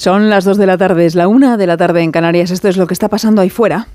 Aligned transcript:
Son 0.00 0.30
las 0.30 0.46
2 0.46 0.56
de 0.56 0.64
la 0.64 0.78
tarde, 0.78 1.04
es 1.04 1.14
la 1.14 1.28
1 1.28 1.58
de 1.58 1.66
la 1.66 1.76
tarde 1.76 2.00
en 2.00 2.10
Canarias. 2.10 2.50
Esto 2.50 2.68
es 2.68 2.78
lo 2.78 2.86
que 2.86 2.94
está 2.94 3.10
pasando 3.10 3.42
ahí 3.42 3.50
fuera. 3.50 3.86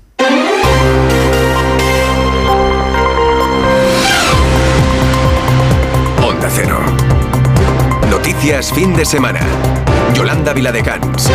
Onda 6.24 6.48
Cero. 6.48 6.78
Noticias 8.08 8.72
fin 8.72 8.94
de 8.94 9.04
semana. 9.04 9.40
Yolanda 10.14 10.52
Viladecans. 10.52 11.28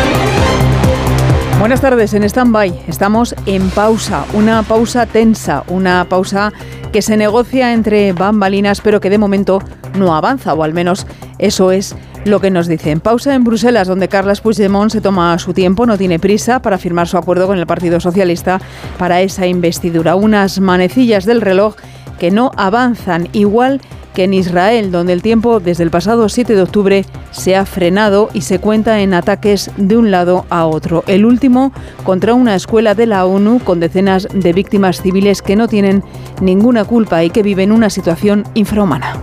Buenas 1.58 1.82
tardes, 1.82 2.14
en 2.14 2.22
stand-by. 2.22 2.84
Estamos 2.88 3.36
en 3.44 3.68
pausa, 3.68 4.24
una 4.32 4.62
pausa 4.62 5.04
tensa, 5.04 5.64
una 5.68 6.06
pausa 6.08 6.50
que 6.94 7.02
se 7.02 7.18
negocia 7.18 7.74
entre 7.74 8.14
bambalinas, 8.14 8.80
pero 8.80 9.02
que 9.02 9.10
de 9.10 9.18
momento 9.18 9.62
no 9.98 10.14
avanza, 10.16 10.54
o 10.54 10.62
al 10.62 10.72
menos 10.72 11.06
eso 11.38 11.72
es 11.72 11.94
lo 12.24 12.40
que 12.40 12.50
nos 12.50 12.68
dicen. 12.68 13.00
Pausa 13.00 13.34
en 13.34 13.44
Bruselas, 13.44 13.88
donde 13.88 14.08
Carles 14.08 14.40
Puigdemont 14.40 14.90
se 14.90 15.00
toma 15.00 15.38
su 15.38 15.52
tiempo, 15.52 15.86
no 15.86 15.98
tiene 15.98 16.18
prisa 16.18 16.62
para 16.62 16.78
firmar 16.78 17.08
su 17.08 17.16
acuerdo 17.16 17.46
con 17.46 17.58
el 17.58 17.66
Partido 17.66 18.00
Socialista 18.00 18.60
para 18.98 19.20
esa 19.20 19.46
investidura. 19.46 20.14
Unas 20.14 20.60
manecillas 20.60 21.24
del 21.24 21.40
reloj 21.40 21.74
que 22.18 22.30
no 22.30 22.52
avanzan 22.56 23.28
igual 23.32 23.80
en 24.16 24.34
Israel, 24.34 24.90
donde 24.90 25.12
el 25.12 25.22
tiempo 25.22 25.60
desde 25.60 25.84
el 25.84 25.90
pasado 25.90 26.28
7 26.28 26.54
de 26.54 26.62
octubre 26.62 27.04
se 27.30 27.56
ha 27.56 27.64
frenado 27.64 28.28
y 28.32 28.42
se 28.42 28.58
cuenta 28.58 29.00
en 29.00 29.14
ataques 29.14 29.70
de 29.76 29.96
un 29.96 30.10
lado 30.10 30.44
a 30.50 30.66
otro. 30.66 31.04
El 31.06 31.24
último 31.24 31.72
contra 32.04 32.34
una 32.34 32.54
escuela 32.54 32.94
de 32.94 33.06
la 33.06 33.24
ONU 33.24 33.60
con 33.60 33.80
decenas 33.80 34.28
de 34.32 34.52
víctimas 34.52 35.00
civiles 35.00 35.42
que 35.42 35.56
no 35.56 35.68
tienen 35.68 36.02
ninguna 36.40 36.84
culpa 36.84 37.24
y 37.24 37.30
que 37.30 37.42
viven 37.42 37.72
una 37.72 37.90
situación 37.90 38.44
infrahumana. 38.54 39.18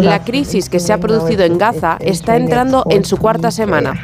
La 0.00 0.24
crisis 0.24 0.68
que 0.68 0.80
se 0.80 0.92
ha 0.92 0.98
producido 0.98 1.44
en 1.44 1.58
Gaza 1.58 1.96
está 2.00 2.36
entrando 2.36 2.84
en 2.90 3.04
su 3.04 3.16
cuarta 3.16 3.50
semana. 3.50 3.94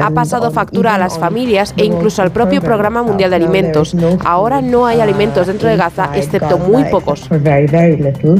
Ha 0.00 0.10
pasado 0.10 0.50
factura 0.50 0.94
a 0.94 0.98
las 0.98 1.18
familias 1.18 1.74
e 1.76 1.84
incluso 1.84 2.22
al 2.22 2.30
propio 2.30 2.60
Programa 2.60 3.02
Mundial 3.02 3.30
de 3.30 3.36
Alimentos. 3.36 3.96
Ahora 4.24 4.60
no 4.60 4.86
hay 4.86 5.00
alimentos 5.00 5.46
dentro 5.46 5.68
de 5.68 5.76
Gaza, 5.76 6.10
excepto 6.14 6.58
muy 6.58 6.84
pocos 6.84 7.09
for 7.18 7.38
very, 7.38 7.66
very 7.66 7.96
little. 7.96 8.38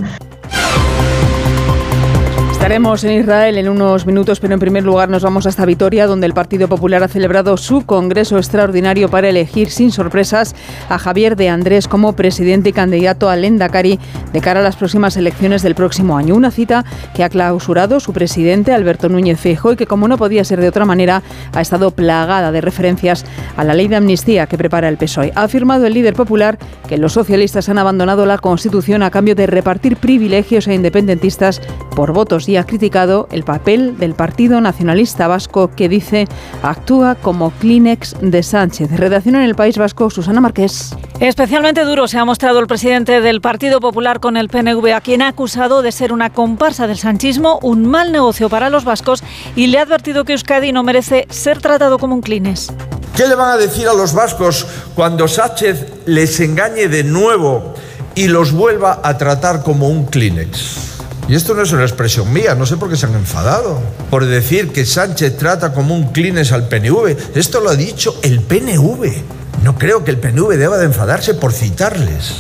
Estaremos 2.61 3.03
en 3.05 3.19
Israel 3.19 3.57
en 3.57 3.71
unos 3.71 4.05
minutos, 4.05 4.39
pero 4.39 4.53
en 4.53 4.61
primer 4.61 4.85
lugar 4.85 5.09
nos 5.09 5.23
vamos 5.23 5.47
hasta 5.47 5.65
Vitoria, 5.65 6.07
donde 6.07 6.27
el 6.27 6.35
Partido 6.35 6.69
Popular 6.69 7.03
ha 7.03 7.09
celebrado 7.09 7.57
su 7.57 7.87
congreso 7.87 8.37
extraordinario 8.37 9.09
para 9.09 9.31
elegir 9.31 9.71
sin 9.71 9.91
sorpresas 9.91 10.55
a 10.91 10.99
Javier 10.99 11.37
de 11.37 11.49
Andrés 11.49 11.89
como 11.89 12.13
presidente 12.13 12.69
y 12.69 12.73
candidato 12.75 13.31
al 13.31 13.47
Endacari 13.47 13.99
de 14.35 14.41
cara 14.43 14.61
a 14.61 14.63
las 14.63 14.77
próximas 14.77 15.17
elecciones 15.17 15.63
del 15.63 15.75
próximo 15.75 16.19
año. 16.19 16.35
Una 16.35 16.51
cita 16.51 16.85
que 17.15 17.25
ha 17.25 17.31
clausurado 17.31 17.99
su 17.99 18.13
presidente 18.13 18.75
Alberto 18.75 19.09
Núñez 19.09 19.41
Feijóo 19.41 19.73
y 19.73 19.77
que, 19.77 19.87
como 19.87 20.07
no 20.07 20.19
podía 20.19 20.45
ser 20.45 20.61
de 20.61 20.69
otra 20.69 20.85
manera, 20.85 21.23
ha 21.55 21.63
estado 21.63 21.93
plagada 21.93 22.53
de 22.53 22.61
referencias 22.61 23.25
a 23.57 23.65
la 23.65 23.73
ley 23.73 23.89
de 23.89 23.97
amnistía 23.97 24.47
que 24.47 24.59
prepara 24.59 24.91
el 24.91 24.99
PSOE. 24.99 25.33
Ha 25.35 25.45
afirmado 25.45 25.87
el 25.87 25.95
líder 25.95 26.13
popular 26.13 26.59
que 26.87 26.99
los 26.99 27.15
socialistas 27.15 27.71
han 27.71 27.79
abandonado 27.79 28.27
la 28.27 28.37
Constitución 28.37 29.03
a 29.03 29.11
cambio 29.11 29.35
de 29.35 29.47
repartir 29.47 29.97
privilegios 29.97 30.69
a 30.69 30.75
independentistas 30.75 31.63
por 31.97 32.13
votos 32.13 32.50
y 32.51 32.57
ha 32.57 32.67
criticado 32.67 33.29
el 33.31 33.45
papel 33.45 33.97
del 33.97 34.15
Partido 34.15 34.61
Nacionalista 34.61 35.29
Vasco 35.29 35.71
que 35.71 35.89
dice 35.89 36.27
actúa 36.63 37.15
como 37.15 37.53
Kleenex 37.53 38.17
de 38.21 38.43
Sánchez. 38.43 38.91
Redacción 38.91 39.37
en 39.37 39.43
el 39.43 39.55
País 39.55 39.79
Vasco, 39.79 40.11
Susana 40.11 40.41
Marqués. 40.41 40.95
Especialmente 41.21 41.85
duro 41.85 42.09
se 42.09 42.19
ha 42.19 42.25
mostrado 42.25 42.59
el 42.59 42.67
presidente 42.67 43.21
del 43.21 43.41
Partido 43.41 43.81
Popular 43.81 44.21
con 44.21 44.37
el 44.37 44.49
PNV, 44.49 44.93
a 44.95 45.01
quien 45.01 45.23
ha 45.23 45.29
acusado 45.29 45.83
de 45.83 45.93
ser 45.93 46.13
una 46.13 46.31
comparsa 46.31 46.87
del 46.87 46.99
sanchismo, 46.99 47.61
un 47.63 47.87
mal 47.87 48.11
negocio 48.11 48.49
para 48.49 48.69
los 48.69 48.85
vascos 48.85 49.23
y 49.55 49.69
le 49.69 49.79
ha 49.79 49.83
advertido 49.83 50.25
que 50.25 50.33
Euskadi 50.33 50.73
no 50.73 50.83
merece 50.83 51.27
ser 51.31 51.61
tratado 51.61 51.99
como 51.99 52.15
un 52.15 52.21
Kleenex. 52.21 52.73
¿Qué 53.17 53.29
le 53.29 53.35
van 53.37 53.51
a 53.51 53.57
decir 53.57 53.87
a 53.87 53.95
los 53.95 54.13
vascos 54.13 54.67
cuando 54.95 55.29
Sánchez 55.29 55.87
les 56.07 56.41
engañe 56.41 56.89
de 56.89 57.05
nuevo 57.05 57.75
y 58.15 58.29
los 58.29 58.53
vuelva 58.53 59.01
a 59.05 59.17
tratar 59.19 59.63
como 59.63 59.89
un 59.89 60.07
Kleenex? 60.07 61.00
Y 61.31 61.37
esto 61.37 61.55
no 61.55 61.63
es 61.63 61.71
una 61.71 61.83
expresión 61.83 62.33
mía, 62.33 62.57
no 62.57 62.67
sé 62.67 62.77
por 62.77 62.91
qué 62.91 62.97
se 62.97 63.07
han 63.07 63.15
enfadado. 63.15 63.81
Por 64.11 64.27
decir 64.27 64.73
que 64.73 64.85
Sánchez 64.85 65.37
trata 65.37 65.73
como 65.73 65.95
un 65.95 66.09
clines 66.09 66.51
al 66.51 66.67
PNV. 66.67 67.37
Esto 67.37 67.61
lo 67.61 67.71
ha 67.71 67.77
dicho 67.77 68.19
el 68.23 68.41
PNV. 68.41 69.63
No 69.63 69.79
creo 69.79 70.03
que 70.03 70.11
el 70.11 70.19
PNV 70.19 70.57
deba 70.57 70.77
de 70.77 70.87
enfadarse 70.87 71.35
por 71.35 71.53
citarles. 71.53 72.33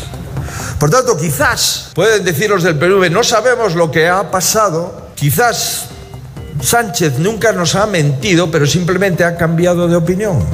Por 0.80 0.90
tanto, 0.90 1.16
quizás, 1.16 1.92
pueden 1.94 2.24
decir 2.24 2.50
los 2.50 2.64
del 2.64 2.80
PNV, 2.80 3.12
no 3.12 3.22
sabemos 3.22 3.76
lo 3.76 3.92
que 3.92 4.08
ha 4.08 4.28
pasado. 4.32 5.10
Quizás 5.14 5.84
Sánchez 6.60 7.20
nunca 7.20 7.52
nos 7.52 7.76
ha 7.76 7.86
mentido, 7.86 8.50
pero 8.50 8.66
simplemente 8.66 9.22
ha 9.22 9.36
cambiado 9.36 9.86
de 9.86 9.94
opinión. 9.94 10.44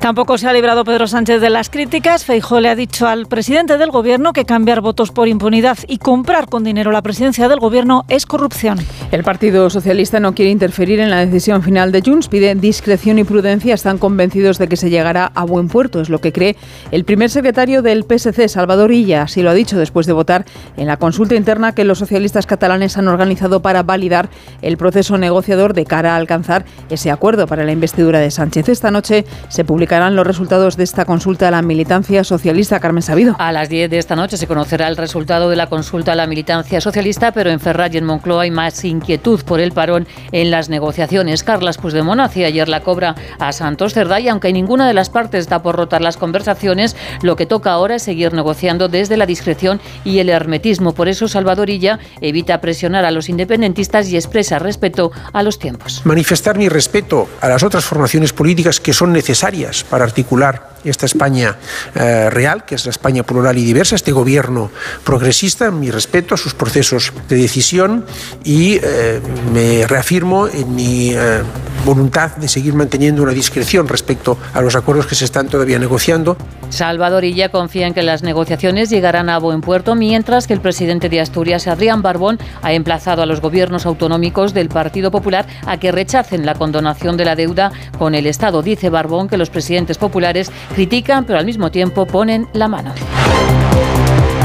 Tampoco 0.00 0.38
se 0.38 0.48
ha 0.48 0.52
librado 0.52 0.84
Pedro 0.84 1.06
Sánchez 1.06 1.40
de 1.40 1.50
las 1.50 1.70
críticas. 1.70 2.24
Feijó 2.24 2.60
le 2.60 2.68
ha 2.68 2.76
dicho 2.76 3.06
al 3.06 3.26
presidente 3.26 3.78
del 3.78 3.90
gobierno 3.90 4.32
que 4.32 4.44
cambiar 4.44 4.80
votos 4.80 5.10
por 5.10 5.28
impunidad 5.28 5.78
y 5.86 5.98
comprar 5.98 6.48
con 6.48 6.64
dinero 6.64 6.92
la 6.92 7.02
presidencia 7.02 7.48
del 7.48 7.60
gobierno 7.60 8.04
es 8.08 8.26
corrupción. 8.26 8.78
El 9.12 9.24
Partido 9.24 9.68
Socialista 9.70 10.20
no 10.20 10.34
quiere 10.34 10.50
interferir 10.50 11.00
en 11.00 11.10
la 11.10 11.24
decisión 11.24 11.62
final 11.62 11.92
de 11.92 12.02
Junts, 12.02 12.28
pide 12.28 12.54
discreción 12.54 13.18
y 13.18 13.24
prudencia. 13.24 13.74
Están 13.74 13.98
convencidos 13.98 14.58
de 14.58 14.68
que 14.68 14.76
se 14.76 14.90
llegará 14.90 15.30
a 15.34 15.44
buen 15.44 15.68
puerto, 15.68 16.00
es 16.00 16.08
lo 16.08 16.20
que 16.20 16.32
cree 16.32 16.56
el 16.90 17.04
primer 17.04 17.30
secretario 17.30 17.82
del 17.82 18.04
PSC, 18.04 18.48
Salvador 18.48 18.92
Illa. 18.92 19.22
Así 19.22 19.42
lo 19.42 19.50
ha 19.50 19.54
dicho 19.54 19.78
después 19.78 20.06
de 20.06 20.12
votar 20.12 20.44
en 20.76 20.86
la 20.86 20.96
consulta 20.96 21.34
interna 21.34 21.74
que 21.74 21.84
los 21.84 21.98
socialistas 21.98 22.46
catalanes 22.46 22.96
han 22.96 23.08
organizado 23.08 23.62
para 23.62 23.82
validar 23.82 24.28
el 24.62 24.76
proceso 24.76 25.18
negociador 25.18 25.74
de 25.74 25.84
cara 25.84 26.14
a 26.14 26.16
alcanzar 26.16 26.64
ese 26.88 27.10
acuerdo 27.10 27.46
para 27.46 27.64
la 27.64 27.72
investidura 27.72 28.20
de 28.20 28.30
Sánchez. 28.30 28.68
Esta 28.68 28.90
noche 28.90 29.24
se 29.48 29.59
publica 29.64 29.80
publicarán 29.80 30.14
los 30.14 30.26
resultados 30.26 30.76
de 30.76 30.84
esta 30.84 31.06
consulta 31.06 31.48
a 31.48 31.50
la 31.50 31.62
militancia 31.62 32.22
socialista. 32.22 32.78
Carmen 32.80 33.02
Sabido. 33.02 33.34
A 33.38 33.50
las 33.50 33.70
10 33.70 33.88
de 33.88 33.96
esta 33.96 34.14
noche 34.14 34.36
se 34.36 34.46
conocerá 34.46 34.88
el 34.88 34.96
resultado 34.98 35.48
de 35.48 35.56
la 35.56 35.68
consulta 35.68 36.12
a 36.12 36.14
la 36.14 36.26
militancia 36.26 36.82
socialista, 36.82 37.32
pero 37.32 37.48
en 37.48 37.60
Ferraz 37.60 37.94
y 37.94 37.96
en 37.96 38.04
Moncloa 38.04 38.42
hay 38.42 38.50
más 38.50 38.84
inquietud 38.84 39.42
por 39.42 39.58
el 39.58 39.72
parón 39.72 40.06
en 40.32 40.50
las 40.50 40.68
negociaciones. 40.68 41.42
Carlas 41.42 41.78
Puigdemont 41.78 42.20
hacía 42.20 42.48
ayer 42.48 42.68
la 42.68 42.82
cobra 42.82 43.14
a 43.38 43.52
Santos 43.52 43.94
Cerdá 43.94 44.20
y 44.20 44.28
aunque 44.28 44.52
ninguna 44.52 44.86
de 44.86 44.92
las 44.92 45.08
partes 45.08 45.40
está 45.40 45.62
por 45.62 45.76
rotar 45.76 46.02
las 46.02 46.18
conversaciones, 46.18 46.94
lo 47.22 47.34
que 47.36 47.46
toca 47.46 47.72
ahora 47.72 47.94
es 47.94 48.02
seguir 48.02 48.34
negociando 48.34 48.88
desde 48.88 49.16
la 49.16 49.24
discreción 49.24 49.80
y 50.04 50.18
el 50.18 50.28
hermetismo. 50.28 50.92
Por 50.92 51.08
eso 51.08 51.26
Salvadorilla 51.26 51.98
evita 52.20 52.60
presionar 52.60 53.06
a 53.06 53.10
los 53.10 53.30
independentistas 53.30 54.10
y 54.10 54.16
expresa 54.16 54.58
respeto 54.58 55.10
a 55.32 55.42
los 55.42 55.58
tiempos. 55.58 56.02
Manifestar 56.04 56.58
mi 56.58 56.68
respeto 56.68 57.28
a 57.40 57.48
las 57.48 57.62
otras 57.62 57.84
formaciones 57.86 58.34
políticas 58.34 58.78
que 58.78 58.92
son 58.92 59.14
necesarias 59.14 59.49
para 59.88 60.04
articular 60.04 60.70
esta 60.84 61.06
España 61.06 61.56
eh, 61.94 62.30
real, 62.30 62.64
que 62.64 62.76
es 62.76 62.84
la 62.84 62.90
España 62.90 63.22
plural 63.22 63.58
y 63.58 63.64
diversa, 63.64 63.96
este 63.96 64.12
gobierno 64.12 64.70
progresista, 65.04 65.70
mi 65.70 65.90
respeto 65.90 66.34
a 66.34 66.38
sus 66.38 66.54
procesos 66.54 67.12
de 67.28 67.36
decisión 67.36 68.06
y 68.44 68.78
eh, 68.82 69.20
me 69.52 69.86
reafirmo 69.86 70.46
en 70.46 70.74
mi 70.74 71.12
eh, 71.12 71.42
voluntad 71.84 72.36
de 72.36 72.48
seguir 72.48 72.74
manteniendo 72.74 73.22
una 73.22 73.32
discreción 73.32 73.88
respecto 73.88 74.38
a 74.54 74.60
los 74.60 74.76
acuerdos 74.76 75.06
que 75.06 75.14
se 75.14 75.24
están 75.24 75.48
todavía 75.48 75.78
negociando. 75.78 76.36
Salvador 76.68 77.24
Illa 77.24 77.48
confía 77.48 77.86
en 77.86 77.94
que 77.94 78.02
las 78.02 78.22
negociaciones 78.22 78.90
llegarán 78.90 79.28
a 79.28 79.38
buen 79.38 79.60
puerto, 79.60 79.94
mientras 79.94 80.46
que 80.46 80.54
el 80.54 80.60
presidente 80.60 81.08
de 81.08 81.20
Asturias, 81.20 81.66
Adrián 81.66 82.02
Barbón, 82.02 82.38
ha 82.62 82.72
emplazado 82.72 83.22
a 83.22 83.26
los 83.26 83.40
gobiernos 83.40 83.86
autonómicos 83.86 84.54
del 84.54 84.68
Partido 84.68 85.10
Popular 85.10 85.46
a 85.66 85.78
que 85.78 85.92
rechacen 85.92 86.46
la 86.46 86.54
condonación 86.54 87.16
de 87.16 87.24
la 87.24 87.36
deuda 87.36 87.72
con 87.98 88.14
el 88.14 88.26
Estado. 88.26 88.62
Dice 88.62 88.90
Barbón 88.90 89.28
que 89.28 89.36
los 89.36 89.50
presidentes 89.50 89.98
populares 89.98 90.50
critican, 90.74 91.24
pero 91.24 91.38
al 91.38 91.46
mismo 91.46 91.70
tiempo 91.70 92.06
ponen 92.06 92.48
la 92.52 92.68
mano. 92.68 92.92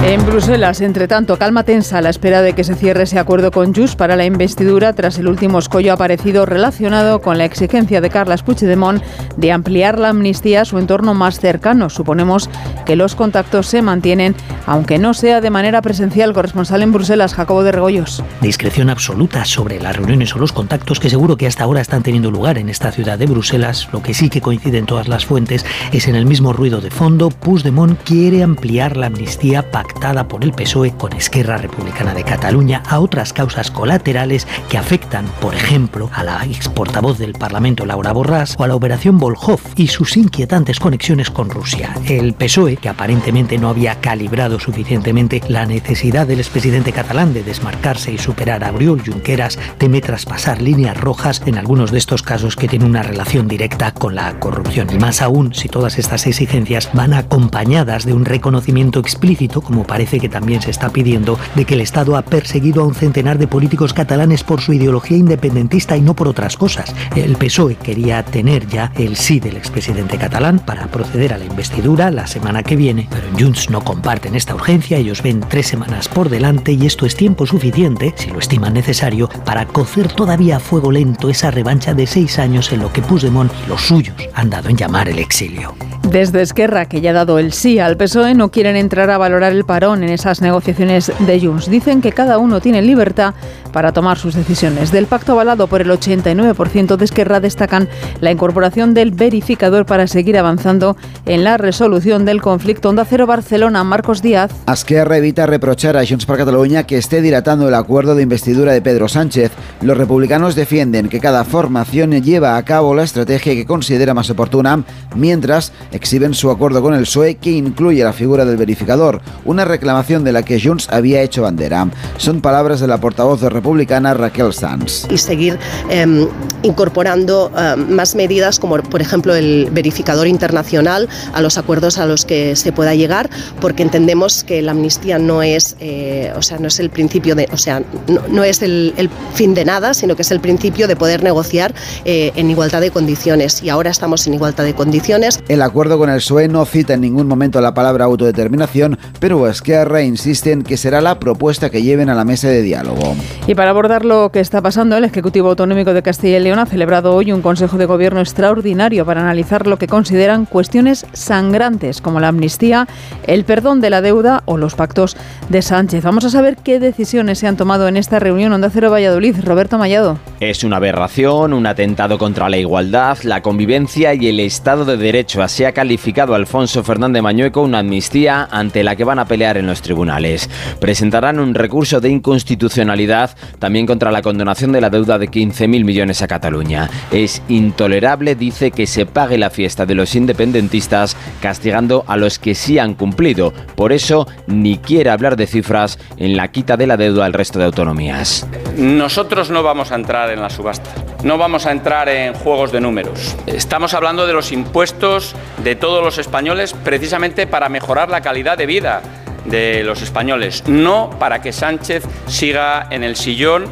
En 0.07 0.23
Bruselas, 0.23 0.81
entre 0.81 1.07
tanto, 1.07 1.35
calma 1.37 1.63
tensa 1.63 1.97
a 1.97 2.01
la 2.01 2.11
espera 2.11 2.43
de 2.43 2.53
que 2.53 2.63
se 2.63 2.75
cierre 2.75 3.03
ese 3.03 3.17
acuerdo 3.17 3.49
con 3.49 3.73
Jus 3.73 3.95
para 3.95 4.15
la 4.15 4.23
investidura 4.23 4.93
tras 4.93 5.17
el 5.17 5.27
último 5.27 5.57
escollo 5.57 5.91
aparecido 5.91 6.45
relacionado 6.45 7.21
con 7.21 7.39
la 7.39 7.45
exigencia 7.45 8.01
de 8.01 8.11
Carles 8.11 8.43
Puigdemont 8.43 9.01
de 9.35 9.51
ampliar 9.51 9.97
la 9.97 10.09
amnistía 10.09 10.61
a 10.61 10.65
su 10.65 10.77
entorno 10.77 11.15
más 11.15 11.39
cercano. 11.39 11.89
Suponemos 11.89 12.51
que 12.85 12.95
los 12.95 13.15
contactos 13.15 13.65
se 13.65 13.81
mantienen, 13.81 14.35
aunque 14.67 14.99
no 14.99 15.15
sea 15.15 15.41
de 15.41 15.49
manera 15.49 15.81
presencial. 15.81 16.33
Corresponsal 16.33 16.83
en 16.83 16.91
Bruselas, 16.91 17.33
Jacobo 17.33 17.63
de 17.63 17.71
Regoyos. 17.71 18.23
Discreción 18.41 18.91
absoluta 18.91 19.43
sobre 19.43 19.81
las 19.81 19.95
reuniones 19.95 20.35
o 20.35 20.39
los 20.39 20.51
contactos 20.51 20.99
que 20.99 21.09
seguro 21.09 21.35
que 21.35 21.47
hasta 21.47 21.63
ahora 21.63 21.81
están 21.81 22.03
teniendo 22.03 22.29
lugar 22.29 22.59
en 22.59 22.69
esta 22.69 22.91
ciudad 22.91 23.17
de 23.17 23.25
Bruselas. 23.25 23.89
Lo 23.91 24.03
que 24.03 24.13
sí 24.13 24.29
que 24.29 24.39
coincide 24.39 24.77
en 24.77 24.85
todas 24.85 25.07
las 25.07 25.25
fuentes 25.25 25.65
es 25.91 26.07
en 26.07 26.15
el 26.15 26.27
mismo 26.27 26.53
ruido 26.53 26.79
de 26.79 26.91
fondo. 26.91 27.31
Puigdemont 27.31 27.99
quiere 28.03 28.43
ampliar 28.43 28.97
la 28.97 29.07
amnistía 29.07 29.71
pactada 29.71 29.94
pactada 29.95 30.27
por 30.27 30.43
el 30.43 30.51
PSOE 30.51 30.91
con 30.91 31.13
Esquerra 31.13 31.57
Republicana 31.57 32.13
de 32.13 32.25
Cataluña 32.25 32.83
a 32.89 32.99
otras 32.99 33.31
causas 33.31 33.71
colaterales 33.71 34.45
que 34.69 34.77
afectan, 34.77 35.25
por 35.39 35.55
ejemplo, 35.55 36.09
a 36.13 36.21
la 36.21 36.43
ex 36.45 36.67
portavoz 36.67 37.17
del 37.17 37.31
Parlamento 37.31 37.85
Laura 37.85 38.13
Borràs 38.13 38.55
o 38.57 38.63
a 38.65 38.67
la 38.67 38.75
operación 38.75 39.17
Volhov 39.17 39.61
y 39.77 39.87
sus 39.87 40.17
inquietantes 40.17 40.81
conexiones 40.81 41.31
con 41.31 41.49
Rusia. 41.49 41.95
El 42.09 42.33
PSOE, 42.33 42.75
que 42.75 42.89
aparentemente 42.89 43.57
no 43.57 43.69
había 43.69 44.01
calibrado 44.01 44.59
suficientemente 44.59 45.41
la 45.47 45.65
necesidad 45.65 46.27
del 46.27 46.39
expresidente 46.39 46.91
catalán 46.91 47.33
de 47.33 47.43
desmarcarse 47.43 48.11
y 48.11 48.17
superar 48.17 48.65
a 48.65 48.73
Oriol 48.73 49.01
Junqueras, 49.01 49.57
teme 49.77 50.01
traspasar 50.01 50.61
líneas 50.61 50.97
rojas 50.97 51.41
en 51.45 51.57
algunos 51.57 51.91
de 51.91 51.99
estos 51.99 52.21
casos 52.21 52.57
que 52.57 52.67
tienen 52.67 52.89
una 52.89 53.03
relación 53.03 53.47
directa 53.47 53.93
con 53.93 54.13
la 54.13 54.41
corrupción. 54.41 54.89
Y 54.91 54.97
más 54.97 55.21
aún 55.21 55.53
si 55.53 55.69
todas 55.69 55.97
estas 55.97 56.27
exigencias 56.27 56.89
van 56.91 57.13
acompañadas 57.13 58.05
de 58.05 58.11
un 58.11 58.25
reconocimiento 58.25 58.99
explícito, 58.99 59.61
como 59.61 59.84
parece 59.85 60.19
que 60.19 60.29
también 60.29 60.61
se 60.61 60.71
está 60.71 60.89
pidiendo, 60.89 61.37
de 61.55 61.65
que 61.65 61.75
el 61.75 61.81
Estado 61.81 62.17
ha 62.17 62.21
perseguido 62.23 62.81
a 62.81 62.85
un 62.85 62.95
centenar 62.95 63.37
de 63.37 63.47
políticos 63.47 63.93
catalanes 63.93 64.43
por 64.43 64.61
su 64.61 64.73
ideología 64.73 65.17
independentista 65.17 65.97
y 65.97 66.01
no 66.01 66.15
por 66.15 66.27
otras 66.27 66.57
cosas. 66.57 66.93
El 67.15 67.35
PSOE 67.35 67.75
quería 67.75 68.23
tener 68.23 68.67
ya 68.67 68.91
el 68.95 69.15
sí 69.15 69.39
del 69.39 69.57
expresidente 69.57 70.17
catalán 70.17 70.59
para 70.59 70.87
proceder 70.87 71.33
a 71.33 71.37
la 71.37 71.45
investidura 71.45 72.11
la 72.11 72.27
semana 72.27 72.63
que 72.63 72.75
viene, 72.75 73.07
pero 73.09 73.27
en 73.27 73.39
Junts 73.39 73.69
no 73.69 73.83
comparten 73.83 74.35
esta 74.35 74.55
urgencia, 74.55 74.97
ellos 74.97 75.21
ven 75.21 75.41
tres 75.41 75.67
semanas 75.67 76.07
por 76.07 76.29
delante 76.29 76.71
y 76.71 76.85
esto 76.85 77.05
es 77.05 77.15
tiempo 77.15 77.45
suficiente, 77.45 78.13
si 78.17 78.29
lo 78.29 78.39
estiman 78.39 78.73
necesario, 78.73 79.29
para 79.45 79.65
cocer 79.65 80.11
todavía 80.11 80.57
a 80.57 80.59
fuego 80.59 80.91
lento 80.91 81.29
esa 81.29 81.51
revancha 81.51 81.93
de 81.93 82.07
seis 82.07 82.39
años 82.39 82.71
en 82.71 82.81
lo 82.81 82.91
que 82.91 83.01
Puigdemont 83.01 83.51
y 83.65 83.69
los 83.69 83.81
suyos 83.81 84.15
han 84.33 84.49
dado 84.49 84.69
en 84.69 84.77
llamar 84.77 85.09
el 85.09 85.19
exilio. 85.19 85.75
Desde 86.09 86.41
Esquerra, 86.41 86.85
que 86.85 87.01
ya 87.01 87.09
ha 87.09 87.13
dado 87.13 87.39
el 87.39 87.51
sí 87.51 87.79
al 87.79 87.97
PSOE, 87.97 88.35
no 88.35 88.49
quieren 88.49 88.75
entrar 88.75 89.09
a 89.09 89.17
valorar 89.17 89.51
el 89.51 89.64
parón 89.65 90.03
en 90.03 90.09
esas 90.09 90.41
negociaciones 90.41 91.11
de 91.19 91.39
Junts. 91.39 91.69
Dicen 91.69 92.01
que 92.01 92.11
cada 92.11 92.37
uno 92.37 92.61
tiene 92.61 92.81
libertad 92.81 93.33
para 93.71 93.91
tomar 93.91 94.17
sus 94.17 94.35
decisiones. 94.35 94.91
Del 94.91 95.05
pacto 95.05 95.33
avalado 95.33 95.67
por 95.67 95.81
el 95.81 95.89
89% 95.89 96.95
de 96.95 97.05
Esquerra 97.05 97.39
destacan 97.39 97.89
la 98.21 98.31
incorporación 98.31 98.93
del 98.93 99.11
verificador 99.11 99.85
para 99.85 100.07
seguir 100.07 100.37
avanzando 100.37 100.95
en 101.25 101.43
la 101.43 101.57
resolución 101.57 102.23
del 102.25 102.41
conflicto. 102.41 102.89
Onda 102.89 103.05
Cero 103.05 103.27
Barcelona, 103.27 103.83
Marcos 103.83 104.21
Díaz. 104.21 104.51
Esquerra 104.71 105.17
evita 105.17 105.45
reprochar 105.45 105.97
a 105.97 106.05
Junts 106.05 106.25
per 106.25 106.37
Cataluña 106.37 106.83
que 106.83 106.97
esté 106.97 107.21
dilatando 107.21 107.67
el 107.67 107.73
acuerdo 107.73 108.15
de 108.15 108.23
investidura 108.23 108.71
de 108.71 108.81
Pedro 108.81 109.09
Sánchez. 109.09 109.51
Los 109.81 109.97
republicanos 109.97 110.55
defienden 110.55 111.09
que 111.09 111.19
cada 111.19 111.43
formación 111.43 112.11
lleva 112.21 112.57
a 112.57 112.63
cabo 112.63 112.95
la 112.95 113.03
estrategia 113.03 113.53
que 113.53 113.65
considera 113.65 114.13
más 114.13 114.29
oportuna, 114.29 114.83
mientras 115.15 115.73
exhiben 115.91 116.33
su 116.33 116.49
acuerdo 116.49 116.81
con 116.81 116.93
el 116.93 117.01
PSOE 117.01 117.35
que 117.35 117.51
incluye 117.51 118.03
la 118.03 118.13
figura 118.13 118.45
del 118.45 118.57
verificador, 118.57 119.21
una 119.55 119.63
reclamación 119.63 120.25
de 120.25 120.33
la 120.33 120.43
que 120.43 120.59
Junts 120.59 120.89
había 120.89 121.21
hecho 121.21 121.43
bandera. 121.43 121.87
Son 122.17 122.41
palabras 122.41 122.81
de 122.81 122.87
la 122.87 122.99
portavoz 122.99 123.41
republicana 123.41 124.13
Raquel 124.13 124.51
Sanz. 124.51 125.07
Y 125.09 125.17
seguir 125.17 125.57
eh, 125.89 126.27
incorporando 126.61 127.51
eh, 127.57 127.75
más 127.77 128.15
medidas 128.15 128.59
como 128.59 128.77
por 128.77 129.01
ejemplo 129.01 129.33
el 129.33 129.69
verificador 129.71 130.27
internacional 130.27 131.07
a 131.33 131.41
los 131.41 131.57
acuerdos 131.57 131.97
a 131.97 132.05
los 132.05 132.25
que 132.25 132.55
se 132.55 132.71
pueda 132.71 132.95
llegar, 132.95 133.29
porque 133.61 133.83
entendemos 133.83 134.43
que 134.43 134.61
la 134.61 134.71
amnistía 134.71 135.19
no 135.19 135.41
es, 135.41 135.77
eh, 135.79 136.33
o 136.35 136.41
sea, 136.41 136.57
no 136.57 136.67
es 136.67 136.79
el 136.79 136.89
principio 136.89 137.35
de, 137.35 137.47
o 137.51 137.57
sea, 137.57 137.81
no, 138.07 138.21
no 138.29 138.43
es 138.43 138.61
el, 138.61 138.93
el, 138.97 139.09
fin 139.33 139.53
de 139.53 139.65
nada, 139.65 139.93
sino 139.93 140.15
que 140.15 140.21
es 140.21 140.31
el 140.31 140.39
principio 140.39 140.87
de 140.87 140.95
poder 140.95 141.23
negociar 141.23 141.73
eh, 142.05 142.31
en 142.35 142.49
igualdad 142.49 142.81
de 142.81 142.91
condiciones. 142.91 143.61
Y 143.61 143.69
ahora 143.69 143.89
estamos 143.89 144.25
en 144.27 144.33
igualdad 144.33 144.63
de 144.63 144.73
condiciones. 144.73 145.41
El 145.47 145.61
acuerdo 145.61 145.97
con 145.97 146.09
el 146.09 146.17
PSOE 146.17 146.47
no 146.47 146.65
cita 146.65 146.93
en 146.93 147.01
ningún 147.01 147.27
momento 147.27 147.61
la 147.61 147.73
palabra 147.73 148.05
autodeterminación, 148.05 148.97
pero 149.19 149.44
Esquerra 149.47 150.01
insiste 150.01 150.51
en 150.51 150.63
que 150.63 150.77
será 150.77 151.01
la 151.01 151.19
propuesta 151.19 151.69
que 151.69 151.81
lleven 151.81 152.09
a 152.09 152.15
la 152.15 152.25
mesa 152.25 152.47
de 152.49 152.61
diálogo. 152.61 153.15
Y 153.47 153.55
para 153.55 153.69
abordar 153.69 154.05
lo 154.05 154.31
que 154.31 154.39
está 154.39 154.61
pasando, 154.61 154.97
el 154.97 155.03
Ejecutivo 155.03 155.49
Autonómico 155.49 155.93
de 155.93 156.03
Castilla 156.03 156.37
y 156.37 156.41
León 156.41 156.59
ha 156.59 156.65
celebrado 156.65 157.13
hoy 157.13 157.31
un 157.31 157.41
Consejo 157.41 157.77
de 157.77 157.85
Gobierno 157.85 158.19
extraordinario 158.19 159.05
para 159.05 159.21
analizar 159.21 159.67
lo 159.67 159.77
que 159.77 159.87
consideran 159.87 160.45
cuestiones 160.45 161.05
sangrantes 161.13 162.01
como 162.01 162.19
la 162.19 162.29
amnistía, 162.29 162.87
el 163.27 163.45
perdón 163.45 163.81
de 163.81 163.89
la 163.89 164.01
deuda 164.01 164.43
o 164.45 164.57
los 164.57 164.75
pactos 164.75 165.15
de 165.49 165.61
Sánchez. 165.61 166.03
Vamos 166.03 166.25
a 166.25 166.29
saber 166.29 166.57
qué 166.57 166.79
decisiones 166.79 167.39
se 167.39 167.47
han 167.47 167.57
tomado 167.57 167.87
en 167.87 167.97
esta 167.97 168.19
reunión 168.19 168.53
Onda 168.53 168.69
Cero 168.69 168.91
Valladolid. 168.91 169.35
Roberto 169.43 169.77
Mallado. 169.77 170.19
Es 170.39 170.63
una 170.63 170.77
aberración, 170.77 171.53
un 171.53 171.65
atentado 171.65 172.17
contra 172.17 172.49
la 172.49 172.57
igualdad, 172.57 173.17
la 173.23 173.41
convivencia 173.41 174.13
y 174.13 174.27
el 174.27 174.39
Estado 174.39 174.85
de 174.85 174.97
Derecho. 174.97 175.41
Así 175.41 175.63
ha 175.63 175.71
calificado 175.71 176.35
Alfonso 176.35 176.83
Fernández 176.83 177.21
Mañueco 177.21 177.61
una 177.61 177.79
amnistía 177.79 178.47
ante 178.51 178.83
la 178.83 178.95
que 178.95 179.03
van 179.03 179.19
a 179.19 179.25
pelear 179.35 179.57
en 179.57 179.67
los 179.67 179.81
tribunales. 179.81 180.49
Presentarán 180.79 181.39
un 181.39 181.53
recurso 181.53 181.99
de 181.99 182.07
inconstitucionalidad 182.07 183.35
también 183.59 183.85
contra 183.85 184.09
la 184.09 184.21
condonación 184.21 184.71
de 184.71 184.79
la 184.79 184.89
deuda 184.89 185.19
de 185.19 185.29
15.000 185.29 185.83
millones 185.83 186.21
a 186.21 186.27
Cataluña. 186.29 186.89
Es 187.11 187.41
intolerable, 187.49 188.35
dice, 188.35 188.71
que 188.71 188.87
se 188.87 189.05
pague 189.05 189.37
la 189.37 189.49
fiesta 189.49 189.85
de 189.85 189.93
los 189.93 190.15
independentistas 190.15 191.17
castigando 191.41 192.05
a 192.07 192.15
los 192.15 192.39
que 192.39 192.55
sí 192.55 192.79
han 192.79 192.93
cumplido. 192.93 193.51
Por 193.75 193.91
eso 193.91 194.25
ni 194.47 194.77
quiere 194.77 195.09
hablar 195.09 195.35
de 195.35 195.47
cifras 195.47 195.99
en 196.15 196.37
la 196.37 196.47
quita 196.47 196.77
de 196.77 196.87
la 196.87 196.95
deuda 196.95 197.25
al 197.25 197.33
resto 197.33 197.59
de 197.59 197.65
autonomías. 197.65 198.47
Nosotros 198.77 199.49
no 199.49 199.63
vamos 199.63 199.91
a 199.91 199.95
entrar 199.95 200.29
en 200.29 200.39
la 200.39 200.49
subasta. 200.49 200.91
No 201.25 201.37
vamos 201.37 201.65
a 201.65 201.73
entrar 201.73 202.07
en 202.07 202.35
juegos 202.35 202.71
de 202.71 202.79
números. 202.79 203.35
Estamos 203.47 203.93
hablando 203.93 204.27
de 204.27 204.31
los 204.31 204.53
impuestos 204.53 205.35
de 205.61 205.75
todos 205.75 206.01
los 206.01 206.19
españoles 206.19 206.73
precisamente 206.85 207.47
para 207.47 207.67
mejorar 207.67 208.09
la 208.09 208.21
calidad 208.21 208.57
de 208.57 208.65
vida 208.65 209.01
de 209.45 209.83
los 209.83 210.01
españoles, 210.01 210.63
no 210.67 211.09
para 211.19 211.41
que 211.41 211.51
Sánchez 211.51 212.03
siga 212.27 212.87
en 212.91 213.03
el 213.03 213.15
sillón 213.15 213.65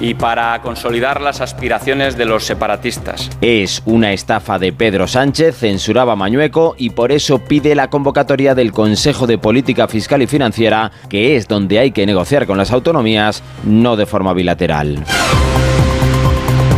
y 0.00 0.14
para 0.14 0.60
consolidar 0.62 1.20
las 1.20 1.40
aspiraciones 1.40 2.16
de 2.16 2.24
los 2.24 2.44
separatistas. 2.44 3.30
Es 3.40 3.82
una 3.84 4.12
estafa 4.12 4.58
de 4.58 4.72
Pedro 4.72 5.06
Sánchez, 5.06 5.58
censuraba 5.58 6.16
Mañueco 6.16 6.74
y 6.78 6.90
por 6.90 7.12
eso 7.12 7.38
pide 7.38 7.74
la 7.74 7.90
convocatoria 7.90 8.54
del 8.54 8.72
Consejo 8.72 9.26
de 9.26 9.38
Política 9.38 9.88
Fiscal 9.88 10.22
y 10.22 10.26
Financiera, 10.26 10.90
que 11.08 11.36
es 11.36 11.46
donde 11.46 11.78
hay 11.78 11.92
que 11.92 12.06
negociar 12.06 12.46
con 12.46 12.56
las 12.56 12.72
autonomías, 12.72 13.42
no 13.64 13.96
de 13.96 14.06
forma 14.06 14.32
bilateral. 14.32 15.04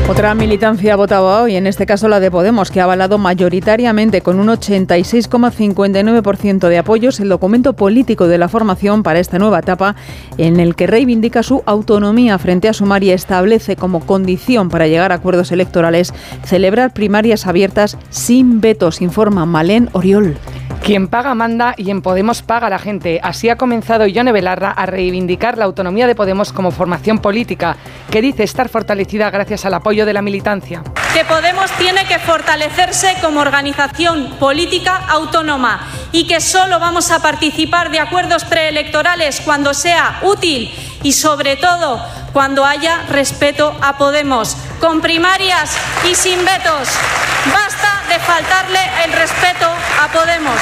Otra 0.09 0.35
militancia 0.35 0.97
votaba 0.97 1.43
hoy, 1.43 1.55
en 1.57 1.67
este 1.67 1.87
caso 1.87 2.07
la 2.09 2.21
de 2.21 2.31
Podemos, 2.31 2.71
que 2.71 2.81
ha 2.81 2.85
avalado 2.85 3.19
mayoritariamente 3.19 4.21
con 4.21 4.39
un 4.41 4.49
86,59% 4.49 6.69
de 6.69 6.79
apoyos 6.79 7.19
el 7.21 7.31
documento 7.31 7.73
político 7.75 8.27
de 8.27 8.37
la 8.37 8.49
formación 8.49 9.05
para 9.05 9.21
esta 9.21 9.39
nueva 9.39 9.61
etapa, 9.61 9.95
en 10.39 10.59
el 10.61 10.75
que 10.75 10.87
reivindica 10.87 11.43
su 11.43 11.63
autonomía 11.65 12.39
frente 12.39 12.69
a 12.69 12.75
Sumar 12.75 13.03
y 13.05 13.11
establece 13.11 13.77
como 13.77 14.01
condición 14.01 14.69
para 14.69 14.87
llegar 14.87 15.13
a 15.13 15.17
acuerdos 15.17 15.51
electorales 15.53 16.13
celebrar 16.45 16.93
primarias 16.93 17.47
abiertas 17.47 17.97
sin 18.11 18.61
vetos, 18.61 19.01
informa 19.01 19.47
Malén 19.47 19.89
Oriol. 19.93 20.37
Quien 20.83 21.07
paga 21.07 21.37
manda 21.37 21.75
y 21.77 21.93
en 21.93 22.03
Podemos 22.03 22.43
paga 22.43 22.69
la 22.69 22.81
gente. 22.81 23.21
Así 23.23 23.49
ha 23.49 23.57
comenzado 23.57 24.09
Ione 24.09 24.33
Belarra 24.33 24.73
a 24.73 24.85
reivindicar 24.85 25.57
la 25.57 25.65
autonomía 25.65 26.09
de 26.09 26.17
Podemos 26.17 26.53
como 26.53 26.73
formación 26.73 27.21
política, 27.21 27.77
que 28.13 28.21
dice 28.21 28.43
estar 28.43 28.69
fortalecida 28.69 29.31
gracias 29.31 29.65
al 29.65 29.73
apoyo 29.73 30.05
de 30.05 30.13
la 30.13 30.21
militancia. 30.21 30.83
Que 31.15 31.25
Podemos 31.25 31.71
tiene 31.73 32.05
que 32.05 32.19
fortalecerse 32.19 33.17
como 33.23 33.41
organización 33.41 34.37
política 34.39 35.07
autónoma 35.09 35.89
y 36.13 36.27
que 36.27 36.43
solo 36.43 36.79
vamos 36.79 37.11
a 37.11 37.23
participar 37.23 37.91
de 37.91 38.01
acuerdos 38.01 38.45
preelectorales 38.45 39.41
cuando 39.41 39.73
sea 39.73 40.21
útil 40.23 40.71
y 41.03 41.13
sobre 41.13 41.57
todo 41.57 42.05
cuando 42.35 42.67
haya 42.67 43.03
respeto 43.09 43.75
a 43.81 43.97
Podemos, 43.97 44.59
con 44.79 45.01
primarias 45.01 45.75
y 46.09 46.15
sin 46.15 46.39
vetos. 46.45 46.89
Basta 47.51 48.03
de 48.11 48.19
faltarle 48.21 48.81
el 49.07 49.13
respeto 49.13 49.71
a 50.03 50.09
Podemos. 50.13 50.61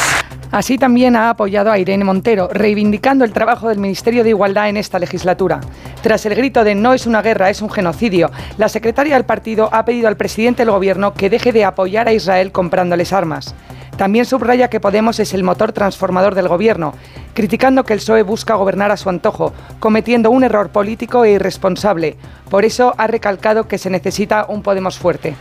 Así 0.50 0.78
también 0.78 1.14
ha 1.14 1.30
apoyado 1.30 1.70
a 1.70 1.78
Irene 1.78 2.04
Montero, 2.04 2.48
reivindicando 2.52 3.24
el 3.24 3.32
trabajo 3.32 3.68
del 3.68 3.78
Ministerio 3.78 4.24
de 4.24 4.30
Igualdad 4.30 4.68
en 4.68 4.76
esta 4.76 4.98
legislatura. 4.98 5.60
Tras 6.02 6.26
el 6.26 6.34
grito 6.34 6.64
de 6.64 6.74
no 6.74 6.92
es 6.92 7.06
una 7.06 7.22
guerra, 7.22 7.50
es 7.50 7.62
un 7.62 7.70
genocidio, 7.70 8.30
la 8.58 8.68
secretaria 8.68 9.14
del 9.14 9.24
partido 9.24 9.68
ha 9.72 9.84
pedido 9.84 10.08
al 10.08 10.16
presidente 10.16 10.62
del 10.62 10.72
Gobierno 10.72 11.14
que 11.14 11.30
deje 11.30 11.52
de 11.52 11.64
apoyar 11.64 12.08
a 12.08 12.12
Israel 12.12 12.50
comprándoles 12.50 13.12
armas. 13.12 13.54
También 13.96 14.24
subraya 14.24 14.70
que 14.70 14.80
Podemos 14.80 15.20
es 15.20 15.34
el 15.34 15.44
motor 15.44 15.72
transformador 15.72 16.34
del 16.34 16.48
Gobierno, 16.48 16.94
criticando 17.34 17.84
que 17.84 17.92
el 17.92 18.00
PSOE 18.00 18.22
busca 18.22 18.54
gobernar 18.54 18.90
a 18.90 18.96
su 18.96 19.08
antojo, 19.08 19.52
cometiendo 19.78 20.30
un 20.30 20.42
error 20.42 20.70
político 20.70 21.24
e 21.24 21.32
irresponsable. 21.32 22.16
Por 22.48 22.64
eso 22.64 22.94
ha 22.96 23.06
recalcado 23.06 23.68
que 23.68 23.78
se 23.78 23.90
necesita 23.90 24.46
un 24.48 24.62
Podemos 24.62 24.98
fuerte. 24.98 25.36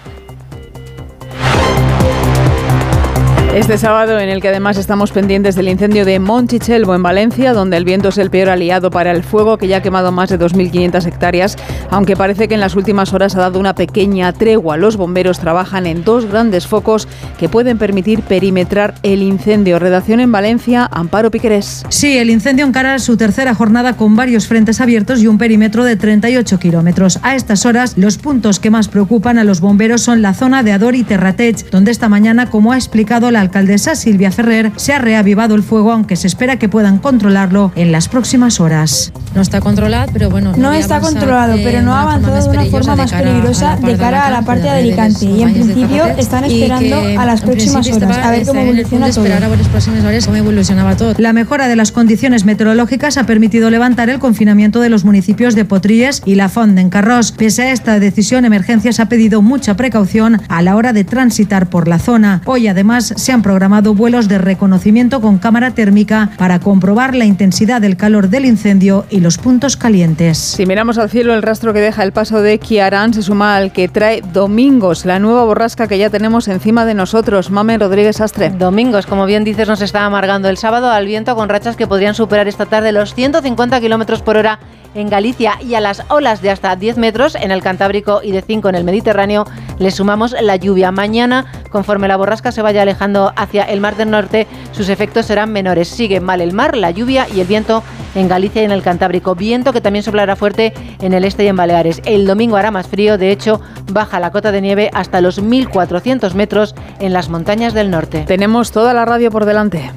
Este 3.53 3.79
sábado, 3.79 4.19
en 4.19 4.29
el 4.29 4.41
que 4.41 4.49
además 4.49 4.77
estamos 4.77 5.11
pendientes 5.11 5.55
del 5.55 5.69
incendio 5.69 6.05
de 6.05 6.19
Montichelvo 6.19 6.93
en 6.93 7.01
Valencia, 7.01 7.51
donde 7.51 7.77
el 7.77 7.83
viento 7.83 8.09
es 8.09 8.19
el 8.19 8.29
peor 8.29 8.49
aliado 8.49 8.91
para 8.91 9.09
el 9.09 9.23
fuego 9.23 9.57
que 9.57 9.67
ya 9.67 9.77
ha 9.77 9.81
quemado 9.81 10.11
más 10.11 10.29
de 10.29 10.39
2.500 10.39 11.07
hectáreas, 11.07 11.57
aunque 11.89 12.15
parece 12.15 12.47
que 12.47 12.53
en 12.53 12.59
las 12.59 12.75
últimas 12.75 13.11
horas 13.11 13.35
ha 13.35 13.39
dado 13.39 13.59
una 13.59 13.73
pequeña 13.73 14.31
tregua. 14.33 14.77
Los 14.77 14.97
bomberos 14.97 15.39
trabajan 15.39 15.87
en 15.87 16.03
dos 16.03 16.25
grandes 16.27 16.67
focos 16.67 17.07
que 17.39 17.49
pueden 17.49 17.79
permitir 17.79 18.21
perimetrar 18.21 18.93
el 19.01 19.23
incendio. 19.23 19.79
Redacción 19.79 20.19
en 20.19 20.31
Valencia, 20.31 20.87
Amparo 20.91 21.31
Piquerés. 21.31 21.87
Sí, 21.89 22.19
el 22.19 22.29
incendio 22.29 22.67
encara 22.67 22.99
su 22.99 23.17
tercera 23.17 23.55
jornada 23.55 23.97
con 23.97 24.15
varios 24.15 24.45
frentes 24.47 24.79
abiertos 24.79 25.21
y 25.21 25.27
un 25.27 25.39
perímetro 25.39 25.83
de 25.83 25.95
38 25.95 26.59
kilómetros. 26.59 27.19
A 27.23 27.35
estas 27.35 27.65
horas, 27.65 27.97
los 27.97 28.19
puntos 28.19 28.59
que 28.59 28.69
más 28.69 28.89
preocupan 28.89 29.39
a 29.39 29.43
los 29.43 29.59
bomberos 29.59 30.01
son 30.01 30.21
la 30.21 30.35
zona 30.35 30.61
de 30.61 30.71
Ador 30.71 30.93
y 30.93 31.03
Terratech, 31.03 31.71
donde 31.71 31.89
esta 31.89 32.09
mañana, 32.09 32.47
como 32.51 32.73
ha 32.73 32.77
explicado 32.77 33.31
la 33.31 33.38
alcaldesa 33.41 33.95
Silvia 33.95 34.31
Ferrer, 34.31 34.71
se 34.75 34.93
ha 34.93 34.99
reavivado 34.99 35.55
el 35.55 35.63
fuego, 35.63 35.91
aunque 35.91 36.15
se 36.15 36.27
espera 36.27 36.57
que 36.57 36.69
puedan 36.69 36.97
controlarlo 36.97 37.71
en 37.75 37.91
las 37.91 38.07
próximas 38.07 38.59
horas. 38.59 39.11
No 39.35 39.41
está 39.41 39.61
controlado, 39.61 40.11
pero 40.11 40.29
bueno. 40.29 40.53
No, 40.57 40.71
está 40.71 40.99
controlado, 40.99 41.55
pero 41.63 41.81
no 41.81 41.93
ha 41.93 42.01
avanzado 42.01 42.41
de 42.41 42.49
una 42.49 42.65
forma 42.65 42.95
más 42.95 43.11
peligrosa 43.11 43.77
de 43.77 43.97
cara 43.97 44.27
a 44.27 44.31
la 44.31 44.41
parte 44.41 44.63
de 44.63 44.69
Alicante. 44.69 45.25
Y 45.25 45.43
en 45.43 45.53
principio 45.53 46.05
están 46.17 46.45
esperando 46.45 47.19
a 47.19 47.25
las 47.25 47.41
próximas 47.41 47.89
horas 47.91 48.17
a 48.17 48.31
ver 48.31 48.45
cómo 48.45 48.61
evoluciona 48.61 50.95
todo. 50.95 51.13
La 51.17 51.33
mejora 51.33 51.67
de 51.67 51.75
las 51.75 51.91
condiciones 51.91 52.45
meteorológicas 52.45 53.17
ha 53.17 53.25
permitido 53.25 53.69
levantar 53.69 54.09
el 54.09 54.19
confinamiento 54.19 54.81
de 54.81 54.89
los 54.89 55.05
municipios 55.05 55.55
de 55.55 55.65
Potríes 55.65 56.21
y 56.25 56.35
La 56.35 56.49
Font 56.49 56.77
en 56.77 56.89
Carros. 56.89 57.31
Pese 57.31 57.63
a 57.63 57.71
esta 57.71 57.99
decisión, 57.99 58.45
Emergencias 58.45 58.99
ha 58.99 59.09
pedido 59.09 59.41
mucha 59.41 59.75
precaución 59.75 60.41
a 60.47 60.61
la 60.61 60.75
hora 60.75 60.93
de 60.93 61.03
transitar 61.03 61.69
por 61.69 61.87
la 61.87 61.99
zona. 61.99 62.41
Hoy 62.45 62.67
además 62.67 63.13
se 63.15 63.28
han 63.31 63.41
programado 63.41 63.93
vuelos 63.93 64.27
de 64.27 64.37
reconocimiento 64.37 65.21
con 65.21 65.37
cámara 65.37 65.71
térmica 65.71 66.31
para 66.37 66.59
comprobar 66.59 67.15
la 67.15 67.25
intensidad 67.25 67.81
del 67.81 67.97
calor 67.97 68.29
del 68.29 68.45
incendio 68.45 69.05
y 69.09 69.19
los 69.19 69.37
puntos 69.37 69.77
calientes. 69.77 70.37
Si 70.37 70.65
miramos 70.65 70.97
al 70.97 71.09
cielo, 71.09 71.33
el 71.33 71.41
rastro 71.41 71.73
que 71.73 71.79
deja 71.79 72.03
el 72.03 72.11
paso 72.11 72.41
de 72.41 72.59
Kiarán 72.59 73.13
se 73.13 73.21
suma 73.21 73.55
al 73.55 73.71
que 73.71 73.87
trae 73.87 74.21
Domingos, 74.33 75.05
la 75.05 75.19
nueva 75.19 75.43
borrasca 75.43 75.87
que 75.87 75.97
ya 75.97 76.09
tenemos 76.09 76.47
encima 76.47 76.85
de 76.85 76.93
nosotros. 76.93 77.51
Mame 77.51 77.77
Rodríguez 77.77 78.21
Astre. 78.21 78.49
Domingos, 78.49 79.05
como 79.05 79.25
bien 79.25 79.43
dices, 79.43 79.67
nos 79.67 79.81
está 79.81 80.05
amargando 80.05 80.49
el 80.49 80.57
sábado 80.57 80.89
al 80.91 81.05
viento 81.05 81.35
con 81.35 81.49
rachas 81.49 81.75
que 81.75 81.87
podrían 81.87 82.15
superar 82.15 82.47
esta 82.47 82.65
tarde 82.65 82.91
los 82.91 83.13
150 83.13 83.79
kilómetros 83.79 84.21
por 84.21 84.37
hora 84.37 84.59
en 84.95 85.09
Galicia 85.09 85.53
y 85.61 85.75
a 85.75 85.81
las 85.81 86.03
olas 86.09 86.41
de 86.41 86.49
hasta 86.49 86.75
10 86.75 86.97
metros 86.97 87.35
en 87.35 87.51
el 87.51 87.61
Cantábrico 87.61 88.21
y 88.23 88.31
de 88.31 88.41
5 88.41 88.69
en 88.69 88.75
el 88.75 88.83
Mediterráneo 88.83 89.45
le 89.77 89.91
sumamos 89.91 90.35
la 90.41 90.55
lluvia. 90.55 90.91
Mañana, 90.91 91.45
conforme 91.69 92.07
la 92.07 92.17
borrasca 92.17 92.51
se 92.51 92.61
vaya 92.61 92.81
alejando 92.81 93.18
hacia 93.35 93.63
el 93.63 93.79
Mar 93.79 93.95
del 93.95 94.11
Norte, 94.11 94.47
sus 94.71 94.89
efectos 94.89 95.25
serán 95.25 95.51
menores. 95.51 95.87
Sigue 95.87 96.19
mal 96.19 96.41
el 96.41 96.53
mar, 96.53 96.75
la 96.75 96.91
lluvia 96.91 97.27
y 97.33 97.39
el 97.39 97.47
viento 97.47 97.83
en 98.15 98.27
Galicia 98.27 98.61
y 98.61 98.65
en 98.65 98.71
el 98.71 98.81
Cantábrico. 98.81 99.35
Viento 99.35 99.73
que 99.73 99.81
también 99.81 100.03
soplará 100.03 100.35
fuerte 100.35 100.73
en 101.01 101.13
el 101.13 101.25
este 101.25 101.43
y 101.43 101.47
en 101.47 101.55
Baleares. 101.55 102.01
El 102.05 102.25
domingo 102.25 102.57
hará 102.57 102.71
más 102.71 102.87
frío, 102.87 103.17
de 103.17 103.31
hecho, 103.31 103.61
baja 103.91 104.19
la 104.19 104.31
cota 104.31 104.51
de 104.51 104.61
nieve 104.61 104.89
hasta 104.93 105.21
los 105.21 105.41
1.400 105.41 106.33
metros 106.33 106.75
en 106.99 107.13
las 107.13 107.29
montañas 107.29 107.73
del 107.73 107.91
norte. 107.91 108.23
Tenemos 108.27 108.71
toda 108.71 108.93
la 108.93 109.05
radio 109.05 109.31
por 109.31 109.45
delante. 109.45 109.91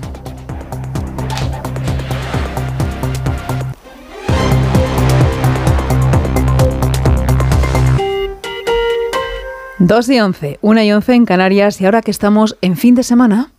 Dos 9.85 10.09
y 10.09 10.21
once, 10.21 10.61
una 10.63 10.85
y 10.85 10.93
once 10.93 11.13
en 11.13 11.27
Canarias 11.27 11.81
y 11.81 11.87
ahora 11.87 12.03
que 12.03 12.13
estamos 12.13 12.57
en 12.61 12.77
fin 12.77 12.95
de 12.95 13.03
semana. 13.03 13.51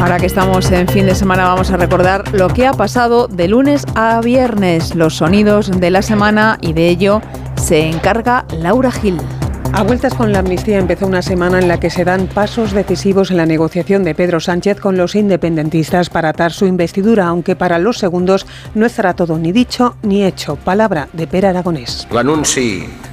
Ahora 0.00 0.20
que 0.20 0.26
estamos 0.26 0.70
en 0.70 0.86
fin 0.86 1.06
de 1.06 1.16
semana 1.16 1.48
vamos 1.48 1.72
a 1.72 1.76
recordar 1.76 2.32
lo 2.32 2.46
que 2.46 2.68
ha 2.68 2.72
pasado 2.72 3.26
de 3.26 3.48
lunes 3.48 3.84
a 3.96 4.20
viernes, 4.20 4.94
los 4.94 5.16
sonidos 5.16 5.80
de 5.80 5.90
la 5.90 6.02
semana 6.02 6.56
y 6.60 6.72
de 6.72 6.88
ello 6.88 7.20
se 7.56 7.88
encarga 7.88 8.46
Laura 8.56 8.92
Gil. 8.92 9.18
A 9.72 9.82
vueltas 9.82 10.14
con 10.14 10.32
la 10.32 10.40
amnistía 10.40 10.78
empezó 10.78 11.06
una 11.06 11.22
semana 11.22 11.58
en 11.58 11.68
la 11.68 11.80
que 11.80 11.90
se 11.90 12.04
dan 12.04 12.26
pasos 12.26 12.72
decisivos 12.72 13.30
en 13.30 13.36
la 13.36 13.46
negociación 13.46 14.04
de 14.04 14.14
Pedro 14.14 14.40
Sánchez 14.40 14.80
con 14.80 14.96
los 14.96 15.14
independentistas 15.14 16.10
para 16.10 16.30
atar 16.30 16.52
su 16.52 16.66
investidura, 16.66 17.26
aunque 17.26 17.56
para 17.56 17.78
los 17.78 17.98
segundos 17.98 18.46
no 18.74 18.86
estará 18.86 19.14
todo 19.14 19.38
ni 19.38 19.52
dicho 19.52 19.96
ni 20.02 20.24
hecho. 20.24 20.56
Palabra 20.56 21.08
de 21.12 21.26
Per 21.26 21.46
Aragonés. 21.46 22.06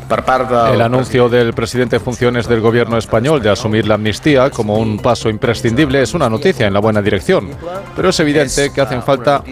El 0.10 0.82
anuncio 0.82 1.28
del 1.28 1.54
presidente 1.54 1.98
en 1.98 2.02
funciones 2.02 2.48
del 2.48 2.62
gobierno 2.62 2.98
español 2.98 3.42
de 3.42 3.50
asumir 3.50 3.88
la 3.88 3.96
amnistía 3.96 4.50
como 4.50 4.78
un 4.78 5.00
paso 5.00 5.30
imprescindible 5.30 6.02
es 6.02 6.14
una 6.14 6.30
noticia 6.30 6.66
en 6.66 6.74
la 6.74 6.80
buena 6.80 7.02
dirección, 7.02 7.50
pero 7.96 8.10
es 8.10 8.20
evidente 8.20 8.72
que 8.72 8.82
hacen 8.82 9.04
falta 9.04 9.44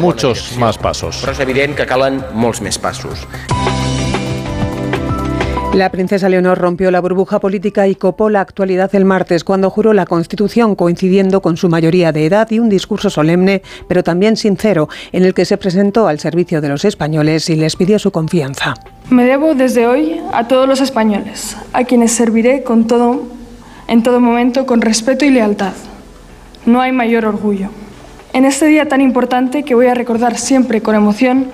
muchos 0.00 0.56
más 0.58 0.76
pasos. 0.76 1.22
Però 1.24 1.32
és 1.32 1.40
evident 1.40 1.76
que 1.78 1.86
calen 1.88 2.20
molts 2.36 2.60
més 2.60 2.76
passos. 2.76 3.24
La 5.74 5.90
princesa 5.90 6.28
Leonor 6.28 6.58
rompió 6.58 6.90
la 6.90 7.00
burbuja 7.00 7.40
política 7.40 7.88
y 7.88 7.94
copó 7.94 8.28
la 8.28 8.42
actualidad 8.42 8.94
el 8.94 9.06
martes 9.06 9.42
cuando 9.42 9.70
juró 9.70 9.94
la 9.94 10.04
Constitución 10.04 10.74
coincidiendo 10.74 11.40
con 11.40 11.56
su 11.56 11.70
mayoría 11.70 12.12
de 12.12 12.26
edad 12.26 12.50
y 12.50 12.58
un 12.58 12.68
discurso 12.68 13.08
solemne, 13.08 13.62
pero 13.88 14.04
también 14.04 14.36
sincero, 14.36 14.90
en 15.12 15.24
el 15.24 15.32
que 15.32 15.46
se 15.46 15.56
presentó 15.56 16.08
al 16.08 16.20
servicio 16.20 16.60
de 16.60 16.68
los 16.68 16.84
españoles 16.84 17.48
y 17.48 17.56
les 17.56 17.76
pidió 17.76 17.98
su 17.98 18.10
confianza. 18.10 18.74
Me 19.08 19.24
debo 19.24 19.54
desde 19.54 19.86
hoy 19.86 20.20
a 20.34 20.46
todos 20.46 20.68
los 20.68 20.82
españoles, 20.82 21.56
a 21.72 21.84
quienes 21.84 22.12
serviré 22.12 22.64
con 22.64 22.86
todo, 22.86 23.22
en 23.88 24.02
todo 24.02 24.20
momento 24.20 24.66
con 24.66 24.82
respeto 24.82 25.24
y 25.24 25.30
lealtad. 25.30 25.72
No 26.66 26.82
hay 26.82 26.92
mayor 26.92 27.24
orgullo. 27.24 27.70
En 28.34 28.44
este 28.44 28.66
día 28.66 28.88
tan 28.88 29.00
importante 29.00 29.62
que 29.62 29.74
voy 29.74 29.86
a 29.86 29.94
recordar 29.94 30.36
siempre 30.36 30.82
con 30.82 30.94
emoción, 30.94 31.46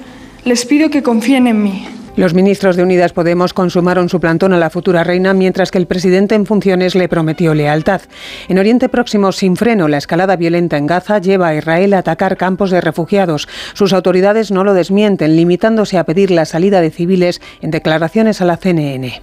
les 0.44 0.66
pido 0.66 0.90
que 0.90 1.04
confíen 1.04 1.46
en 1.46 1.62
mí. 1.62 1.86
Los 2.18 2.34
ministros 2.34 2.74
de 2.74 2.82
Unidas 2.82 3.12
Podemos 3.12 3.54
consumaron 3.54 4.08
su 4.08 4.18
plantón 4.18 4.52
a 4.52 4.58
la 4.58 4.70
futura 4.70 5.04
reina, 5.04 5.34
mientras 5.34 5.70
que 5.70 5.78
el 5.78 5.86
presidente 5.86 6.34
en 6.34 6.46
funciones 6.46 6.96
le 6.96 7.08
prometió 7.08 7.54
lealtad. 7.54 8.00
En 8.48 8.58
Oriente 8.58 8.88
Próximo, 8.88 9.30
sin 9.30 9.54
freno, 9.54 9.86
la 9.86 9.98
escalada 9.98 10.34
violenta 10.34 10.76
en 10.78 10.88
Gaza 10.88 11.20
lleva 11.20 11.46
a 11.46 11.54
Israel 11.54 11.94
a 11.94 11.98
atacar 11.98 12.36
campos 12.36 12.72
de 12.72 12.80
refugiados. 12.80 13.46
Sus 13.72 13.92
autoridades 13.92 14.50
no 14.50 14.64
lo 14.64 14.74
desmienten, 14.74 15.36
limitándose 15.36 15.96
a 15.96 16.02
pedir 16.02 16.32
la 16.32 16.44
salida 16.44 16.80
de 16.80 16.90
civiles 16.90 17.40
en 17.60 17.70
declaraciones 17.70 18.40
a 18.40 18.46
la 18.46 18.56
CNN. 18.56 19.22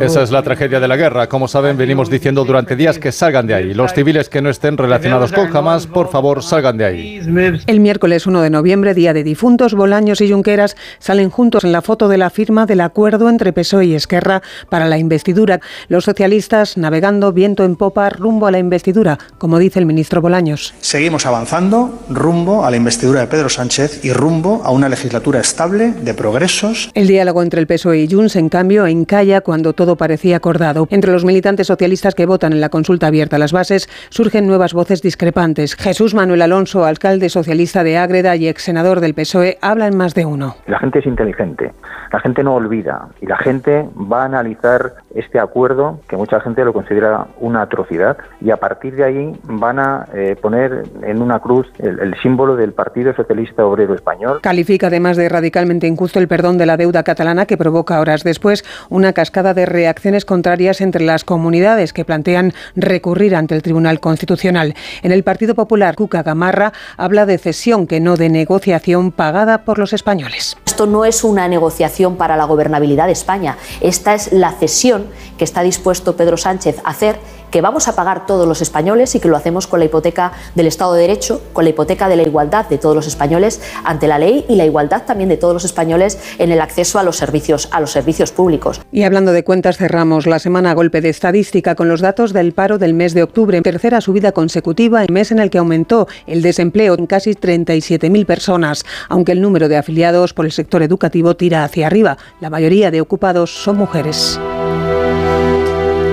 Esa 0.00 0.22
es 0.22 0.30
la 0.30 0.42
tragedia 0.42 0.80
de 0.80 0.88
la 0.88 0.96
guerra. 0.96 1.28
Como 1.28 1.48
saben, 1.48 1.76
venimos 1.76 2.08
diciendo 2.08 2.46
durante 2.46 2.76
días 2.76 2.98
que 2.98 3.12
salgan 3.12 3.46
de 3.46 3.52
ahí. 3.52 3.74
Los 3.74 3.92
civiles 3.92 4.30
que 4.30 4.40
no 4.40 4.48
estén 4.48 4.78
relacionados 4.78 5.32
con 5.32 5.54
Hamas, 5.54 5.86
por 5.86 6.08
favor, 6.08 6.42
salgan 6.42 6.78
de 6.78 6.86
ahí. 6.86 7.20
El 7.66 7.80
miércoles 7.80 8.26
1 8.26 8.40
de 8.40 8.48
noviembre, 8.48 8.94
día 8.94 9.12
de 9.12 9.22
difuntos, 9.22 9.74
Bolaños 9.74 10.22
y 10.22 10.32
Junqueras 10.32 10.76
salen 10.98 11.28
juntos 11.28 11.64
en 11.64 11.72
la 11.72 11.82
foto 11.82 12.08
de 12.08 12.16
la 12.16 12.30
firma 12.30 12.64
del 12.64 12.80
acuerdo 12.80 13.28
entre 13.28 13.52
PSOE 13.52 13.84
y 13.84 13.94
Esquerra 13.94 14.40
para 14.70 14.86
la 14.86 14.96
investidura. 14.96 15.60
Los 15.88 16.04
socialistas 16.04 16.78
navegando 16.78 17.34
viento 17.34 17.64
en 17.64 17.76
popa 17.76 18.08
rumbo 18.08 18.46
a 18.46 18.50
la 18.50 18.58
investidura, 18.58 19.18
como 19.36 19.58
dice 19.58 19.78
el 19.78 19.84
ministro 19.84 20.22
Bolaños. 20.22 20.72
Seguimos 20.80 21.26
avanzando 21.26 22.00
rumbo 22.08 22.64
a 22.64 22.70
la 22.70 22.78
investidura 22.78 23.20
de 23.20 23.26
Pedro 23.26 23.50
Sánchez 23.50 24.06
y 24.06 24.12
rumbo 24.14 24.62
a 24.64 24.70
una 24.70 24.88
legislatura 24.88 25.40
estable 25.40 25.92
de 25.92 26.14
progresos. 26.14 26.90
El 26.94 27.08
diálogo 27.08 27.42
entre 27.42 27.60
el 27.60 27.66
PSOE 27.66 28.04
y 28.04 28.08
Junts, 28.10 28.36
en 28.36 28.48
cambio, 28.48 28.69
encalla 28.70 29.40
cuando 29.40 29.72
todo 29.72 29.96
parecía 29.96 30.36
acordado. 30.36 30.86
Entre 30.90 31.12
los 31.12 31.24
militantes 31.24 31.66
socialistas 31.66 32.14
que 32.14 32.26
votan 32.26 32.52
en 32.52 32.60
la 32.60 32.68
consulta 32.68 33.08
abierta 33.08 33.36
a 33.36 33.38
las 33.38 33.52
bases 33.52 33.88
surgen 34.10 34.46
nuevas 34.46 34.72
voces 34.74 35.02
discrepantes. 35.02 35.74
Jesús 35.76 36.14
Manuel 36.14 36.42
Alonso, 36.42 36.84
alcalde 36.84 37.28
socialista 37.28 37.82
de 37.84 37.98
Ágreda 37.98 38.36
y 38.36 38.48
ex 38.48 38.62
senador 38.62 39.00
del 39.00 39.14
PSOE, 39.14 39.58
habla 39.60 39.86
en 39.86 39.96
más 39.96 40.14
de 40.14 40.24
uno. 40.24 40.56
La 40.66 40.78
gente 40.78 41.00
es 41.00 41.06
inteligente, 41.06 41.72
la 42.12 42.20
gente 42.20 42.42
no 42.42 42.54
olvida 42.54 43.08
y 43.20 43.26
la 43.26 43.36
gente 43.38 43.88
va 44.10 44.22
a 44.22 44.26
analizar 44.26 44.94
este 45.14 45.38
acuerdo 45.38 46.00
que 46.08 46.16
mucha 46.16 46.40
gente 46.40 46.64
lo 46.64 46.72
considera 46.72 47.28
una 47.40 47.62
atrocidad 47.62 48.16
y 48.40 48.50
a 48.50 48.56
partir 48.56 48.94
de 48.96 49.04
ahí 49.04 49.32
van 49.44 49.78
a 49.78 50.06
eh, 50.14 50.36
poner 50.40 50.84
en 51.02 51.22
una 51.22 51.40
cruz 51.40 51.66
el, 51.78 51.98
el 52.00 52.14
símbolo 52.22 52.56
del 52.56 52.72
Partido 52.72 53.14
Socialista 53.14 53.64
Obrero 53.64 53.94
Español. 53.94 54.40
Califica 54.42 54.88
además 54.88 55.16
de 55.16 55.28
radicalmente 55.28 55.86
injusto 55.86 56.18
el 56.18 56.28
perdón 56.28 56.58
de 56.58 56.66
la 56.66 56.76
deuda 56.76 57.02
catalana 57.02 57.46
que 57.46 57.56
provoca 57.56 58.00
horas 58.00 58.22
después 58.24 58.64
una 58.88 59.12
cascada 59.12 59.54
de 59.54 59.66
reacciones 59.66 60.24
contrarias 60.24 60.80
entre 60.80 61.04
las 61.04 61.24
comunidades 61.24 61.92
que 61.92 62.04
plantean 62.04 62.52
recurrir 62.76 63.34
ante 63.34 63.54
el 63.54 63.62
Tribunal 63.62 64.00
Constitucional. 64.00 64.74
En 65.02 65.12
el 65.12 65.24
Partido 65.24 65.54
Popular, 65.54 65.96
Cuca 65.96 66.22
Gamarra 66.22 66.72
habla 66.96 67.26
de 67.26 67.38
cesión 67.38 67.86
que 67.86 68.00
no 68.00 68.16
de 68.16 68.28
negociación 68.28 69.12
pagada 69.12 69.64
por 69.64 69.78
los 69.78 69.92
españoles. 69.92 70.56
Esto 70.66 70.86
no 70.86 71.04
es 71.04 71.24
una 71.24 71.48
negociación 71.48 72.16
para 72.16 72.36
la 72.36 72.44
gobernabilidad 72.44 73.06
de 73.06 73.12
España. 73.12 73.56
Esta 73.80 74.14
es 74.14 74.32
la 74.32 74.52
cesión 74.52 74.99
que 75.38 75.44
está 75.44 75.62
dispuesto 75.62 76.16
Pedro 76.16 76.36
Sánchez 76.36 76.78
a 76.84 76.90
hacer 76.90 77.18
que 77.50 77.60
vamos 77.60 77.88
a 77.88 77.96
pagar 77.96 78.26
todos 78.26 78.46
los 78.46 78.62
españoles 78.62 79.14
y 79.14 79.20
que 79.20 79.28
lo 79.28 79.36
hacemos 79.36 79.66
con 79.66 79.80
la 79.80 79.86
hipoteca 79.86 80.32
del 80.54 80.66
Estado 80.66 80.94
de 80.94 81.02
Derecho, 81.02 81.42
con 81.52 81.64
la 81.64 81.70
hipoteca 81.70 82.08
de 82.08 82.16
la 82.16 82.22
igualdad 82.22 82.68
de 82.68 82.78
todos 82.78 82.94
los 82.94 83.06
españoles 83.06 83.60
ante 83.84 84.06
la 84.06 84.18
ley 84.18 84.44
y 84.48 84.56
la 84.56 84.64
igualdad 84.64 85.04
también 85.04 85.28
de 85.28 85.36
todos 85.36 85.54
los 85.54 85.64
españoles 85.64 86.18
en 86.38 86.52
el 86.52 86.60
acceso 86.60 86.98
a 86.98 87.02
los 87.02 87.16
servicios, 87.16 87.68
a 87.72 87.80
los 87.80 87.90
servicios 87.90 88.32
públicos. 88.32 88.80
Y 88.92 89.02
hablando 89.02 89.32
de 89.32 89.44
cuentas, 89.44 89.76
cerramos 89.76 90.26
la 90.26 90.38
semana 90.38 90.74
golpe 90.74 91.00
de 91.00 91.08
estadística 91.08 91.74
con 91.74 91.88
los 91.88 92.00
datos 92.00 92.32
del 92.32 92.52
paro 92.52 92.78
del 92.78 92.94
mes 92.94 93.14
de 93.14 93.22
octubre, 93.22 93.60
tercera 93.62 94.00
subida 94.00 94.32
consecutiva, 94.32 95.02
el 95.02 95.12
mes 95.12 95.32
en 95.32 95.38
el 95.38 95.50
que 95.50 95.58
aumentó 95.58 96.06
el 96.26 96.42
desempleo 96.42 96.94
en 96.94 97.06
casi 97.06 97.32
37.000 97.32 98.26
personas, 98.26 98.84
aunque 99.08 99.32
el 99.32 99.40
número 99.40 99.68
de 99.68 99.76
afiliados 99.76 100.34
por 100.34 100.44
el 100.44 100.52
sector 100.52 100.82
educativo 100.82 101.36
tira 101.36 101.64
hacia 101.64 101.86
arriba. 101.86 102.16
La 102.40 102.50
mayoría 102.50 102.90
de 102.90 103.00
ocupados 103.00 103.62
son 103.62 103.76
mujeres. 103.76 104.38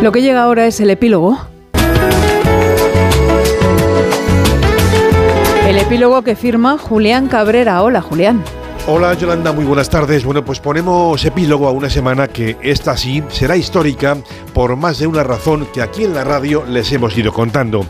Lo 0.02 0.12
que 0.12 0.22
llega 0.22 0.44
ahora 0.44 0.68
es 0.68 0.80
el 0.80 0.92
epílogo. 0.92 1.40
El 5.68 5.78
epílogo 5.80 6.22
que 6.22 6.36
firma 6.36 6.78
Julián 6.78 7.28
Cabrera. 7.28 7.82
Hola, 7.82 8.02
Julián. 8.02 8.44
Hola 8.90 9.14
Yolanda, 9.16 9.52
muy 9.52 9.66
buenas 9.66 9.90
tardes. 9.90 10.24
Bueno, 10.24 10.46
pues 10.46 10.62
ponemos 10.62 11.26
epílogo 11.26 11.68
a 11.68 11.72
una 11.72 11.90
semana 11.90 12.30
que 12.30 12.56
esta 12.62 12.96
sí 12.96 13.22
será 13.28 13.58
histórica 13.58 14.16
por 14.54 14.78
más 14.78 15.00
de 15.00 15.08
una 15.08 15.24
razón 15.24 15.68
que 15.74 15.82
aquí 15.82 16.06
en 16.06 16.14
la 16.14 16.24
radio 16.24 16.64
les 16.66 16.90
hemos 16.94 17.18
ido 17.18 17.34
contando. 17.34 17.86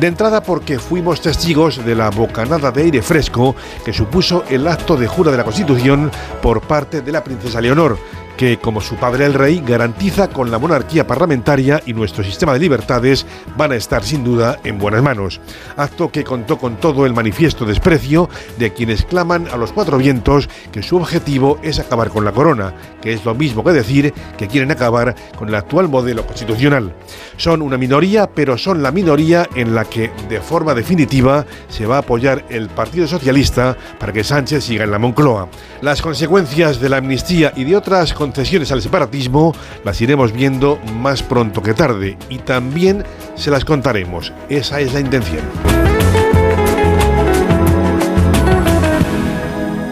De 0.00 0.08
entrada 0.08 0.42
porque 0.42 0.80
fuimos 0.80 1.20
testigos 1.20 1.84
de 1.84 1.94
la 1.94 2.10
bocanada 2.10 2.72
de 2.72 2.82
aire 2.82 3.02
fresco 3.02 3.54
que 3.84 3.92
supuso 3.92 4.42
el 4.50 4.66
acto 4.66 4.96
de 4.96 5.06
jura 5.06 5.30
de 5.30 5.36
la 5.36 5.44
Constitución 5.44 6.10
por 6.42 6.62
parte 6.62 7.00
de 7.00 7.12
la 7.12 7.22
princesa 7.22 7.60
Leonor 7.60 7.96
que, 8.40 8.56
como 8.56 8.80
su 8.80 8.96
padre 8.96 9.26
el 9.26 9.34
rey, 9.34 9.62
garantiza 9.66 10.28
con 10.28 10.50
la 10.50 10.58
monarquía 10.58 11.06
parlamentaria 11.06 11.82
y 11.84 11.92
nuestro 11.92 12.24
sistema 12.24 12.54
de 12.54 12.58
libertades 12.58 13.26
van 13.54 13.72
a 13.72 13.76
estar 13.76 14.02
sin 14.02 14.24
duda 14.24 14.58
en 14.64 14.78
buenas 14.78 15.02
manos. 15.02 15.42
Acto 15.76 16.10
que 16.10 16.24
contó 16.24 16.56
con 16.56 16.78
todo 16.78 17.04
el 17.04 17.12
manifiesto 17.12 17.66
desprecio 17.66 18.30
de 18.56 18.72
quienes 18.72 19.04
claman 19.04 19.46
a 19.48 19.58
los 19.58 19.72
cuatro 19.72 19.98
vientos 19.98 20.48
que 20.72 20.82
su 20.82 20.96
objetivo 20.96 21.58
es 21.62 21.80
acabar 21.80 22.08
con 22.08 22.24
la 22.24 22.32
corona, 22.32 22.72
que 23.02 23.12
es 23.12 23.26
lo 23.26 23.34
mismo 23.34 23.62
que 23.62 23.72
decir 23.72 24.14
que 24.38 24.48
quieren 24.48 24.70
acabar 24.70 25.14
con 25.36 25.50
el 25.50 25.54
actual 25.54 25.90
modelo 25.90 26.24
constitucional. 26.24 26.94
Son 27.36 27.60
una 27.60 27.76
minoría, 27.76 28.30
pero 28.30 28.56
son 28.56 28.82
la 28.82 28.90
minoría 28.90 29.50
en 29.54 29.74
la 29.74 29.84
que 29.84 30.10
de 30.30 30.40
forma 30.40 30.72
definitiva 30.72 31.44
se 31.68 31.84
va 31.84 31.96
a 31.96 32.00
apoyar 32.00 32.46
el 32.48 32.70
Partido 32.70 33.06
Socialista 33.06 33.76
para 33.98 34.14
que 34.14 34.24
Sánchez 34.24 34.64
siga 34.64 34.84
en 34.84 34.92
la 34.92 34.98
Moncloa. 34.98 35.48
Las 35.82 36.00
consecuencias 36.00 36.80
de 36.80 36.88
la 36.88 36.96
amnistía 36.96 37.52
y 37.54 37.64
de 37.64 37.76
otras 37.76 38.14
concesiones 38.30 38.70
al 38.70 38.80
separatismo 38.80 39.52
las 39.84 40.00
iremos 40.00 40.32
viendo 40.32 40.78
más 41.00 41.20
pronto 41.20 41.62
que 41.62 41.74
tarde 41.74 42.16
y 42.28 42.38
también 42.38 43.02
se 43.34 43.50
las 43.50 43.64
contaremos. 43.64 44.32
Esa 44.48 44.78
es 44.78 44.94
la 44.94 45.00
intención. 45.00 45.42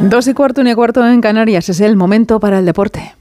Dos 0.02 0.28
y 0.28 0.34
cuarto, 0.34 0.62
y 0.62 0.74
cuarto 0.74 1.04
en 1.04 1.20
Canarias. 1.20 1.68
Es 1.68 1.80
el 1.80 1.96
momento 1.96 2.38
para 2.38 2.60
el 2.60 2.64
deporte. 2.64 3.16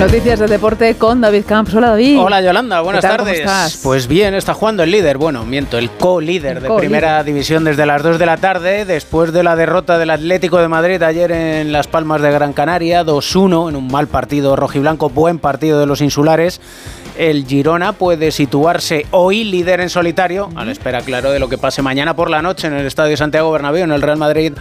Noticias 0.00 0.38
de 0.38 0.46
deporte 0.46 0.94
con 0.94 1.20
David 1.20 1.44
Camps. 1.46 1.74
Hola 1.74 1.90
David. 1.90 2.18
Hola 2.18 2.40
Yolanda, 2.40 2.80
buenas 2.80 3.02
tardes. 3.02 3.78
Pues 3.82 4.06
bien, 4.08 4.32
está 4.32 4.54
jugando 4.54 4.82
el 4.82 4.90
líder, 4.90 5.18
bueno, 5.18 5.44
miento, 5.44 5.76
el 5.76 5.90
co-líder 5.90 6.62
de 6.62 6.70
primera 6.70 7.22
división 7.22 7.64
desde 7.64 7.84
las 7.84 8.02
2 8.02 8.18
de 8.18 8.24
la 8.24 8.38
tarde, 8.38 8.86
después 8.86 9.30
de 9.34 9.42
la 9.42 9.56
derrota 9.56 9.98
del 9.98 10.08
Atlético 10.08 10.56
de 10.56 10.68
Madrid 10.68 11.02
ayer 11.02 11.30
en 11.32 11.70
Las 11.70 11.86
Palmas 11.86 12.22
de 12.22 12.32
Gran 12.32 12.54
Canaria, 12.54 13.04
2-1 13.04 13.68
en 13.68 13.76
un 13.76 13.88
mal 13.88 14.06
partido 14.06 14.56
rojiblanco, 14.56 15.10
buen 15.10 15.38
partido 15.38 15.78
de 15.78 15.84
los 15.84 16.00
insulares 16.00 16.62
el 17.20 17.46
Girona 17.46 17.92
puede 17.92 18.32
situarse 18.32 19.04
hoy 19.10 19.44
líder 19.44 19.80
en 19.80 19.90
solitario, 19.90 20.48
a 20.56 20.64
la 20.64 20.72
espera, 20.72 21.02
claro, 21.02 21.30
de 21.30 21.38
lo 21.38 21.50
que 21.50 21.58
pase 21.58 21.82
mañana 21.82 22.16
por 22.16 22.30
la 22.30 22.40
noche 22.40 22.66
en 22.66 22.72
el 22.72 22.86
Estadio 22.86 23.14
Santiago 23.14 23.52
Bernabéu, 23.52 23.84
en 23.84 23.92
el 23.92 24.00
Real 24.00 24.16
Madrid 24.16 24.54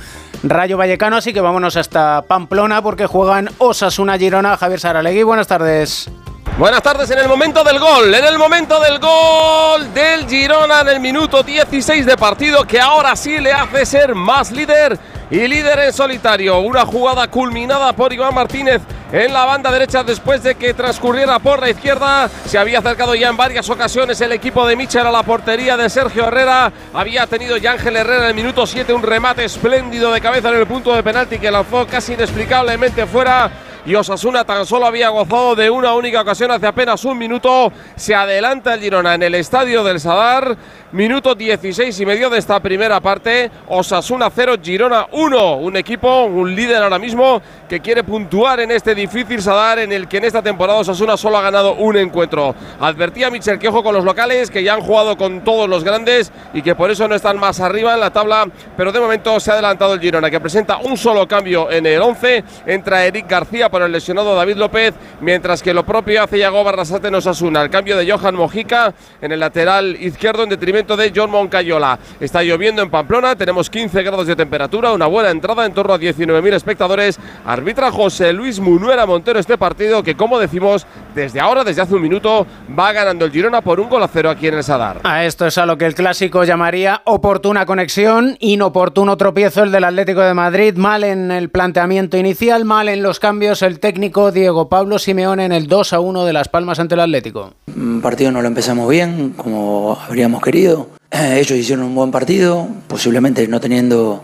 Rayo 0.43 0.75
Vallecano. 0.75 1.15
Así 1.15 1.31
que 1.31 1.39
vámonos 1.39 1.77
hasta 1.77 2.21
Pamplona 2.23 2.81
porque 2.81 3.05
juegan 3.05 3.49
Osasuna 3.59 4.17
Girona. 4.17 4.57
Javier 4.57 4.81
Saralegui, 4.81 5.23
buenas 5.23 5.47
tardes. 5.47 6.11
Buenas 6.59 6.83
tardes 6.83 7.09
en 7.09 7.19
el 7.19 7.29
momento 7.29 7.63
del 7.63 7.79
gol, 7.79 8.13
en 8.13 8.25
el 8.25 8.37
momento 8.37 8.81
del 8.81 8.99
gol 8.99 9.93
del 9.93 10.27
Girona 10.27 10.81
en 10.81 10.89
el 10.89 10.99
minuto 10.99 11.41
16 11.41 12.05
de 12.05 12.17
partido 12.17 12.65
que 12.65 12.81
ahora 12.81 13.15
sí 13.15 13.37
le 13.37 13.53
hace 13.53 13.85
ser 13.85 14.13
más 14.13 14.51
líder 14.51 14.99
y 15.31 15.47
líder 15.47 15.79
en 15.79 15.93
solitario. 15.93 16.59
Una 16.59 16.85
jugada 16.85 17.29
culminada 17.29 17.93
por 17.93 18.11
Iván 18.11 18.35
Martínez 18.35 18.81
en 19.13 19.31
la 19.31 19.45
banda 19.45 19.71
derecha 19.71 20.03
después 20.03 20.43
de 20.43 20.55
que 20.55 20.73
transcurriera 20.73 21.39
por 21.39 21.61
la 21.61 21.69
izquierda. 21.69 22.29
Se 22.45 22.57
había 22.57 22.79
acercado 22.79 23.15
ya 23.15 23.29
en 23.29 23.37
varias 23.37 23.69
ocasiones 23.69 24.19
el 24.19 24.33
equipo 24.33 24.67
de 24.67 24.75
Michel 24.75 25.07
a 25.07 25.11
la 25.11 25.23
portería 25.23 25.77
de 25.77 25.89
Sergio 25.89 26.27
Herrera. 26.27 26.73
Había 26.93 27.25
tenido 27.25 27.55
ya 27.55 27.71
Ángel 27.71 27.95
Herrera 27.95 28.23
en 28.23 28.29
el 28.31 28.35
minuto 28.35 28.67
7 28.67 28.91
un 28.91 29.03
remate 29.03 29.45
espléndido 29.45 30.11
de 30.11 30.19
cabeza 30.19 30.49
en 30.49 30.55
el 30.55 30.67
punto 30.67 30.93
de 30.93 31.03
penalti 31.03 31.39
que 31.39 31.51
lanzó 31.51 31.87
casi 31.87 32.15
inexplicablemente 32.15 33.05
fuera 33.05 33.49
y 33.85 33.95
Osasuna 33.95 34.43
tan 34.43 34.65
solo 34.65 34.85
había 34.85 35.09
gozado 35.09 35.55
de 35.55 35.69
una 35.69 35.93
única 35.93 36.21
ocasión 36.21 36.51
hace 36.51 36.67
apenas 36.67 37.05
un 37.05 37.17
minuto. 37.17 37.71
Se 37.95 38.13
adelanta 38.13 38.73
el 38.73 38.81
Girona 38.81 39.15
en 39.15 39.23
el 39.23 39.35
estadio 39.35 39.83
del 39.83 39.99
Sadar. 39.99 40.57
Minuto 40.91 41.35
16 41.35 41.99
y 41.99 42.05
medio 42.05 42.29
de 42.29 42.39
esta 42.39 42.59
primera 42.59 42.99
parte. 42.99 43.49
Osasuna 43.67 44.29
0, 44.33 44.55
Girona 44.61 45.07
1. 45.11 45.57
Un 45.57 45.77
equipo, 45.77 46.23
un 46.23 46.55
líder 46.55 46.81
ahora 46.83 46.99
mismo 46.99 47.41
que 47.69 47.79
quiere 47.79 48.03
puntuar 48.03 48.59
en 48.59 48.71
este 48.71 48.95
difícil 48.95 49.41
Sadar 49.41 49.79
en 49.79 49.91
el 49.91 50.07
que 50.07 50.17
en 50.17 50.25
esta 50.25 50.41
temporada 50.41 50.79
Osasuna 50.79 51.15
solo 51.15 51.37
ha 51.37 51.41
ganado 51.41 51.75
un 51.75 51.95
encuentro. 51.95 52.55
Advertía 52.79 53.29
Michel 53.29 53.59
que 53.59 53.69
ojo 53.69 53.83
con 53.83 53.93
los 53.93 54.03
locales 54.03 54.49
que 54.49 54.63
ya 54.63 54.73
han 54.73 54.81
jugado 54.81 55.15
con 55.15 55.43
todos 55.43 55.69
los 55.69 55.83
grandes 55.83 56.31
y 56.53 56.61
que 56.61 56.75
por 56.75 56.91
eso 56.91 57.07
no 57.07 57.15
están 57.15 57.39
más 57.39 57.59
arriba 57.59 57.93
en 57.93 57.99
la 58.01 58.11
tabla. 58.11 58.47
Pero 58.75 58.91
de 58.91 58.99
momento 58.99 59.39
se 59.39 59.51
ha 59.51 59.53
adelantado 59.53 59.93
el 59.93 60.01
Girona 60.01 60.29
que 60.29 60.39
presenta 60.39 60.77
un 60.77 60.97
solo 60.97 61.27
cambio 61.27 61.71
en 61.71 61.85
el 61.85 62.01
11. 62.01 62.43
Entra 62.65 63.05
Eric 63.05 63.29
García 63.29 63.68
por 63.69 63.81
el 63.81 63.91
lesionado 63.91 64.35
David 64.35 64.57
López, 64.57 64.93
mientras 65.21 65.63
que 65.63 65.73
lo 65.73 65.85
propio 65.85 66.23
hace 66.23 66.39
Yago 66.39 66.63
Barrasate 66.63 67.07
en 67.07 67.15
Osasuna. 67.15 67.61
El 67.61 67.69
cambio 67.69 67.97
de 67.97 68.09
Johan 68.09 68.35
Mojica 68.35 68.93
en 69.21 69.31
el 69.31 69.39
lateral 69.39 69.97
izquierdo 69.99 70.43
en 70.43 70.49
detrimento 70.49 70.97
de 70.97 71.11
John 71.15 71.31
Moncayola. 71.31 71.99
Está 72.19 72.43
lloviendo 72.43 72.81
en 72.81 72.89
Pamplona, 72.89 73.35
tenemos 73.35 73.69
15 73.69 74.01
grados 74.03 74.27
de 74.27 74.35
temperatura, 74.35 74.91
una 74.91 75.07
buena 75.07 75.29
entrada, 75.29 75.65
en 75.65 75.73
torno 75.73 75.93
a 75.93 75.99
19.000 75.99 76.53
espectadores. 76.53 77.19
Arbitra 77.45 77.91
José 77.91 78.33
Luis 78.33 78.59
Munuera 78.59 79.05
Montero 79.05 79.39
este 79.39 79.57
partido 79.57 80.03
que, 80.03 80.15
como 80.15 80.39
decimos, 80.39 80.85
desde 81.15 81.39
ahora, 81.39 81.63
desde 81.63 81.81
hace 81.81 81.95
un 81.95 82.01
minuto, 82.01 82.45
va 82.77 82.91
ganando 82.91 83.25
el 83.25 83.31
Girona 83.31 83.61
por 83.61 83.79
un 83.79 83.89
gol 83.89 84.03
a 84.03 84.07
cero 84.07 84.29
aquí 84.29 84.47
en 84.47 84.55
el 84.55 84.63
Sadar. 84.63 85.01
A 85.03 85.25
esto 85.25 85.45
es 85.45 85.57
a 85.57 85.65
lo 85.65 85.77
que 85.77 85.85
el 85.85 85.95
clásico 85.95 86.43
llamaría 86.43 87.01
oportuna 87.05 87.65
conexión, 87.65 88.37
inoportuno 88.39 89.17
tropiezo 89.17 89.63
el 89.63 89.71
del 89.71 89.83
Atlético 89.83 90.21
de 90.21 90.33
Madrid, 90.33 90.75
mal 90.75 91.03
en 91.03 91.31
el 91.31 91.49
planteamiento 91.49 92.17
inicial, 92.17 92.65
mal 92.65 92.89
en 92.89 93.03
los 93.03 93.19
cambios 93.19 93.58
el 93.61 93.79
técnico 93.79 94.31
Diego 94.31 94.69
Pablo 94.69 94.99
Simeone 94.99 95.45
en 95.45 95.51
el 95.51 95.67
2 95.67 95.93
a 95.93 95.99
1 95.99 96.25
de 96.25 96.33
Las 96.33 96.47
Palmas 96.47 96.79
ante 96.79 96.95
el 96.95 97.01
Atlético. 97.01 97.53
Un 97.75 98.01
partido 98.01 98.31
no 98.31 98.41
lo 98.41 98.47
empezamos 98.47 98.89
bien, 98.89 99.33
como 99.37 99.97
habríamos 100.07 100.41
querido 100.41 100.99
eh, 101.11 101.39
ellos 101.39 101.57
hicieron 101.57 101.85
un 101.85 101.95
buen 101.95 102.11
partido, 102.11 102.67
posiblemente 102.87 103.47
no 103.47 103.59
teniendo 103.59 104.23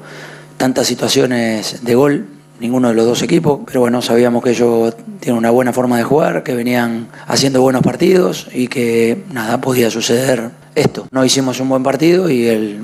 tantas 0.57 0.85
situaciones 0.85 1.83
de 1.83 1.95
gol, 1.95 2.27
ninguno 2.59 2.89
de 2.89 2.93
los 2.93 3.05
dos 3.05 3.21
equipos, 3.23 3.61
pero 3.65 3.79
bueno, 3.79 4.01
sabíamos 4.01 4.43
que 4.43 4.51
ellos 4.51 4.95
tienen 5.19 5.37
una 5.37 5.49
buena 5.49 5.73
forma 5.73 5.97
de 5.97 6.03
jugar, 6.03 6.43
que 6.43 6.53
venían 6.53 7.07
haciendo 7.27 7.61
buenos 7.61 7.81
partidos 7.81 8.47
y 8.53 8.67
que 8.67 9.23
nada, 9.33 9.59
podía 9.59 9.89
suceder 9.89 10.51
esto. 10.75 11.07
No 11.11 11.25
hicimos 11.25 11.59
un 11.59 11.69
buen 11.69 11.83
partido 11.83 12.29
y 12.29 12.45
el, 12.45 12.79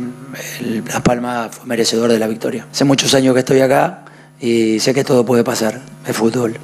el, 0.59 0.83
La 0.91 1.01
Palma 1.01 1.49
fue 1.51 1.67
merecedor 1.67 2.11
de 2.11 2.19
la 2.19 2.27
victoria. 2.27 2.65
Hace 2.71 2.83
muchos 2.83 3.13
años 3.13 3.33
que 3.33 3.41
estoy 3.41 3.59
acá 3.61 4.05
y 4.41 4.79
sé 4.79 4.93
que 4.93 5.03
todo 5.03 5.23
puede 5.23 5.43
pasar, 5.43 5.81
es 6.05 6.17
fútbol. 6.17 6.59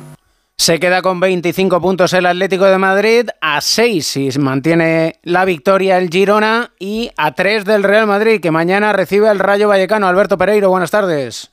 Se 0.59 0.79
queda 0.79 1.03
con 1.03 1.19
25 1.19 1.79
puntos 1.79 2.13
el 2.13 2.25
Atlético 2.25 2.65
de 2.65 2.79
Madrid, 2.79 3.29
a 3.41 3.61
6 3.61 4.07
si 4.07 4.29
mantiene 4.39 5.19
la 5.21 5.45
victoria 5.45 5.99
el 5.99 6.09
Girona 6.09 6.71
y 6.79 7.11
a 7.15 7.35
3 7.35 7.63
del 7.63 7.83
Real 7.83 8.07
Madrid, 8.07 8.41
que 8.41 8.49
mañana 8.49 8.91
recibe 8.91 9.29
el 9.29 9.37
Rayo 9.37 9.67
Vallecano. 9.67 10.07
Alberto 10.07 10.35
Pereiro, 10.35 10.69
buenas 10.69 10.89
tardes. 10.89 11.51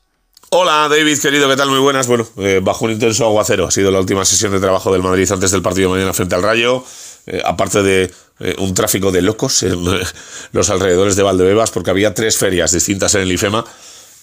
Hola 0.50 0.88
David, 0.88 1.18
querido, 1.20 1.48
¿qué 1.50 1.56
tal? 1.56 1.68
Muy 1.68 1.80
buenas. 1.80 2.06
Bueno, 2.06 2.26
eh, 2.38 2.60
bajo 2.62 2.86
un 2.86 2.92
intenso 2.92 3.26
aguacero 3.26 3.66
ha 3.66 3.70
sido 3.70 3.90
la 3.90 4.00
última 4.00 4.24
sesión 4.24 4.52
de 4.52 4.60
trabajo 4.60 4.90
del 4.90 5.02
Madrid 5.02 5.30
antes 5.30 5.50
del 5.50 5.60
partido 5.60 5.90
de 5.90 5.96
mañana 5.96 6.14
frente 6.14 6.34
al 6.34 6.42
Rayo. 6.42 6.82
Eh, 7.26 7.42
aparte 7.44 7.82
de 7.82 8.10
eh, 8.40 8.54
un 8.58 8.72
tráfico 8.72 9.12
de 9.12 9.20
locos 9.20 9.62
en 9.64 9.84
los 10.52 10.70
alrededores 10.70 11.16
de 11.16 11.22
Valdebebas, 11.22 11.70
porque 11.70 11.90
había 11.90 12.14
tres 12.14 12.38
ferias 12.38 12.72
distintas 12.72 13.14
en 13.16 13.22
el 13.22 13.32
IFEMA 13.32 13.64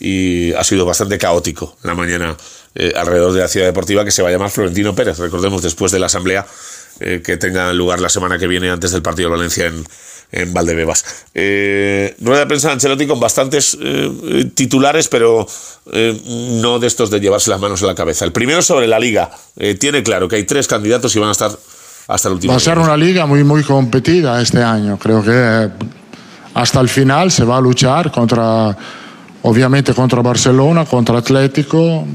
y 0.02 0.52
ha 0.54 0.64
sido 0.64 0.86
bastante 0.86 1.18
caótico 1.18 1.78
la 1.84 1.94
mañana 1.94 2.36
eh, 2.74 2.92
alrededor 2.96 3.34
de 3.34 3.42
la 3.42 3.48
ciudad 3.48 3.68
deportiva 3.68 4.04
que 4.04 4.12
se 4.12 4.24
va 4.24 4.30
a 4.30 4.32
llamar 4.32 4.50
Florentino 4.50 4.96
Pérez. 4.96 5.20
Recordemos 5.20 5.62
después 5.62 5.92
de 5.92 6.00
la 6.00 6.08
asamblea 6.08 6.46
eh, 7.00 7.22
que 7.24 7.38
tenga 7.38 7.72
lugar 7.72 8.00
la 8.00 8.10
semana 8.10 8.38
que 8.40 8.48
viene 8.48 8.70
antes 8.70 8.92
del 8.92 9.02
partido 9.02 9.30
de 9.30 9.36
Valencia 9.36 9.68
en, 9.68 9.86
en 10.32 10.54
Valdebebas. 10.54 11.26
Eh, 11.34 12.16
rueda 12.22 12.42
de 12.42 12.46
prensa 12.48 12.70
de 12.70 12.74
Ancelotti 12.74 13.08
con 13.08 13.20
bastantes 13.20 13.78
eh, 13.80 14.52
titulares, 14.54 15.08
pero 15.08 15.48
eh, 15.92 16.20
no 16.62 16.80
de 16.80 16.88
estos 16.88 17.10
de 17.10 17.20
llevarse 17.20 17.50
las 17.50 17.60
manos 17.60 17.82
en 17.82 17.88
la 17.88 17.96
cabeza. 17.96 18.26
El 18.26 18.32
primero 18.32 18.62
sobre 18.62 18.88
la 18.88 19.00
liga. 19.00 19.30
tiene 19.80 20.04
claro 20.04 20.28
que 20.28 20.38
hay 20.38 20.44
tres 20.44 20.68
candidatos 20.68 21.16
y 21.16 21.20
van 21.20 21.30
a 21.30 21.34
estar 21.34 21.52
hasta 22.08 22.28
el 22.30 22.36
último. 22.36 22.54
Va 22.54 22.58
a 22.58 22.60
ser 22.60 22.80
una 22.80 22.98
liga 22.98 23.26
muy, 23.26 23.44
muy 23.44 23.64
competida 23.64 24.42
este 24.42 24.64
año. 24.64 24.98
Creo 24.98 25.24
que 25.24 25.70
hasta 26.54 26.80
el 26.80 26.90
final 26.90 27.32
se 27.32 27.44
va 27.44 27.58
a 27.58 27.62
luchar 27.62 28.12
contra, 28.12 28.76
obviamente, 29.44 29.94
contra 29.94 30.22
Barcelona, 30.22 30.86
contra 30.86 31.20
Atlético. 31.20 32.06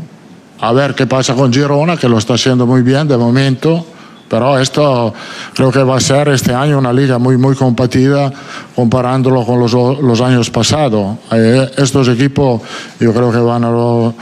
A 0.60 0.72
ver 0.72 0.94
qué 0.94 1.06
pasa 1.06 1.34
con 1.34 1.52
Girona, 1.52 1.96
que 1.96 2.08
lo 2.08 2.18
está 2.18 2.34
haciendo 2.34 2.66
muy 2.66 2.82
bien 2.82 3.06
de 3.08 3.16
momento 3.16 3.86
pero 4.28 4.58
esto 4.58 5.14
creo 5.54 5.70
que 5.70 5.82
va 5.82 5.96
a 5.96 6.00
ser 6.00 6.28
este 6.28 6.52
año 6.52 6.78
una 6.78 6.92
liga 6.92 7.18
muy, 7.18 7.36
muy 7.36 7.54
competida 7.54 8.32
comparándolo 8.74 9.44
con 9.44 9.60
los, 9.60 10.20
años 10.20 10.50
pasados. 10.50 11.18
Eh, 11.32 11.70
estos 11.76 12.08
equipos 12.08 12.62
yo 12.98 13.12
creo 13.12 13.30
que 13.30 13.38
van 13.38 13.64
a, 13.64 14.12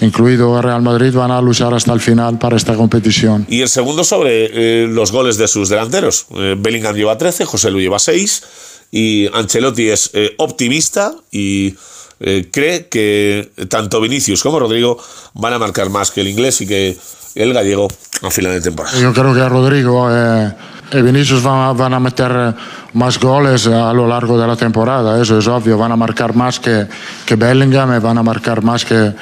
incluido 0.00 0.60
Real 0.62 0.82
Madrid, 0.82 1.12
van 1.12 1.30
a 1.30 1.40
luchar 1.40 1.74
hasta 1.74 1.92
el 1.92 2.00
final 2.00 2.38
para 2.38 2.56
esta 2.56 2.74
competición. 2.74 3.46
Y 3.48 3.62
el 3.62 3.68
segundo 3.68 4.04
sobre 4.04 4.84
eh, 4.84 4.86
los 4.86 5.10
goles 5.10 5.36
de 5.38 5.48
sus 5.48 5.68
delanteros. 5.68 6.26
Eh, 6.36 6.54
Bellingham 6.58 6.94
lleva 6.94 7.18
13, 7.18 7.44
José 7.44 7.70
Luis 7.70 7.84
lleva 7.84 7.98
6 7.98 8.42
y 8.90 9.28
Ancelotti 9.34 9.88
es 9.88 10.10
optimista 10.38 11.14
y 11.30 11.74
cree 12.18 12.88
que 12.88 13.50
tanto 13.68 14.00
Vinicius 14.00 14.42
como 14.42 14.58
Rodrigo 14.58 14.98
van 15.34 15.52
a 15.52 15.58
marcar 15.58 15.88
más 15.90 16.10
que 16.10 16.20
el 16.20 16.28
inglés 16.28 16.60
y 16.60 16.66
que 16.66 16.98
el 17.34 17.54
gallego 17.54 17.88
a 18.22 18.30
final 18.30 18.52
de 18.52 18.60
temporada. 18.60 18.98
Yo 18.98 19.12
creo 19.12 19.32
que 19.32 19.48
Rodrigo 19.48 20.08
eh, 20.10 20.52
y 20.92 21.02
Vinicius 21.02 21.42
van, 21.42 21.94
a 21.94 22.00
meter 22.00 22.32
eh, 22.34 22.54
más 22.94 23.18
goles 23.18 23.66
eh, 23.66 23.74
a 23.74 23.92
lo 23.92 24.06
largo 24.06 24.38
de 24.38 24.46
la 24.46 24.56
temporada, 24.56 25.20
eso 25.22 25.38
es 25.38 25.46
obvio, 25.46 25.78
van 25.78 25.92
a 25.92 25.96
marcar 25.96 26.34
más 26.34 26.58
que, 26.58 26.86
que 27.24 27.36
Bellingham 27.36 27.96
y 27.96 28.00
van 28.00 28.18
a 28.18 28.22
marcar 28.22 28.62
más 28.62 28.84
que, 28.84 29.12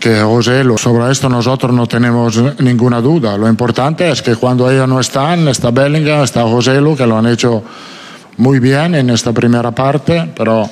que 0.00 0.20
José. 0.20 0.64
Sobre 0.76 1.10
esto 1.10 1.28
nosotros 1.28 1.72
no 1.72 1.86
tenemos 1.86 2.40
ninguna 2.60 3.00
duda. 3.00 3.36
Lo 3.36 3.48
importante 3.48 4.10
es 4.10 4.22
que 4.22 4.36
cuando 4.36 4.70
ellos 4.70 4.88
no 4.88 5.00
están, 5.00 5.48
está 5.48 5.70
Bellingham, 5.70 6.22
está 6.22 6.42
José, 6.42 6.80
que 6.96 7.06
lo 7.06 7.18
han 7.18 7.26
hecho 7.26 7.62
muy 8.38 8.60
bien 8.60 8.94
en 8.94 9.10
esta 9.10 9.32
primera 9.32 9.72
parte, 9.72 10.32
pero 10.36 10.70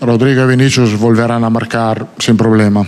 Rodrigo 0.00 0.44
y 0.44 0.46
Vinicius 0.46 0.98
volverán 0.98 1.44
a 1.44 1.50
marcar 1.50 2.06
sin 2.18 2.36
problema. 2.36 2.86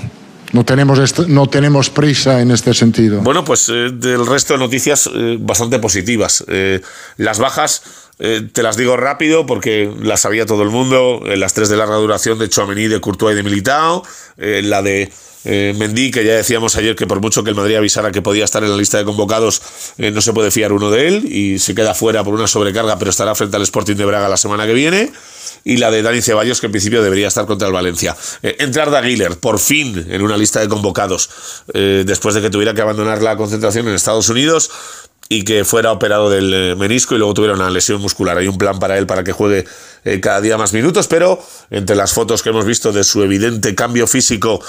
No 0.53 0.65
tenemos, 0.67 1.29
no 1.29 1.49
tenemos 1.49 1.89
prisa 1.89 2.43
en 2.43 2.51
este 2.51 2.75
sentido. 2.75 3.21
Bueno, 3.23 3.43
pues 3.43 3.71
eh, 3.71 3.91
del 3.91 4.27
resto 4.27 4.53
de 4.53 4.59
noticias 4.59 5.09
eh, 5.13 5.39
bastante 5.41 5.79
positivas. 5.79 6.45
Eh, 6.47 6.81
las 7.17 7.39
bajas, 7.39 7.83
te 8.19 8.63
las 8.63 8.77
digo 8.77 8.97
rápido 8.97 9.47
porque 9.47 9.93
las 10.01 10.21
sabía 10.21 10.47
todo 10.47 10.63
el 10.63 10.69
mundo. 10.69 11.23
las 11.25 11.55
tres 11.55 11.69
de 11.71 11.77
larga 11.77 11.97
duración 11.97 12.39
de 12.39 12.49
Chouameni, 12.49 12.87
de 12.87 13.01
Courtois 13.01 13.33
y 13.33 13.37
de 13.37 13.43
Militao. 13.43 14.05
la 14.37 14.81
de 14.81 15.11
Mendy, 15.45 16.13
que 16.13 16.25
ya 16.25 16.35
decíamos 16.35 16.77
ayer 16.77 16.95
que 16.95 17.09
por 17.09 17.21
mucho 17.21 17.43
que 17.43 17.51
el 17.51 17.57
Madrid 17.57 17.77
avisara 17.77 18.13
que 18.13 18.23
podía 18.23 18.45
estar 18.45 18.63
en 18.63 18.71
la 18.71 18.77
lista 18.77 18.99
de 18.99 19.05
convocados, 19.05 19.61
no 19.97 20.21
se 20.21 20.33
puede 20.33 20.53
fiar 20.53 20.73
uno 20.73 20.93
de 20.93 21.09
él 21.09 21.33
y 21.33 21.59
se 21.59 21.75
queda 21.75 21.95
fuera 21.95 22.23
por 22.23 22.35
una 22.35 22.47
sobrecarga, 22.47 22.97
pero 22.97 23.11
estará 23.11 23.35
frente 23.35 23.57
al 23.57 23.63
Sporting 23.63 23.97
de 23.97 24.05
Braga 24.05 24.29
la 24.29 24.37
semana 24.37 24.67
que 24.67 24.75
viene 24.75 25.11
y 25.65 25.77
la 25.77 25.91
de 25.91 26.03
Dani 26.03 26.23
Ceballos, 26.23 26.61
que 26.61 26.67
en 26.67 26.73
principio 26.73 27.03
debería 27.03 27.29
estar 27.29 27.47
contra 27.47 27.69
el 27.69 27.75
Valencia. 27.75 28.17
Eh, 28.43 28.57
entrar 28.61 28.91
de 28.91 29.31
por 29.41 29.59
fin, 29.59 30.07
en 30.09 30.23
una 30.23 30.37
lista 30.37 30.61
de 30.61 30.69
convocados, 30.69 31.31
eh, 31.75 32.05
después 32.07 32.35
de 32.35 32.41
que 32.41 32.51
tuviera 32.51 32.75
que 32.75 32.81
abandonar 32.83 33.23
la 33.23 33.37
concentración 33.37 33.89
en 33.89 33.95
Estados 33.95 34.29
Unidos 34.29 34.71
y 35.29 35.45
que 35.45 35.65
fuera 35.65 35.93
operado 35.93 36.29
del 36.29 36.53
eh, 36.53 36.75
menisco 36.77 37.15
y 37.15 37.19
luego 37.19 37.35
tuviera 37.35 37.55
una 37.55 37.71
lesión 37.71 38.01
muscular. 38.01 38.39
Hay 38.39 38.49
un 38.49 38.59
plan 38.59 38.79
para 38.79 38.99
él 38.99 39.07
para 39.07 39.25
que 39.25 39.33
juegue 39.33 39.65
cada 40.21 40.41
día 40.41 40.59
más 40.59 40.73
minutos, 40.73 41.07
pero 41.07 41.41
entre 41.71 41.95
las 41.95 42.13
fotos 42.13 42.43
que 42.43 42.49
hemos 42.49 42.65
visto 42.65 42.93
de 42.93 43.05
su 43.05 43.23
evidente 43.23 43.75
cambio 43.77 44.09
físico 44.09 44.61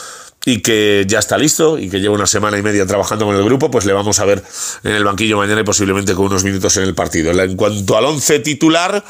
y 0.46 0.62
que 0.62 1.06
ya 1.08 1.20
está 1.20 1.38
listo 1.38 1.80
y 1.80 1.90
que 1.90 2.00
lleva 2.00 2.14
una 2.14 2.28
semana 2.28 2.58
y 2.58 2.62
media 2.62 2.86
trabajando 2.86 3.26
con 3.26 3.36
el 3.36 3.44
grupo, 3.44 3.72
pues 3.72 3.86
le 3.86 3.94
vamos 3.94 4.20
a 4.20 4.26
ver 4.26 4.44
en 4.84 4.92
el 4.92 5.04
banquillo 5.04 5.38
mañana 5.38 5.62
y 5.62 5.64
posiblemente 5.64 6.14
con 6.14 6.26
unos 6.26 6.44
minutos 6.44 6.78
en 6.78 6.84
el 6.84 6.94
partido. 6.94 7.32
En 7.32 7.56
cuanto 7.56 7.98
al 7.98 8.06
once 8.06 8.40
titular, 8.40 9.04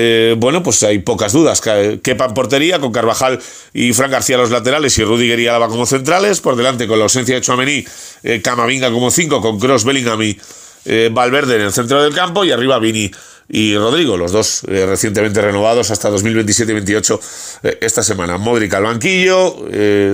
eh, 0.00 0.36
bueno, 0.38 0.62
pues 0.62 0.80
hay 0.84 1.00
pocas 1.00 1.32
dudas. 1.32 1.60
Kepa 1.60 2.26
en 2.26 2.34
portería, 2.34 2.78
con 2.78 2.92
Carvajal 2.92 3.40
y 3.74 3.92
Fran 3.92 4.12
García 4.12 4.36
los 4.36 4.50
laterales 4.50 4.96
y 4.96 5.02
Rudiger 5.02 5.40
y 5.40 5.48
Álava 5.48 5.66
como 5.66 5.86
centrales. 5.86 6.40
Por 6.40 6.54
delante, 6.54 6.86
con 6.86 7.00
la 7.00 7.06
ausencia 7.06 7.34
de 7.34 7.40
Chouameni, 7.40 7.84
eh, 8.22 8.40
Camavinga 8.40 8.92
como 8.92 9.10
cinco, 9.10 9.40
con 9.40 9.58
Cross, 9.58 9.82
Bellingham 9.82 10.22
y 10.22 10.38
eh, 10.84 11.10
Valverde 11.12 11.56
en 11.56 11.62
el 11.62 11.72
centro 11.72 12.00
del 12.00 12.14
campo. 12.14 12.44
Y 12.44 12.52
arriba 12.52 12.78
Vini 12.78 13.10
y 13.48 13.76
Rodrigo, 13.76 14.16
los 14.16 14.30
dos 14.30 14.62
recientemente 14.68 15.42
renovados 15.42 15.90
hasta 15.90 16.10
2027-28 16.10 17.20
esta 17.80 18.04
semana. 18.04 18.38
Modric 18.38 18.72
al 18.74 18.84
banquillo, 18.84 19.66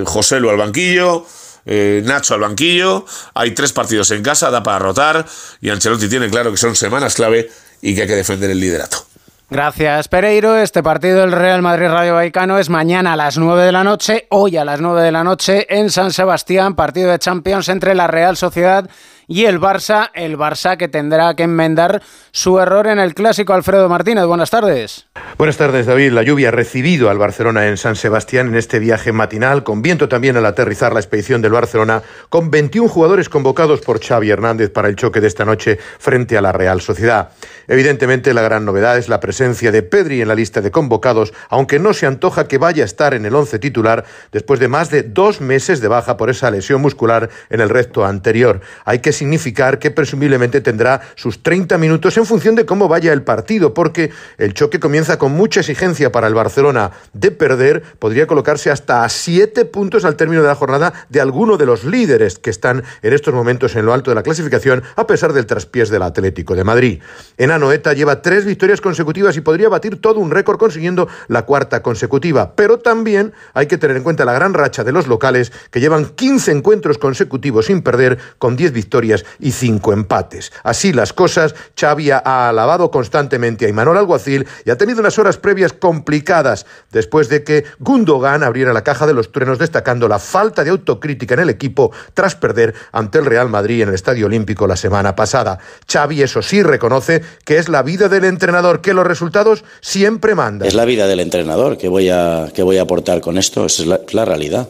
José 0.05 0.39
Lu 0.39 0.49
al 0.49 0.57
banquillo. 0.57 1.27
Nacho 1.65 2.35
al 2.35 2.39
banquillo, 2.39 3.05
hay 3.33 3.51
tres 3.51 3.73
partidos 3.73 4.11
en 4.11 4.21
casa, 4.23 4.51
da 4.51 4.61
para 4.61 4.79
rotar 4.79 5.25
y 5.61 5.69
Ancelotti 5.69 6.07
tiene 6.07 6.29
claro 6.29 6.51
que 6.51 6.57
son 6.57 6.75
semanas 6.75 7.15
clave 7.15 7.49
y 7.81 7.95
que 7.95 8.03
hay 8.03 8.07
que 8.07 8.15
defender 8.15 8.51
el 8.51 8.59
liderato. 8.59 9.05
Gracias, 9.47 10.07
Pereiro. 10.07 10.57
Este 10.57 10.81
partido 10.81 11.19
del 11.21 11.31
Real 11.31 11.61
Madrid 11.61 11.87
Radio 11.87 12.15
Vallecano 12.15 12.57
es 12.57 12.69
mañana 12.69 13.13
a 13.13 13.15
las 13.15 13.37
9 13.37 13.63
de 13.63 13.71
la 13.71 13.83
noche, 13.83 14.25
hoy 14.31 14.57
a 14.57 14.65
las 14.65 14.81
9 14.81 15.03
de 15.03 15.11
la 15.11 15.23
noche 15.23 15.67
en 15.69 15.91
San 15.91 16.11
Sebastián, 16.11 16.75
partido 16.75 17.11
de 17.11 17.19
Champions 17.19 17.69
entre 17.69 17.93
la 17.93 18.07
Real 18.07 18.37
Sociedad 18.37 18.89
y 19.27 19.45
el 19.45 19.59
Barça, 19.59 20.11
el 20.13 20.37
Barça 20.37 20.77
que 20.77 20.87
tendrá 20.87 21.35
que 21.35 21.43
enmendar 21.43 22.01
su 22.31 22.59
error 22.59 22.87
en 22.87 22.99
el 22.99 23.13
clásico 23.13 23.53
Alfredo 23.53 23.89
Martínez. 23.89 24.25
Buenas 24.25 24.49
tardes. 24.49 25.07
Buenas 25.37 25.57
tardes, 25.57 25.85
David. 25.85 26.11
La 26.11 26.23
lluvia 26.23 26.49
ha 26.49 26.51
recibido 26.51 27.09
al 27.09 27.17
Barcelona 27.17 27.67
en 27.67 27.77
San 27.77 27.95
Sebastián 27.95 28.47
en 28.47 28.55
este 28.55 28.79
viaje 28.79 29.11
matinal, 29.11 29.63
con 29.63 29.81
viento 29.81 30.07
también 30.07 30.37
al 30.37 30.45
aterrizar 30.45 30.93
la 30.93 30.99
expedición 30.99 31.41
del 31.41 31.51
Barcelona, 31.51 32.03
con 32.29 32.51
21 32.51 32.87
jugadores 32.87 33.29
convocados 33.29 33.81
por 33.81 34.03
Xavi 34.03 34.29
Hernández 34.29 34.69
para 34.69 34.87
el 34.87 34.95
choque 34.95 35.21
de 35.21 35.27
esta 35.27 35.45
noche 35.45 35.79
frente 35.99 36.37
a 36.37 36.41
la 36.41 36.51
Real 36.51 36.81
Sociedad. 36.81 37.29
Evidentemente, 37.67 38.33
la 38.33 38.43
gran 38.43 38.65
novedad 38.65 38.97
es 38.97 39.09
la 39.09 39.19
presencia 39.19 39.71
de 39.71 39.83
Pedri 39.83 40.21
en 40.21 40.27
la 40.27 40.35
lista 40.35 40.61
de 40.61 40.71
convocados, 40.71 41.33
aunque 41.49 41.79
no 41.79 41.93
se 41.93 42.05
antoja 42.05 42.47
que 42.47 42.57
vaya 42.57 42.83
a 42.83 42.85
estar 42.85 43.13
en 43.13 43.25
el 43.25 43.35
once 43.35 43.59
titular 43.59 44.05
después 44.31 44.59
de 44.59 44.67
más 44.67 44.89
de 44.89 45.03
dos 45.03 45.41
meses 45.41 45.81
de 45.81 45.87
baja 45.87 46.17
por 46.17 46.29
esa 46.29 46.51
lesión 46.51 46.81
muscular 46.81 47.29
en 47.49 47.61
el 47.61 47.69
recto 47.69 48.05
anterior. 48.05 48.61
Hay 48.85 48.99
que 48.99 49.11
significar 49.15 49.79
que 49.79 49.91
presumiblemente 49.91 50.61
tendrá 50.61 51.01
sus 51.15 51.41
30 51.41 51.77
minutos 51.77 52.17
en 52.17 52.25
función 52.25 52.55
de 52.55 52.65
cómo 52.65 52.87
vaya 52.87 53.13
el 53.13 53.23
partido, 53.23 53.73
porque 53.73 54.11
el 54.37 54.53
choque 54.53 54.79
comienza 54.79 55.17
con 55.17 55.31
mucha 55.31 55.61
exigencia 55.61 56.11
para 56.11 56.27
el 56.27 56.33
Barcelona. 56.33 56.91
De 57.13 57.31
perder, 57.31 57.81
podría 57.99 58.27
colocarse 58.27 58.69
hasta 58.69 59.03
a 59.03 59.09
siete 59.09 59.65
puntos 59.65 60.05
al 60.05 60.15
término 60.15 60.41
de 60.41 60.47
la 60.47 60.55
jornada 60.55 60.93
de 61.09 61.21
alguno 61.21 61.57
de 61.57 61.65
los 61.65 61.83
líderes 61.83 62.37
que 62.37 62.49
están 62.49 62.83
en 63.01 63.13
estos 63.13 63.33
momentos 63.33 63.75
en 63.75 63.85
lo 63.85 63.93
alto 63.93 64.11
de 64.11 64.15
la 64.15 64.23
clasificación, 64.23 64.83
a 64.95 65.07
pesar 65.07 65.33
del 65.33 65.45
traspiés 65.45 65.89
del 65.89 66.03
Atlético 66.03 66.55
de 66.55 66.63
Madrid. 66.63 67.01
En 67.37 67.51
Anoeta 67.51 67.93
lleva 67.93 68.21
tres 68.21 68.45
victorias 68.45 68.81
consecutivas 68.81 69.37
y 69.37 69.41
podría 69.41 69.69
batir 69.69 70.01
todo 70.01 70.19
un 70.19 70.31
récord 70.31 70.57
consiguiendo 70.57 71.07
la 71.27 71.43
cuarta 71.43 71.81
consecutiva, 71.81 72.55
pero 72.55 72.79
también 72.79 73.33
hay 73.53 73.67
que 73.67 73.77
tener 73.77 73.97
en 73.97 74.03
cuenta 74.03 74.25
la 74.25 74.33
gran 74.33 74.53
racha 74.53 74.83
de 74.83 74.91
los 74.91 75.07
locales 75.07 75.51
que 75.71 75.79
llevan 75.79 76.05
15 76.05 76.51
encuentros 76.51 76.97
consecutivos 76.97 77.67
sin 77.67 77.81
perder 77.81 78.17
con 78.37 78.55
10 78.55 78.71
victorias 78.71 79.04
y 79.39 79.51
cinco 79.51 79.93
empates. 79.93 80.51
Así 80.63 80.93
las 80.93 81.13
cosas, 81.13 81.55
Xavi 81.79 82.11
ha 82.11 82.49
alabado 82.49 82.91
constantemente 82.91 83.65
a 83.65 83.69
Imanol 83.69 83.97
Alguacil 83.97 84.47
y 84.65 84.69
ha 84.69 84.77
tenido 84.77 84.99
unas 84.99 85.19
horas 85.19 85.37
previas 85.37 85.73
complicadas 85.73 86.65
después 86.91 87.29
de 87.29 87.43
que 87.43 87.65
Gundogan 87.79 88.43
abriera 88.43 88.73
la 88.73 88.83
caja 88.83 89.05
de 89.07 89.13
los 89.13 89.31
truenos 89.31 89.59
destacando 89.59 90.07
la 90.07 90.19
falta 90.19 90.63
de 90.63 90.69
autocrítica 90.69 91.35
en 91.35 91.41
el 91.41 91.49
equipo 91.49 91.91
tras 92.13 92.35
perder 92.35 92.73
ante 92.91 93.19
el 93.19 93.25
Real 93.25 93.49
Madrid 93.49 93.83
en 93.83 93.89
el 93.89 93.95
Estadio 93.95 94.25
Olímpico 94.25 94.67
la 94.67 94.75
semana 94.75 95.15
pasada. 95.15 95.59
Xavi, 95.91 96.21
eso 96.21 96.41
sí, 96.41 96.63
reconoce 96.63 97.21
que 97.43 97.57
es 97.57 97.69
la 97.69 97.83
vida 97.83 98.09
del 98.09 98.25
entrenador, 98.25 98.81
que 98.81 98.93
los 98.93 99.05
resultados 99.05 99.63
siempre 99.81 100.35
mandan. 100.35 100.67
Es 100.67 100.73
la 100.73 100.85
vida 100.85 101.07
del 101.07 101.19
entrenador 101.19 101.77
que 101.77 101.87
voy 101.87 102.09
a, 102.09 102.49
que 102.53 102.63
voy 102.63 102.77
a 102.77 102.83
aportar 102.83 103.21
con 103.21 103.37
esto, 103.37 103.65
esa 103.65 103.83
es 103.83 104.13
la 104.13 104.25
realidad. 104.25 104.67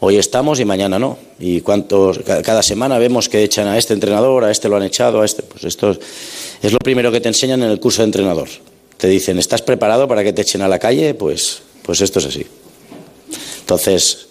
Hoy 0.00 0.16
estamos 0.16 0.60
y 0.60 0.64
mañana 0.64 0.98
no. 0.98 1.18
Y 1.40 1.60
cuántos, 1.60 2.20
cada 2.44 2.62
semana 2.62 2.98
vemos 2.98 3.28
que 3.28 3.42
echan 3.42 3.66
a 3.66 3.76
este 3.76 3.94
entrenador, 3.94 4.44
a 4.44 4.50
este 4.50 4.68
lo 4.68 4.76
han 4.76 4.84
echado, 4.84 5.22
a 5.22 5.24
este. 5.24 5.42
Pues 5.42 5.64
esto 5.64 5.96
es 6.62 6.72
lo 6.72 6.78
primero 6.78 7.10
que 7.10 7.20
te 7.20 7.28
enseñan 7.28 7.62
en 7.62 7.70
el 7.70 7.80
curso 7.80 8.02
de 8.02 8.06
entrenador. 8.06 8.48
Te 8.96 9.08
dicen, 9.08 9.38
¿estás 9.38 9.62
preparado 9.62 10.06
para 10.06 10.22
que 10.22 10.32
te 10.32 10.42
echen 10.42 10.62
a 10.62 10.68
la 10.68 10.78
calle? 10.78 11.14
Pues, 11.14 11.62
pues 11.82 12.00
esto 12.00 12.20
es 12.20 12.26
así. 12.26 12.46
Entonces, 13.60 14.27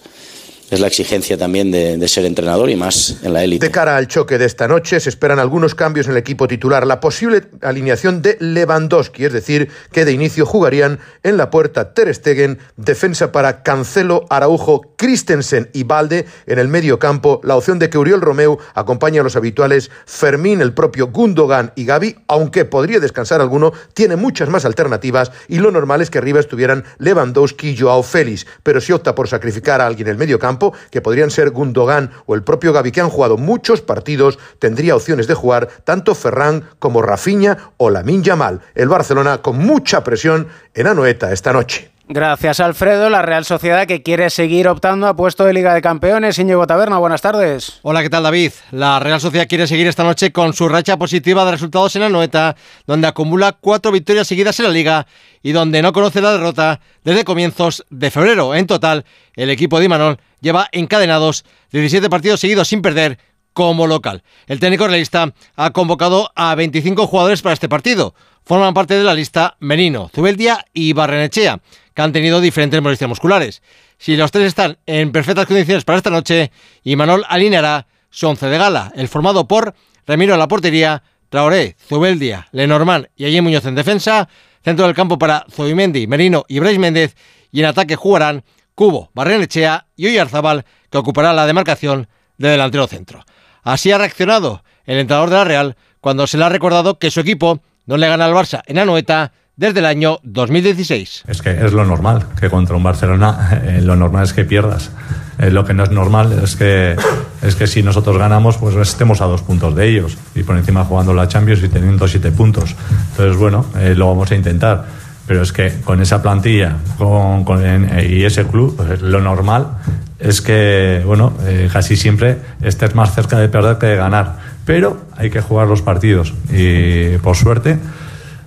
es 0.70 0.80
la 0.80 0.86
exigencia 0.86 1.38
también 1.38 1.70
de, 1.70 2.08
ser 2.08 2.24
entrenador 2.24 2.70
y 2.70 2.76
más 2.76 3.18
en 3.22 3.32
la 3.32 3.42
élite. 3.42 3.66
De 3.66 3.72
cara 3.72 3.96
al 3.96 4.06
choque 4.06 4.38
de 4.38 4.46
esta 4.46 4.68
noche, 4.68 5.00
se 5.00 5.08
esperan 5.08 5.38
algunos 5.38 5.74
cambios 5.74 6.06
en 6.06 6.12
el 6.12 6.18
equipo 6.18 6.48
titular. 6.48 6.86
La 6.86 7.00
posible 7.00 7.44
alineación 7.60 8.22
de 8.22 8.36
Lewandowski, 8.40 9.26
es 9.26 9.32
decir, 9.32 9.68
que 9.92 10.04
de 10.04 10.12
inicio 10.12 10.46
jugarían 10.46 11.00
en 11.22 11.36
la 11.36 11.50
puerta 11.50 11.92
Ter 11.92 12.14
Stegen, 12.14 12.58
defensa 12.76 13.32
para 13.32 13.62
Cancelo, 13.62 14.26
Araujo, 14.30 14.94
Christensen 14.96 15.70
y 15.72 15.84
Valde. 15.84 16.26
En 16.46 16.58
el 16.58 16.68
medio 16.68 16.98
campo, 16.98 17.40
la 17.44 17.56
opción 17.56 17.78
de 17.78 17.90
que 17.90 17.98
Uriol 17.98 18.20
Romeu 18.20 18.58
acompañe 18.74 19.20
a 19.20 19.22
los 19.22 19.36
habituales 19.36 19.90
Fermín, 20.06 20.60
el 20.60 20.72
propio 20.72 21.08
Gundogan 21.08 21.72
y 21.76 21.84
Gaby, 21.84 22.16
aunque 22.28 22.64
podría 22.64 23.00
descansar 23.00 23.40
alguno, 23.40 23.72
tiene 23.94 24.16
muchas 24.16 24.48
más 24.48 24.64
alternativas 24.64 25.30
y 25.48 25.58
lo 25.58 25.70
normal 25.70 26.00
es 26.00 26.10
que 26.10 26.18
arriba 26.18 26.40
estuvieran 26.40 26.84
Lewandowski 26.98 27.70
y 27.70 27.76
Joao 27.76 28.02
Félix. 28.02 28.46
Pero 28.62 28.80
si 28.80 28.92
opta 28.92 29.14
por 29.14 29.28
sacrificar 29.28 29.80
a 29.80 29.86
alguien 29.86 30.08
en 30.08 30.12
el 30.12 30.18
medio 30.18 30.38
campo, 30.38 30.57
que 30.90 31.00
podrían 31.00 31.30
ser 31.30 31.50
Gundogan 31.50 32.10
o 32.26 32.34
el 32.34 32.42
propio 32.42 32.72
Gaby, 32.72 32.92
que 32.92 33.00
han 33.00 33.10
jugado 33.10 33.36
muchos 33.36 33.80
partidos, 33.80 34.38
tendría 34.58 34.96
opciones 34.96 35.26
de 35.26 35.34
jugar 35.34 35.68
tanto 35.84 36.14
Ferran 36.14 36.68
como 36.78 37.02
Rafinha 37.02 37.72
o 37.76 37.90
Lamin 37.90 38.22
Yamal. 38.22 38.60
El 38.74 38.88
Barcelona 38.88 39.38
con 39.38 39.58
mucha 39.58 40.04
presión 40.04 40.48
en 40.74 40.86
Anoeta 40.86 41.32
esta 41.32 41.52
noche. 41.52 41.97
Gracias, 42.10 42.58
Alfredo. 42.60 43.10
La 43.10 43.20
Real 43.20 43.44
Sociedad 43.44 43.86
que 43.86 44.02
quiere 44.02 44.30
seguir 44.30 44.66
optando 44.66 45.06
a 45.06 45.14
puesto 45.14 45.44
de 45.44 45.52
Liga 45.52 45.74
de 45.74 45.82
Campeones. 45.82 46.38
Íñigo 46.38 46.66
Taberna, 46.66 46.96
buenas 46.96 47.20
tardes. 47.20 47.80
Hola, 47.82 48.02
¿qué 48.02 48.08
tal, 48.08 48.22
David? 48.22 48.52
La 48.70 48.98
Real 48.98 49.20
Sociedad 49.20 49.46
quiere 49.46 49.66
seguir 49.66 49.86
esta 49.86 50.04
noche 50.04 50.32
con 50.32 50.54
su 50.54 50.70
racha 50.70 50.96
positiva 50.96 51.44
de 51.44 51.50
resultados 51.50 51.94
en 51.96 52.02
la 52.02 52.08
Noeta, 52.08 52.56
donde 52.86 53.08
acumula 53.08 53.52
cuatro 53.52 53.92
victorias 53.92 54.26
seguidas 54.26 54.58
en 54.58 54.64
la 54.64 54.72
Liga 54.72 55.06
y 55.42 55.52
donde 55.52 55.82
no 55.82 55.92
conoce 55.92 56.22
la 56.22 56.32
derrota 56.32 56.80
desde 57.04 57.24
comienzos 57.24 57.84
de 57.90 58.10
febrero. 58.10 58.54
En 58.54 58.66
total, 58.66 59.04
el 59.36 59.50
equipo 59.50 59.78
de 59.78 59.84
Imanol 59.84 60.18
lleva 60.40 60.66
encadenados 60.72 61.44
17 61.72 62.08
partidos 62.08 62.40
seguidos 62.40 62.68
sin 62.68 62.80
perder 62.80 63.18
como 63.52 63.86
local. 63.86 64.22
El 64.46 64.60
técnico 64.60 64.86
realista 64.86 65.34
ha 65.56 65.70
convocado 65.72 66.30
a 66.34 66.54
25 66.54 67.06
jugadores 67.06 67.42
para 67.42 67.52
este 67.52 67.68
partido. 67.68 68.14
Forman 68.44 68.72
parte 68.72 68.94
de 68.94 69.04
la 69.04 69.12
lista 69.12 69.56
Menino, 69.60 70.10
Zubeldia 70.14 70.64
y 70.72 70.94
Barrenechea 70.94 71.60
que 71.98 72.02
han 72.02 72.12
tenido 72.12 72.40
diferentes 72.40 72.80
molestias 72.80 73.08
musculares. 73.08 73.60
Si 73.98 74.16
los 74.16 74.30
tres 74.30 74.46
están 74.46 74.78
en 74.86 75.10
perfectas 75.10 75.46
condiciones 75.46 75.84
para 75.84 75.96
esta 75.96 76.10
noche, 76.10 76.52
Imanol 76.84 77.24
alineará 77.28 77.88
su 78.08 78.28
once 78.28 78.46
de 78.46 78.56
gala, 78.56 78.92
el 78.94 79.08
formado 79.08 79.48
por 79.48 79.74
Ramiro 80.06 80.34
en 80.34 80.38
la 80.38 80.46
portería, 80.46 81.02
Traoré, 81.28 81.74
Zubeldia, 81.88 82.46
Lenormand 82.52 83.08
y 83.16 83.24
Allí 83.24 83.40
Muñoz 83.40 83.66
en 83.66 83.74
defensa, 83.74 84.28
centro 84.62 84.86
del 84.86 84.94
campo 84.94 85.18
para 85.18 85.44
Zubimendi, 85.50 86.06
Merino 86.06 86.44
y 86.46 86.60
Brais 86.60 86.78
Méndez, 86.78 87.16
y 87.50 87.58
en 87.58 87.66
ataque 87.66 87.96
jugarán 87.96 88.44
Cubo, 88.76 89.10
Barrenechea 89.12 89.88
y 89.96 90.06
Oyarzabal, 90.06 90.66
que 90.90 90.98
ocupará 90.98 91.32
la 91.32 91.46
demarcación 91.46 92.06
de 92.36 92.50
delantero 92.50 92.86
centro. 92.86 93.24
Así 93.64 93.90
ha 93.90 93.98
reaccionado 93.98 94.62
el 94.84 94.98
entrenador 94.98 95.30
de 95.30 95.36
la 95.36 95.44
Real 95.44 95.76
cuando 96.00 96.28
se 96.28 96.38
le 96.38 96.44
ha 96.44 96.48
recordado 96.48 97.00
que 97.00 97.10
su 97.10 97.18
equipo 97.18 97.60
no 97.86 97.96
le 97.96 98.06
gana 98.06 98.26
al 98.26 98.34
Barça 98.34 98.62
en 98.66 98.78
Anoeta 98.78 99.32
desde 99.58 99.80
el 99.80 99.86
año 99.86 100.20
2016. 100.22 101.24
Es 101.26 101.42
que 101.42 101.50
es 101.50 101.72
lo 101.72 101.84
normal, 101.84 102.24
que 102.40 102.48
contra 102.48 102.76
un 102.76 102.82
Barcelona 102.84 103.60
eh, 103.64 103.80
lo 103.82 103.96
normal 103.96 104.22
es 104.24 104.32
que 104.32 104.44
pierdas. 104.44 104.92
Eh, 105.40 105.50
lo 105.50 105.64
que 105.64 105.74
no 105.74 105.82
es 105.82 105.90
normal 105.90 106.32
es 106.44 106.54
que, 106.54 106.96
es 107.42 107.56
que 107.56 107.66
si 107.66 107.82
nosotros 107.82 108.16
ganamos, 108.16 108.56
pues 108.56 108.76
estemos 108.76 109.20
a 109.20 109.24
dos 109.24 109.42
puntos 109.42 109.74
de 109.74 109.88
ellos 109.88 110.16
y 110.36 110.44
por 110.44 110.56
encima 110.56 110.84
jugando 110.84 111.12
la 111.12 111.26
Champions 111.26 111.60
y 111.64 111.68
teniendo 111.68 112.06
siete 112.06 112.30
puntos. 112.30 112.76
Entonces, 113.10 113.36
bueno, 113.36 113.66
eh, 113.76 113.94
lo 113.96 114.06
vamos 114.06 114.30
a 114.30 114.36
intentar. 114.36 114.86
Pero 115.26 115.42
es 115.42 115.52
que 115.52 115.80
con 115.84 116.00
esa 116.00 116.22
plantilla 116.22 116.76
con, 116.96 117.86
y 118.08 118.24
ese 118.24 118.46
club, 118.46 118.76
pues 118.76 119.02
lo 119.02 119.20
normal 119.20 119.76
es 120.18 120.40
que, 120.40 121.02
bueno, 121.04 121.34
casi 121.70 121.96
siempre 121.96 122.38
estés 122.62 122.94
más 122.94 123.14
cerca 123.14 123.38
de 123.38 123.50
perder 123.50 123.76
que 123.76 123.86
de 123.88 123.96
ganar. 123.96 124.36
Pero 124.64 125.02
hay 125.18 125.28
que 125.28 125.42
jugar 125.42 125.66
los 125.66 125.82
partidos 125.82 126.32
y 126.50 127.18
por 127.18 127.36
suerte 127.36 127.78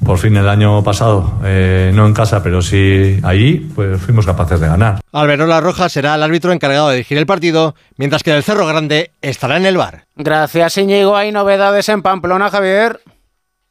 por 0.04 0.18
fin 0.18 0.36
el 0.36 0.50
año 0.50 0.84
pasado, 0.84 1.40
eh, 1.44 1.92
no 1.94 2.06
en 2.06 2.14
casa, 2.14 2.42
pero 2.42 2.62
sí 2.62 3.20
allí, 3.24 3.70
pues 3.76 4.02
fuimos 4.02 4.26
capaces 4.26 4.60
de 4.60 4.68
ganar. 4.68 5.00
Alberola 5.12 5.62
Roja 5.62 5.90
será 5.90 6.16
el 6.16 6.24
árbitro 6.24 6.52
encargado 6.52 6.90
de 6.90 6.96
dirigir 6.96 7.18
el 7.18 7.26
partido, 7.26 7.76
mientras 7.98 8.24
que 8.24 8.36
el 8.36 8.44
Cerro 8.44 8.66
Grande 8.66 9.12
estará 9.22 9.58
en 9.58 9.66
el 9.66 9.78
bar. 9.78 10.06
Gracias, 10.16 10.78
Iñigo. 10.78 11.16
Hay 11.16 11.32
novedades 11.32 11.90
en 11.90 12.02
Pamplona, 12.02 12.50
Javier. 12.50 13.00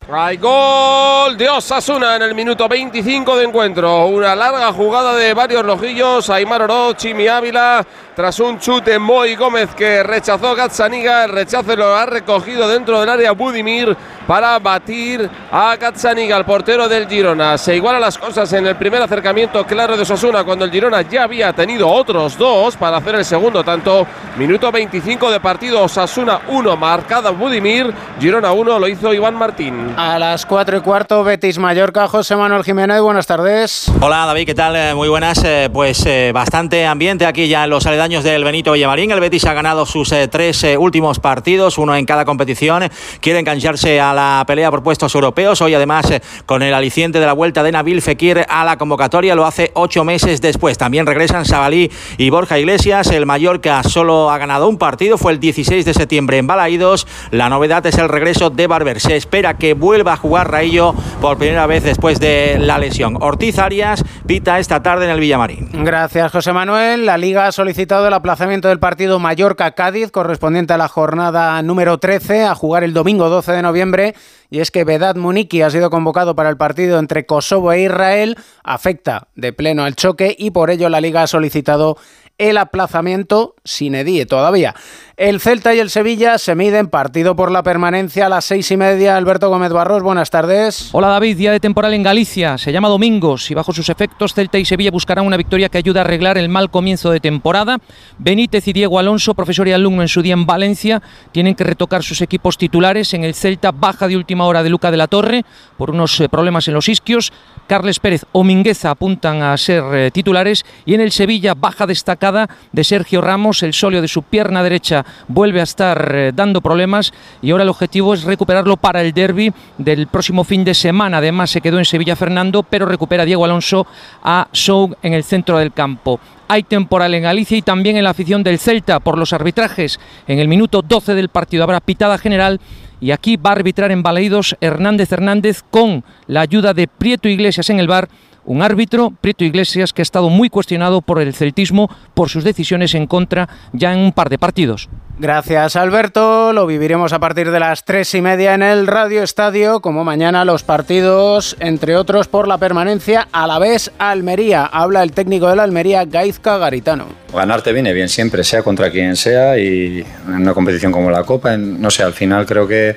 Hay 0.09 0.39
gol 0.39 1.37
de 1.37 1.49
Osasuna 1.49 2.17
en 2.17 2.23
el 2.23 2.35
minuto 2.35 2.67
25 2.67 3.37
de 3.37 3.45
encuentro. 3.45 4.07
Una 4.07 4.35
larga 4.35 4.73
jugada 4.73 5.15
de 5.15 5.35
varios 5.35 5.65
lojillos. 5.65 6.29
Aymar 6.31 6.63
Oro, 6.63 6.95
Chimi 6.95 7.29
Ávila. 7.29 7.87
Tras 8.17 8.41
un 8.41 8.59
chute 8.59 8.99
Moy 8.99 9.37
Gómez 9.37 9.71
que 9.77 10.03
rechazó 10.03 10.55
Gazzaniga. 10.57 11.25
El 11.25 11.31
rechazo 11.31 11.77
lo 11.77 11.95
ha 11.95 12.07
recogido 12.07 12.67
dentro 12.69 12.99
del 12.99 13.09
área 13.09 13.33
Budimir 13.33 13.97
para 14.27 14.59
batir 14.59 15.29
a 15.51 15.77
Gazzaniga, 15.77 16.37
el 16.37 16.45
portero 16.45 16.89
del 16.89 17.09
Girona. 17.09 17.57
Se 17.57 17.77
igualan 17.77 18.01
las 18.01 18.19
cosas 18.19 18.53
en 18.53 18.67
el 18.67 18.77
primer 18.77 19.03
acercamiento 19.03 19.65
claro 19.65 19.97
de 19.97 20.03
Osasuna 20.03 20.45
cuando 20.45 20.65
el 20.65 20.71
Girona 20.71 21.03
ya 21.03 21.25
había 21.25 21.53
tenido 21.53 21.89
otros 21.89 22.37
dos 22.37 22.77
para 22.77 22.97
hacer 22.97 23.15
el 23.15 23.25
segundo 23.25 23.63
tanto. 23.63 24.07
Minuto 24.37 24.73
25 24.73 25.31
de 25.31 25.41
partido. 25.41 25.83
Osasuna 25.83 26.41
1, 26.49 26.77
marcada 26.77 27.31
Budimir. 27.31 27.93
Girona 28.19 28.53
1, 28.53 28.79
lo 28.79 28.89
hizo 28.89 29.15
Iván 29.15 29.35
Martín. 29.37 29.90
A 29.97 30.19
las 30.19 30.47
4 30.47 30.79
y 30.79 30.81
cuarto, 30.81 31.25
Betis 31.25 31.59
Mallorca, 31.59 32.09
José 32.09 32.37
Manuel 32.37 32.65
Jiménez, 32.65 33.01
buenas 33.01 33.27
tardes. 33.27 33.91
Hola 34.01 34.25
David, 34.27 34.47
¿qué 34.47 34.55
tal? 34.55 34.77
Eh, 34.77 34.95
muy 34.95 35.09
buenas. 35.09 35.43
Eh, 35.45 35.69
pues 35.73 36.05
eh, 36.07 36.31
bastante 36.33 36.87
ambiente 36.87 37.27
aquí 37.27 37.49
ya 37.49 37.65
en 37.65 37.71
los 37.71 37.87
aledaños 37.87 38.25
del 38.25 38.45
Benito 38.45 38.73
Villamarín. 38.73 39.11
El 39.11 39.21
Betis 39.21 39.45
ha 39.47 39.53
ganado 39.53 39.87
sus 39.87 40.15
tres 40.31 40.65
últimos 40.79 41.19
partidos, 41.19 41.79
uno 41.79 41.95
en 41.97 42.07
cada 42.07 42.25
competición. 42.25 42.85
Quiere 43.21 43.41
engancharse 43.41 44.01
a 44.01 44.15
la 44.15 44.45
pelea 44.47 44.71
por 44.71 44.83
puestos 44.83 45.15
europeos. 45.15 45.61
Hoy 45.61 45.75
además 45.75 46.07
con 46.47 46.63
el 46.63 46.73
aliciente 46.73 47.21
de 47.21 47.27
la 47.27 47.33
vuelta 47.33 47.63
de 47.63 47.73
Nabil 47.73 48.01
Fekir 48.01 48.45
a 48.49 48.65
la 48.65 48.79
convocatoria, 48.79 49.35
lo 49.35 49.47
hace 49.47 49.71
ocho 49.75 50.05
meses 50.05 50.41
después. 50.41 50.79
También 50.79 51.07
regresan 51.07 51.45
Sabalí 51.45 51.91
y 52.17 52.31
Borja 52.31 52.59
Iglesias. 52.59 53.11
El 53.11 53.27
Mallorca 53.27 53.83
solo 53.83 54.31
ha 54.31 54.39
ganado 54.39 54.69
un 54.69 54.79
partido, 54.79 55.19
fue 55.19 55.33
el 55.33 55.41
16 55.41 55.85
de 55.85 55.95
septiembre 55.95 56.39
en 56.39 56.47
Balaídos. 56.47 57.07
La 57.31 57.49
novedad 57.49 57.85
es 57.87 57.99
el 57.99 58.09
regreso 58.09 58.51
de 58.51 58.67
Barber. 58.67 59.01
Se 59.01 59.17
espera 59.17 59.59
que 59.59 59.75
vuelva 59.81 60.13
a 60.13 60.17
jugar 60.17 60.51
Raillo 60.51 60.95
por 61.21 61.39
primera 61.39 61.67
vez 61.67 61.83
después 61.83 62.21
de 62.21 62.59
la 62.61 62.79
lesión. 62.79 63.17
Ortiz 63.21 63.59
Arias 63.59 64.05
pita 64.27 64.61
esta 64.61 64.83
tarde 64.83 65.07
en 65.07 65.11
el 65.11 65.19
Villamarín. 65.19 65.71
Gracias, 65.73 66.31
José 66.31 66.53
Manuel. 66.53 67.07
La 67.07 67.19
Liga 67.19 67.47
ha 67.47 67.53
solicitado 67.53 68.07
el 68.07 68.15
aplazamiento 68.15 68.69
del 68.69 68.79
partido 68.79 69.19
Mallorca-Cádiz, 69.19 70.13
correspondiente 70.13 70.75
a 70.75 70.79
la 70.79 70.89
jornada 70.89 71.61
número 71.63 71.99
13, 71.99 72.45
a 72.45 72.55
jugar 72.55 72.85
el 72.85 72.93
domingo 72.93 73.29
12 73.29 73.53
de 73.53 73.63
noviembre. 73.63 74.15
Y 74.51 74.61
es 74.61 74.71
que 74.71 74.85
Vedat 74.85 75.17
Muniki 75.17 75.63
ha 75.63 75.71
sido 75.71 75.91
convocado 75.91 76.35
para 76.35 76.51
el 76.51 76.57
partido 76.57 76.99
entre 76.99 77.25
Kosovo 77.25 77.73
e 77.73 77.83
Israel. 77.83 78.37
Afecta 78.63 79.29
de 79.35 79.53
pleno 79.53 79.85
al 79.85 79.97
choque 79.97 80.37
y 80.39 80.51
por 80.51 80.71
ello 80.71 80.89
la 80.89 81.01
Liga 81.01 81.23
ha 81.23 81.27
solicitado 81.27 81.97
el 82.41 82.57
aplazamiento 82.57 83.55
sin 83.65 83.95
edie 83.95 84.25
todavía. 84.25 84.75
El 85.21 85.39
Celta 85.39 85.75
y 85.75 85.79
el 85.79 85.91
Sevilla 85.91 86.39
se 86.39 86.55
miden 86.55 86.89
partido 86.89 87.37
por 87.37 87.51
la 87.51 87.63
permanencia 87.63 88.25
a 88.25 88.29
las 88.31 88.47
seis 88.47 88.71
y 88.71 88.79
media. 88.79 89.19
Alberto 89.19 89.51
Gómez 89.51 89.71
Barros, 89.71 90.03
buenas 90.03 90.31
tardes. 90.31 90.89
Hola 90.93 91.09
David, 91.09 91.37
día 91.37 91.53
de 91.53 91.61
temporal 91.61 91.93
en 91.93 92.03
Galicia. 92.03 92.57
Se 92.57 92.73
llama 92.73 92.89
Domingos 92.89 93.51
y 93.51 93.55
bajo 93.55 93.75
sus 93.75 93.91
efectos 93.91 94.33
Celta 94.33 94.59
y 94.59 94.65
Sevilla 94.65 94.91
buscarán 94.91 95.27
una 95.27 95.37
victoria 95.37 95.69
que 95.69 95.77
ayude 95.77 95.99
a 95.99 96.05
arreglar 96.05 96.39
el 96.39 96.49
mal 96.49 96.71
comienzo 96.71 97.11
de 97.11 97.21
temporada. 97.21 97.77
Benítez 98.17 98.67
y 98.69 98.73
Diego 98.73 98.99
Alonso, 98.99 99.35
profesor 99.35 99.69
y 99.69 99.73
alumno 99.73 100.01
en 100.01 100.09
su 100.09 100.23
día 100.23 100.33
en 100.33 100.47
Valencia, 100.47 101.03
tienen 101.33 101.55
que 101.55 101.65
retocar 101.65 102.03
sus 102.03 102.23
equipos 102.23 102.57
titulares. 102.57 103.13
En 103.13 103.23
el 103.23 103.35
Celta 103.35 103.73
baja 103.73 104.09
de 104.09 104.17
última 104.17 104.47
hora 104.47 104.63
de 104.63 104.71
Luca 104.71 104.91
de 104.91 104.97
la 104.97 105.07
Torre 105.07 105.45
por 105.77 105.91
unos 105.91 106.19
eh, 106.19 106.31
problemas 106.31 106.67
en 106.69 106.73
los 106.73 106.89
isquios. 106.89 107.31
Carles 107.67 108.01
Pérez 108.01 108.25
o 108.33 108.43
Mingueza 108.43 108.91
apuntan 108.91 109.43
a 109.43 109.55
ser 109.59 109.85
eh, 109.93 110.11
titulares 110.11 110.65
y 110.87 110.95
en 110.95 111.03
el 111.03 111.13
Sevilla 111.13 111.53
baja 111.53 111.87
destacada 111.87 112.49
de 112.73 112.85
Sergio 112.85 113.21
Ramos, 113.21 113.63
el 113.63 113.75
solio 113.75 114.01
de 114.01 114.09
su 114.09 114.23
pierna 114.23 114.63
derecha 114.63 115.05
vuelve 115.29 115.61
a 115.61 115.65
estar 115.65 116.13
eh, 116.15 116.33
dando 116.35 116.61
problemas 116.61 117.13
y 117.43 117.51
ahora 117.51 117.65
el 117.65 117.71
objetivo 117.71 118.15
es 118.15 118.25
recuperarlo 118.25 118.77
para 118.77 119.03
el 119.03 119.13
derby 119.13 119.53
del 119.79 120.07
próximo 120.07 120.45
fin 120.45 120.65
de 120.65 120.75
semana. 120.75 121.19
Además 121.19 121.51
se 121.51 121.61
quedó 121.61 121.79
en 121.79 121.85
Sevilla 121.85 122.17
Fernando, 122.17 122.63
pero 122.63 122.87
recupera 122.87 123.25
Diego 123.25 123.45
Alonso 123.45 123.87
a 124.23 124.49
Soug 124.53 124.97
en 125.03 125.15
el 125.15 125.25
centro 125.25 125.59
del 125.59 125.73
campo 125.73 126.21
hay 126.53 126.65
temporal 126.65 127.15
en 127.15 127.23
Galicia 127.23 127.57
y 127.57 127.63
también 127.63 127.97
en 127.97 128.03
la 128.03 128.11
afición 128.11 128.43
del 128.43 128.59
Celta 128.59 128.99
por 128.99 129.17
los 129.17 129.33
arbitrajes. 129.33 130.01
En 130.27 130.41
el 130.41 130.49
minuto 130.49 130.83
12 130.83 131.15
del 131.15 131.29
partido 131.29 131.63
habrá 131.63 131.79
pitada 131.79 132.19
general 132.19 132.61
y 133.01 133.13
aquí 133.13 133.37
va 133.37 133.51
a 133.51 133.53
arbitrar 133.53 133.93
en 133.93 134.03
Baleidos 134.03 134.57
Hernández 134.61 135.13
Hernández 135.13 135.63
con 135.71 136.05
la 136.27 136.41
ayuda 136.41 136.75
de 136.75 136.89
Prieto 136.89 137.29
Iglesias 137.29 137.71
en 137.71 137.79
el 137.79 137.87
bar 137.87 138.09
un 138.45 138.63
árbitro, 138.63 139.13
Prieto 139.21 139.45
Iglesias, 139.45 139.93
que 139.93 140.03
ha 140.03 140.05
estado 140.05 140.29
muy 140.29 140.49
cuestionado 140.49 141.03
por 141.03 141.21
el 141.21 141.35
celtismo 141.35 141.91
por 142.15 142.29
sus 142.29 142.45
decisiones 142.45 142.95
en 142.95 143.07
contra 143.07 143.49
ya 143.73 143.93
en 143.93 144.01
un 144.01 144.13
par 144.13 144.29
de 144.29 144.39
partidos. 144.39 144.89
Gracias 145.19 145.77
Alberto, 145.77 146.55
lo 146.55 146.67
viviremos 146.67 147.13
a 147.13 147.19
partir 147.19 147.51
de 147.51 147.61
las 147.61 147.85
tres 147.85 148.15
y 148.15 148.23
media 148.23 148.55
en 148.55 148.63
el 148.63 148.87
Radio 148.87 149.23
Estadio, 149.23 149.81
como 149.81 150.03
mañana 150.03 150.47
los 150.47 150.63
partidos, 150.63 151.57
entre 151.61 151.97
otros 151.97 152.27
por 152.27 152.49
la 152.49 152.57
permanencia 152.57 153.29
a 153.31 153.47
la 153.47 153.59
vez 153.59 153.93
Almería. 153.99 154.65
Habla 154.65 155.03
el 155.03 155.13
técnico 155.13 155.49
de 155.49 155.57
la 155.57 155.65
Almería, 155.65 156.07
Gaizka 156.07 156.57
Garitano. 156.57 157.07
Ganarte 157.35 157.73
viene 157.75 157.93
bien 157.93 158.09
siempre, 158.09 158.43
sea 158.45 158.63
contra 158.63 158.91
quien 158.91 159.15
sea 159.15 159.59
y 159.59 160.05
en 160.27 160.37
una 160.37 160.55
competición 160.55 160.91
como 160.91 161.11
la 161.11 161.25
Copa, 161.25 161.55
no 161.57 161.91
sé, 161.91 162.03
al 162.03 162.15
final 162.15 162.47
creo 162.47 162.67
que 162.67 162.97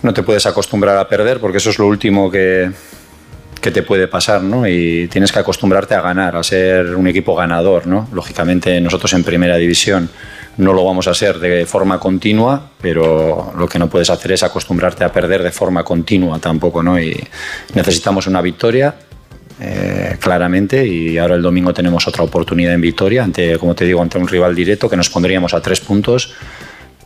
no 0.00 0.14
te 0.14 0.22
puedes 0.22 0.46
acostumbrar 0.46 0.96
a 0.96 1.06
perder 1.06 1.38
porque 1.38 1.58
eso 1.58 1.68
es 1.68 1.78
lo 1.78 1.86
último 1.86 2.30
que, 2.30 2.70
que 3.60 3.70
te 3.70 3.82
puede 3.82 4.08
pasar, 4.08 4.42
¿no? 4.42 4.66
Y 4.66 5.08
tienes 5.08 5.32
que 5.32 5.38
acostumbrarte 5.38 5.94
a 5.94 6.00
ganar, 6.00 6.36
a 6.36 6.42
ser 6.42 6.94
un 6.94 7.06
equipo 7.06 7.34
ganador, 7.34 7.86
¿no? 7.86 8.08
Lógicamente 8.12 8.80
nosotros 8.80 9.12
en 9.14 9.24
primera 9.24 9.56
división 9.56 10.08
no 10.58 10.72
lo 10.72 10.84
vamos 10.84 11.06
a 11.06 11.10
hacer 11.10 11.38
de 11.38 11.66
forma 11.66 11.98
continua, 11.98 12.70
pero 12.80 13.52
lo 13.58 13.68
que 13.68 13.78
no 13.78 13.88
puedes 13.88 14.08
hacer 14.10 14.32
es 14.32 14.42
acostumbrarte 14.42 15.04
a 15.04 15.12
perder 15.12 15.42
de 15.42 15.52
forma 15.52 15.82
continua 15.84 16.38
tampoco, 16.38 16.82
¿no? 16.82 17.00
Y 17.00 17.16
necesitamos 17.74 18.26
una 18.26 18.40
victoria 18.40 18.94
eh, 19.60 20.16
claramente 20.20 20.86
y 20.86 21.18
ahora 21.18 21.34
el 21.34 21.42
domingo 21.42 21.72
tenemos 21.72 22.06
otra 22.06 22.24
oportunidad 22.24 22.74
en 22.74 22.80
Victoria 22.80 23.24
ante, 23.24 23.58
como 23.58 23.74
te 23.74 23.84
digo, 23.84 24.02
ante 24.02 24.18
un 24.18 24.28
rival 24.28 24.54
directo 24.54 24.88
que 24.88 24.96
nos 24.96 25.10
pondríamos 25.10 25.54
a 25.54 25.60
tres 25.60 25.80
puntos 25.80 26.34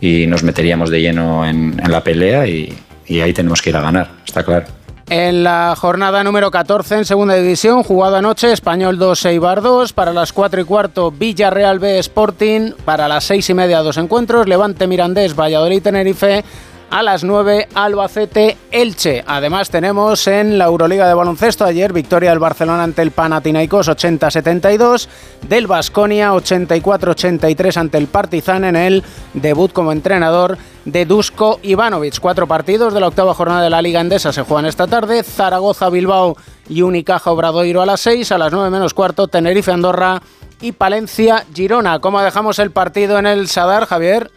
y 0.00 0.26
nos 0.26 0.42
meteríamos 0.42 0.90
de 0.90 1.00
lleno 1.00 1.46
en, 1.46 1.80
la 1.88 2.02
pelea 2.02 2.46
y, 2.46 2.72
y 3.06 3.20
ahí 3.20 3.32
tenemos 3.32 3.62
que 3.62 3.70
ir 3.70 3.76
a 3.76 3.82
ganar, 3.82 4.10
está 4.24 4.42
claro. 4.42 4.79
En 5.10 5.42
la 5.42 5.74
jornada 5.76 6.22
número 6.22 6.52
14 6.52 6.98
en 6.98 7.04
segunda 7.04 7.34
división, 7.34 7.82
jugado 7.82 8.14
anoche, 8.14 8.52
Español 8.52 8.96
2, 8.96 9.24
Eibar 9.24 9.60
2, 9.60 9.92
para 9.92 10.12
las 10.12 10.32
4 10.32 10.60
y 10.60 10.64
cuarto, 10.64 11.10
Villarreal 11.10 11.80
B 11.80 11.98
Sporting, 11.98 12.74
para 12.84 13.08
las 13.08 13.24
6 13.24 13.50
y 13.50 13.54
media 13.54 13.80
dos 13.80 13.96
encuentros, 13.96 14.46
Levante 14.46 14.86
Mirandés, 14.86 15.34
Valladolid 15.34 15.82
Tenerife, 15.82 16.44
a 16.90 17.02
las 17.02 17.24
9 17.24 17.68
Albacete 17.74 18.56
Elche. 18.70 19.22
Además 19.26 19.70
tenemos 19.70 20.26
en 20.26 20.58
la 20.58 20.66
Euroliga 20.66 21.06
de 21.06 21.14
baloncesto 21.14 21.64
ayer 21.64 21.92
victoria 21.92 22.30
del 22.30 22.40
Barcelona 22.40 22.82
ante 22.82 23.02
el 23.02 23.12
Panathinaikos 23.12 23.88
80-72, 23.88 25.08
del 25.48 25.66
Basconia 25.66 26.32
84-83 26.32 27.76
ante 27.76 27.98
el 27.98 28.08
Partizan 28.08 28.64
en 28.64 28.76
el 28.76 29.04
debut 29.34 29.72
como 29.72 29.92
entrenador 29.92 30.58
de 30.84 31.06
Dusko 31.06 31.60
Ivanovic. 31.62 32.18
Cuatro 32.18 32.46
partidos 32.46 32.92
de 32.92 33.00
la 33.00 33.08
octava 33.08 33.34
jornada 33.34 33.62
de 33.62 33.70
la 33.70 33.82
Liga 33.82 34.00
Endesa 34.00 34.32
se 34.32 34.42
juegan 34.42 34.66
esta 34.66 34.86
tarde. 34.86 35.22
Zaragoza, 35.22 35.88
Bilbao 35.90 36.36
y 36.68 36.82
Unicaja 36.82 37.30
Obradoiro 37.30 37.82
a 37.82 37.86
las 37.86 38.00
6, 38.00 38.32
a 38.32 38.38
las 38.38 38.52
9 38.52 38.70
menos 38.70 38.94
cuarto 38.94 39.28
Tenerife, 39.28 39.70
Andorra 39.70 40.20
y 40.60 40.72
Palencia, 40.72 41.46
Girona. 41.54 42.00
¿Cómo 42.00 42.20
dejamos 42.20 42.58
el 42.58 42.72
partido 42.72 43.18
en 43.18 43.26
el 43.26 43.48
Sadar, 43.48 43.86
Javier? 43.86 44.30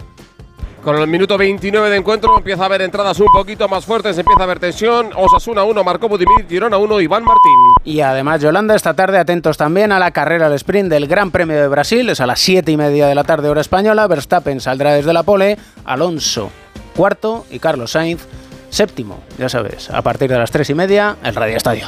Con 0.84 0.98
el 0.98 1.08
minuto 1.08 1.38
29 1.38 1.90
de 1.90 1.96
encuentro 1.96 2.38
empieza 2.38 2.64
a 2.64 2.66
haber 2.66 2.82
entradas 2.82 3.18
un 3.22 3.28
poquito 3.32 3.70
más 3.70 3.86
fuertes, 3.86 4.18
empieza 4.18 4.42
a 4.42 4.44
haber 4.44 4.60
tensión. 4.60 5.12
Osasuna 5.16 5.64
1, 5.64 5.82
Marco 5.82 6.10
Budimir, 6.10 6.46
Girona 6.50 6.78
1, 6.78 7.00
Iván 7.00 7.24
Martín. 7.24 7.54
Y 7.86 8.02
además, 8.02 8.42
Yolanda, 8.42 8.76
esta 8.76 8.94
tarde 8.94 9.18
atentos 9.18 9.56
también 9.56 9.94
a 9.94 10.00
la 10.00 10.12
carrera 10.12 10.48
al 10.48 10.54
sprint 10.54 10.90
del 10.90 11.08
Gran 11.08 11.32
Premio 11.32 11.56
de 11.56 11.70
Brasil. 11.70 12.10
Es 12.10 12.20
a 12.20 12.28
las 12.28 12.42
7 12.42 12.70
y 12.70 12.76
media 12.76 13.08
de 13.08 13.16
la 13.16 13.24
tarde, 13.24 13.48
hora 13.48 13.62
española. 13.62 14.08
Verstappen 14.08 14.60
saldrá 14.60 14.94
desde 14.94 15.14
la 15.14 15.24
pole, 15.24 15.58
Alonso 15.86 16.50
cuarto 16.96 17.46
y 17.50 17.60
Carlos 17.60 17.92
Sainz 17.92 18.26
séptimo. 18.70 19.20
Ya 19.38 19.50
sabes, 19.50 19.90
a 19.90 20.02
partir 20.02 20.30
de 20.30 20.38
las 20.38 20.52
3 20.52 20.70
y 20.72 20.74
media, 20.74 21.18
el 21.24 21.36
Radio 21.36 21.58
Estadio. 21.58 21.88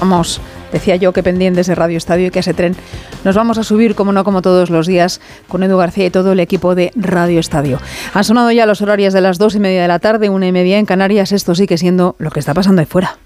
Vamos 0.00 0.40
decía 0.74 0.96
yo 0.96 1.12
que 1.12 1.22
pendientes 1.22 1.68
de 1.68 1.74
Radio 1.74 1.96
Estadio 1.96 2.26
y 2.26 2.30
que 2.30 2.40
ese 2.40 2.52
tren 2.52 2.76
nos 3.24 3.36
vamos 3.36 3.58
a 3.58 3.62
subir, 3.62 3.94
como 3.94 4.12
no, 4.12 4.24
como 4.24 4.42
todos 4.42 4.70
los 4.70 4.86
días, 4.86 5.20
con 5.48 5.62
Edu 5.62 5.78
García 5.78 6.06
y 6.06 6.10
todo 6.10 6.32
el 6.32 6.40
equipo 6.40 6.74
de 6.74 6.90
Radio 6.96 7.38
Estadio. 7.40 7.78
Han 8.12 8.24
sonado 8.24 8.50
ya 8.50 8.66
los 8.66 8.82
horarios 8.82 9.14
de 9.14 9.20
las 9.20 9.38
dos 9.38 9.54
y 9.54 9.60
media 9.60 9.82
de 9.82 9.88
la 9.88 10.00
tarde, 10.00 10.28
una 10.28 10.48
y 10.48 10.52
media 10.52 10.78
en 10.78 10.84
Canarias. 10.84 11.32
Esto 11.32 11.54
sigue 11.54 11.78
siendo 11.78 12.16
lo 12.18 12.30
que 12.30 12.40
está 12.40 12.54
pasando 12.54 12.80
ahí 12.80 12.86
fuera. 12.86 13.16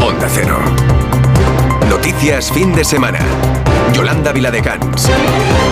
Onda 0.00 0.28
Cero. 0.28 0.58
Noticias 1.90 2.52
fin 2.52 2.72
de 2.74 2.84
semana. 2.84 3.18
Yolanda 3.94 4.32
Viladecans. 4.32 5.08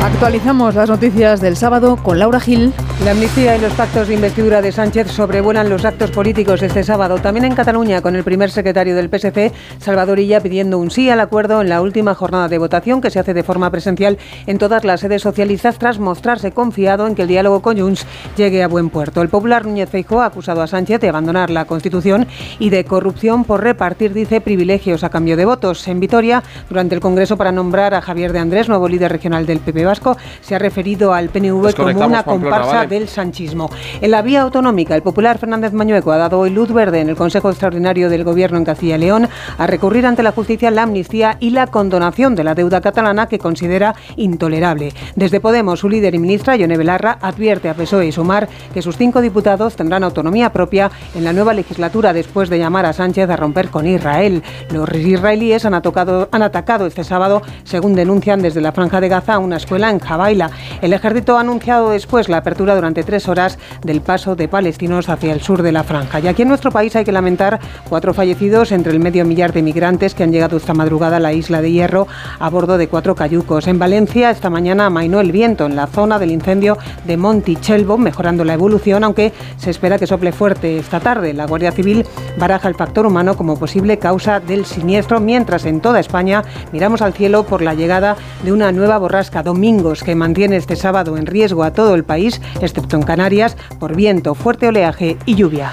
Actualizamos 0.05 0.77
las 0.77 0.89
noticias 0.89 1.41
del 1.41 1.57
sábado 1.57 1.97
con 1.97 2.21
Laura 2.21 2.39
Gil. 2.39 2.73
La 3.05 3.11
amnistía 3.11 3.57
y 3.57 3.61
los 3.61 3.73
pactos 3.73 4.07
de 4.07 4.15
investidura 4.15 4.63
de 4.63 4.71
Sánchez 4.71 5.11
sobrevuelan 5.11 5.69
los 5.69 5.85
actos 5.85 6.13
políticos 6.13 6.63
este 6.63 6.85
sábado. 6.85 7.19
También 7.19 7.47
en 7.47 7.57
Cataluña, 7.57 8.01
con 8.01 8.15
el 8.15 8.23
primer 8.23 8.53
secretario 8.53 8.95
del 8.95 9.09
PSC, 9.09 9.53
Salvador 9.79 10.21
Illa, 10.21 10.41
pidiendo 10.41 10.79
un 10.79 10.93
sí 10.93 11.11
al 11.11 11.19
acuerdo 11.19 11.61
en 11.61 11.69
la 11.69 11.83
última 11.83 12.15
jornada 12.15 12.49
de 12.49 12.59
votación 12.59 13.01
que 13.01 13.11
se 13.11 13.19
hace 13.19 13.35
de 13.35 13.43
forma 13.43 13.71
presencial 13.71 14.19
en 14.47 14.59
todas 14.59 14.85
las 14.85 15.01
sedes 15.01 15.23
socialistas 15.23 15.79
tras 15.79 15.99
mostrarse 15.99 16.53
confiado 16.53 17.09
en 17.09 17.17
que 17.17 17.23
el 17.23 17.29
diálogo 17.29 17.61
con 17.61 17.77
Junts 17.77 18.07
llegue 18.37 18.63
a 18.63 18.69
buen 18.69 18.89
puerto. 18.89 19.21
El 19.21 19.31
popular 19.31 19.67
Núñez 19.67 19.91
Feijóo 19.91 20.21
ha 20.21 20.27
acusado 20.27 20.63
a 20.63 20.69
Sánchez 20.69 21.01
de 21.01 21.09
abandonar 21.09 21.51
la 21.51 21.65
Constitución 21.65 22.29
y 22.61 22.71
de 22.71 22.85
corrupción 22.85 23.43
por 23.43 23.65
repartir, 23.65 24.13
dice, 24.13 24.41
privilegios 24.41 25.03
a 25.03 25.11
cambio 25.11 25.37
de 25.37 25.45
votos. 25.45 25.89
En 25.89 25.99
Vitoria, 25.99 26.45
durante 26.69 26.95
el 26.95 27.01
Congreso 27.01 27.37
para 27.37 27.51
nombrar 27.51 27.95
a 27.95 28.03
Javier 28.13 28.35
de 28.35 28.41
Andrés, 28.41 28.69
nuevo 28.69 28.89
líder 28.89 29.11
regional 29.11 29.47
del 29.47 29.61
PP 29.61 29.87
Vasco, 29.87 30.19
se 30.43 30.55
ha 30.55 30.59
referido 30.59 31.15
al 31.15 31.31
PNV 31.31 31.75
como 31.75 32.07
una 32.07 32.23
comparsa 32.23 32.85
del 32.85 33.09
sanchismo. 33.09 33.71
En 34.03 34.11
la 34.11 34.21
vía 34.21 34.43
autonómica, 34.43 34.95
el 34.95 35.01
popular 35.01 35.39
Fernández 35.39 35.73
Mañueco 35.73 36.13
ha 36.13 36.19
dado 36.19 36.39
hoy 36.41 36.51
luz 36.51 36.71
verde 36.71 37.01
en 37.01 37.09
el 37.09 37.17
Consejo 37.17 37.49
Extraordinario 37.49 38.11
del 38.11 38.23
Gobierno 38.23 38.59
en 38.59 38.67
Castilla 38.67 38.97
y 38.97 38.99
León 38.99 39.29
a 39.57 39.67
recurrir 39.67 40.05
ante 40.05 40.23
la 40.23 40.33
justicia 40.33 40.71
la 40.71 40.83
amnistía 40.83 41.39
y 41.41 41.51
la 41.51 41.69
condonación 41.69 42.35
de 42.35 42.45
la 42.45 42.55
deuda 42.55 42.83
catalana 42.83 43.29
que 43.29 43.39
considera 43.39 43.95
intolerable. 44.17 44.93
Desde 45.17 45.41
Podemos, 45.41 45.81
su 45.81 45.89
líder 45.89 46.15
y 46.15 46.19
ministra, 46.19 46.55
Yone 46.57 46.77
Belarra, 46.77 47.17
advierte 47.23 47.71
a 47.71 47.75
PSOE 47.75 48.09
y 48.09 48.13
Sumar 48.13 48.47
que 48.75 48.83
sus 48.83 48.99
cinco 48.99 49.23
diputados 49.23 49.75
tendrán 49.75 50.05
autonomía 50.05 50.53
propia 50.53 50.91
en 51.15 51.25
la 51.25 51.33
nueva 51.33 51.55
legislatura 51.55 52.13
después 52.13 52.51
de 52.51 52.59
llamar 52.59 52.85
a 52.85 52.93
Sánchez 52.93 53.31
a 53.31 53.37
romper 53.37 53.71
con 53.71 53.87
Israel. 53.87 54.43
Los 54.71 54.93
israelíes 54.95 55.65
han, 55.65 55.73
atacado, 55.73 56.29
han 56.31 56.43
atacado 56.43 56.85
este 56.87 57.05
sábado, 57.05 57.41
según 57.65 57.95
denuncian 58.03 58.43
desde 58.43 58.61
la 58.61 58.73
Franja 58.73 59.01
de 59.01 59.09
Gaza, 59.09 59.39
una 59.39 59.59
escuela 59.59 59.89
en 59.89 60.01
Jabaila. 60.01 60.51
El 60.81 60.93
ejército 60.93 61.37
ha 61.37 61.41
anunciado 61.41 61.91
después 61.91 62.29
la 62.29 62.39
apertura 62.39 62.75
durante 62.75 63.05
tres 63.05 63.29
horas 63.29 63.61
del 63.85 64.01
paso 64.01 64.35
de 64.35 64.49
palestinos 64.49 65.09
hacia 65.09 65.33
el 65.33 65.41
sur 65.41 65.63
de 65.63 65.71
la 65.71 65.85
Franja. 65.85 66.19
Y 66.19 66.27
aquí 66.27 66.43
en 66.43 66.49
nuestro 66.49 66.73
país 66.73 66.97
hay 66.97 67.05
que 67.05 67.13
lamentar 67.13 67.61
cuatro 67.89 68.13
fallecidos 68.13 68.73
entre 68.73 68.93
el 68.93 68.99
medio 68.99 69.25
millar 69.25 69.53
de 69.53 69.63
migrantes 69.63 70.17
que 70.17 70.25
han 70.25 70.33
llegado 70.33 70.57
esta 70.57 70.75
madrugada 70.75 71.19
a 71.19 71.21
la 71.21 71.33
isla 71.33 71.63
de 71.63 71.71
Hierro 71.71 72.09
a 72.41 72.51
bordo 72.51 72.77
de 72.77 72.89
cuatro 72.89 73.15
cayucos. 73.15 73.69
En 73.69 73.79
Valencia, 73.79 74.31
esta 74.31 74.51
mañana 74.51 74.87
amainó 74.87 75.21
el 75.21 75.31
viento 75.31 75.67
en 75.67 75.77
la 75.77 75.87
zona 75.87 76.19
del 76.19 76.33
incendio 76.33 76.79
de 77.07 77.17
Montichelvo, 77.17 77.99
mejorando 77.99 78.45
la 78.45 78.55
evolución, 78.55 79.05
aunque 79.05 79.33
se 79.59 79.71
espera 79.71 79.97
que 79.97 80.09
sople 80.09 80.33
fuerte 80.33 80.77
esta 80.77 80.99
tarde. 80.99 81.35
La 81.35 81.47
Guardia 81.47 81.71
Civil 81.71 82.05
baraja 82.37 82.67
el 82.67 82.75
factor 82.75 83.07
humano 83.07 83.37
como 83.37 83.57
posible 83.57 84.01
causa 84.01 84.41
del 84.41 84.65
siniestro, 84.65 85.21
mientras 85.21 85.67
en 85.67 85.81
toda 85.81 86.01
España 86.01 86.43
miramos 86.73 87.01
al 87.01 87.13
cielo 87.13 87.45
por 87.45 87.63
la 87.63 87.75
llegada 87.75 87.92
de 87.93 88.53
una 88.53 88.73
nueva 88.73 88.97
borrasca 88.97 89.43
Domingos 89.43 90.03
que 90.03 90.15
mantiene 90.15 90.57
este 90.57 90.77
sábado 90.77 91.19
en 91.19 91.27
riesgo 91.27 91.63
a 91.63 91.75
todo 91.75 91.95
el 91.95 92.05
país, 92.05 92.41
excepto 92.63 92.97
en 92.97 93.03
Canarias, 93.03 93.55
por 93.79 93.95
viento, 93.95 94.35
fuerte 94.35 94.67
oleaje 94.67 95.19
y 95.27 95.35
lluvia. 95.35 95.73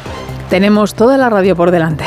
Tenemos 0.49 0.95
toda 0.95 1.17
la 1.17 1.29
radio 1.29 1.55
por 1.55 1.71
delante. 1.71 2.03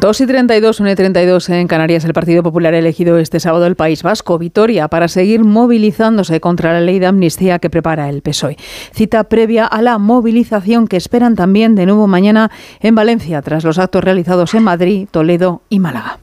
2 0.00 0.20
y 0.20 0.26
32, 0.26 0.78
1 0.78 0.90
y 0.92 0.94
32 0.94 1.48
en 1.48 1.66
Canarias, 1.66 2.04
el 2.04 2.12
Partido 2.12 2.44
Popular 2.44 2.72
ha 2.72 2.78
elegido 2.78 3.18
este 3.18 3.40
sábado 3.40 3.66
el 3.66 3.74
País 3.74 4.04
Vasco, 4.04 4.38
Vitoria, 4.38 4.86
para 4.86 5.08
seguir 5.08 5.42
movilizándose 5.42 6.40
contra 6.40 6.72
la 6.72 6.80
ley 6.80 7.00
de 7.00 7.06
amnistía 7.06 7.58
que 7.58 7.68
prepara 7.68 8.08
el 8.08 8.22
PSOE. 8.22 8.56
Cita 8.92 9.24
previa 9.24 9.66
a 9.66 9.82
la 9.82 9.98
movilización 9.98 10.86
que 10.86 10.96
esperan 10.96 11.34
también 11.34 11.74
de 11.74 11.86
nuevo 11.86 12.06
mañana 12.06 12.52
en 12.78 12.94
Valencia, 12.94 13.42
tras 13.42 13.64
los 13.64 13.80
actos 13.80 14.04
realizados 14.04 14.54
en 14.54 14.62
Madrid, 14.62 15.08
Toledo 15.10 15.62
y 15.68 15.80
Málaga. 15.80 16.20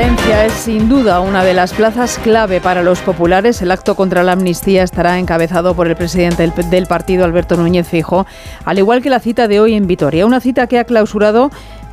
Valencia 0.00 0.46
es 0.46 0.52
sin 0.54 0.88
duda 0.88 1.20
una 1.20 1.44
de 1.44 1.52
las 1.52 1.74
plazas 1.74 2.18
clave 2.24 2.62
para 2.62 2.82
los 2.82 3.00
populares. 3.00 3.60
El 3.60 3.70
acto 3.70 3.94
contra 3.94 4.22
la 4.22 4.32
amnistía 4.32 4.82
estará 4.82 5.18
encabezado 5.18 5.74
por 5.74 5.88
el 5.88 5.94
presidente 5.94 6.50
del, 6.70 6.86
partido, 6.86 7.26
Alberto 7.26 7.58
Núñez 7.58 7.86
Fijo, 7.86 8.24
al 8.64 8.78
igual 8.78 9.02
que 9.02 9.10
la 9.10 9.20
cita 9.20 9.46
de 9.46 9.60
hoy 9.60 9.74
en 9.74 9.86
Vitoria. 9.86 10.24
Una 10.24 10.40
cita 10.40 10.66
que 10.68 10.78
ha 10.78 10.84
clausurado 10.84 11.50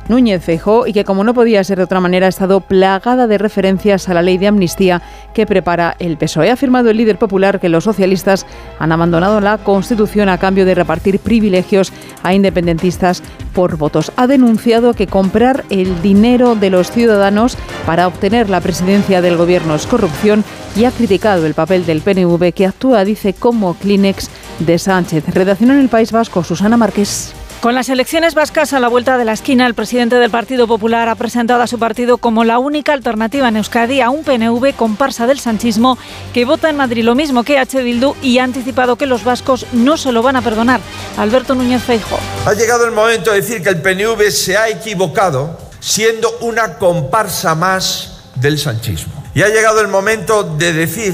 Núñez 0.08 0.42
Feijó 0.42 0.86
y 0.86 0.92
que, 0.92 1.04
como 1.04 1.24
no 1.24 1.34
podía 1.34 1.62
ser 1.64 1.78
de 1.78 1.84
otra 1.84 2.00
manera, 2.00 2.26
ha 2.26 2.28
estado 2.28 2.60
plagada 2.60 3.26
de 3.26 3.38
referencias 3.38 4.08
a 4.08 4.14
la 4.14 4.22
ley 4.22 4.38
de 4.38 4.48
amnistía 4.48 5.02
que 5.34 5.46
prepara 5.46 5.96
el 5.98 6.16
PSOE. 6.16 6.50
Ha 6.50 6.54
afirmado 6.54 6.90
el 6.90 6.96
líder 6.96 7.18
popular 7.18 7.60
que 7.60 7.68
los 7.68 7.84
socialistas 7.84 8.46
han 8.78 8.92
abandonado 8.92 9.40
la 9.40 9.58
Constitución 9.58 10.28
a 10.28 10.38
cambio 10.38 10.64
de 10.64 10.74
repartir 10.74 11.18
privilegios 11.20 11.92
a 12.22 12.34
independentistas 12.34 13.22
por 13.54 13.76
votos. 13.76 14.12
Ha 14.16 14.26
denunciado 14.26 14.94
que 14.94 15.06
comprar 15.06 15.64
el 15.70 16.00
dinero 16.02 16.54
de 16.54 16.70
los 16.70 16.90
ciudadanos 16.90 17.56
para 17.86 18.06
obtener 18.06 18.50
la 18.50 18.60
presidencia 18.60 19.20
del 19.20 19.36
gobierno 19.36 19.74
es 19.74 19.86
corrupción 19.86 20.44
y 20.76 20.84
ha 20.84 20.90
criticado 20.90 21.46
el 21.46 21.54
papel 21.54 21.86
del 21.86 22.00
PNV 22.00 22.52
que 22.52 22.66
actúa, 22.66 23.04
dice, 23.04 23.34
como 23.34 23.74
Kleenex 23.74 24.30
de 24.60 24.78
Sánchez. 24.78 25.24
Redacción 25.28 25.70
en 25.70 25.80
el 25.80 25.88
País 25.88 26.12
Vasco, 26.12 26.44
Susana 26.44 26.76
Márquez. 26.76 27.34
Con 27.60 27.74
las 27.74 27.88
elecciones 27.88 28.34
vascas 28.34 28.72
a 28.72 28.78
la 28.78 28.86
vuelta 28.86 29.18
de 29.18 29.24
la 29.24 29.32
esquina, 29.32 29.66
el 29.66 29.74
presidente 29.74 30.14
del 30.14 30.30
Partido 30.30 30.68
Popular 30.68 31.08
ha 31.08 31.16
presentado 31.16 31.60
a 31.60 31.66
su 31.66 31.76
partido 31.76 32.18
como 32.18 32.44
la 32.44 32.60
única 32.60 32.92
alternativa 32.92 33.48
en 33.48 33.56
Euskadi 33.56 34.00
a 34.00 34.10
un 34.10 34.22
PNV 34.22 34.74
comparsa 34.76 35.26
del 35.26 35.40
sanchismo 35.40 35.98
que 36.32 36.44
vota 36.44 36.70
en 36.70 36.76
Madrid 36.76 37.02
lo 37.02 37.16
mismo 37.16 37.42
que 37.42 37.58
H. 37.58 37.82
Bildu 37.82 38.14
y 38.22 38.38
ha 38.38 38.44
anticipado 38.44 38.94
que 38.94 39.06
los 39.06 39.24
vascos 39.24 39.66
no 39.72 39.96
se 39.96 40.12
lo 40.12 40.22
van 40.22 40.36
a 40.36 40.42
perdonar. 40.42 40.80
Alberto 41.16 41.56
Núñez 41.56 41.82
Feijo. 41.82 42.20
Ha 42.46 42.52
llegado 42.54 42.84
el 42.84 42.92
momento 42.92 43.32
de 43.32 43.40
decir 43.40 43.60
que 43.60 43.70
el 43.70 43.82
PNV 43.82 44.30
se 44.30 44.56
ha 44.56 44.68
equivocado 44.68 45.58
siendo 45.80 46.30
una 46.42 46.78
comparsa 46.78 47.56
más 47.56 48.20
del 48.36 48.60
sanchismo. 48.60 49.24
Y 49.34 49.42
ha 49.42 49.48
llegado 49.48 49.80
el 49.80 49.88
momento 49.88 50.44
de 50.44 50.72
decir 50.72 51.12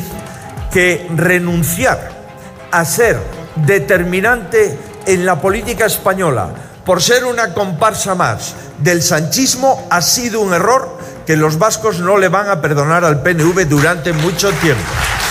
que 0.70 1.07
renunciar 1.16 2.11
a 2.70 2.85
ser 2.85 3.18
determinante 3.57 4.78
en 5.07 5.27
la 5.27 5.40
política 5.40 5.87
española 5.87 6.51
por 6.85 7.03
ser 7.03 7.25
una 7.25 7.55
comparsa 7.55 8.14
más 8.14 8.55
del 8.79 9.03
sanchismo 9.03 9.87
ha 9.90 10.03
sido 10.03 10.40
un 10.40 10.53
error 10.53 10.99
que 11.27 11.37
los 11.37 11.59
vascos 11.59 12.01
no 12.01 12.19
le 12.19 12.29
van 12.29 12.49
a 12.49 12.61
perdonar 12.61 13.05
al 13.05 13.23
PNV 13.23 13.67
durante 13.67 14.12
mucho 14.12 14.53
tiempo. 14.53 14.83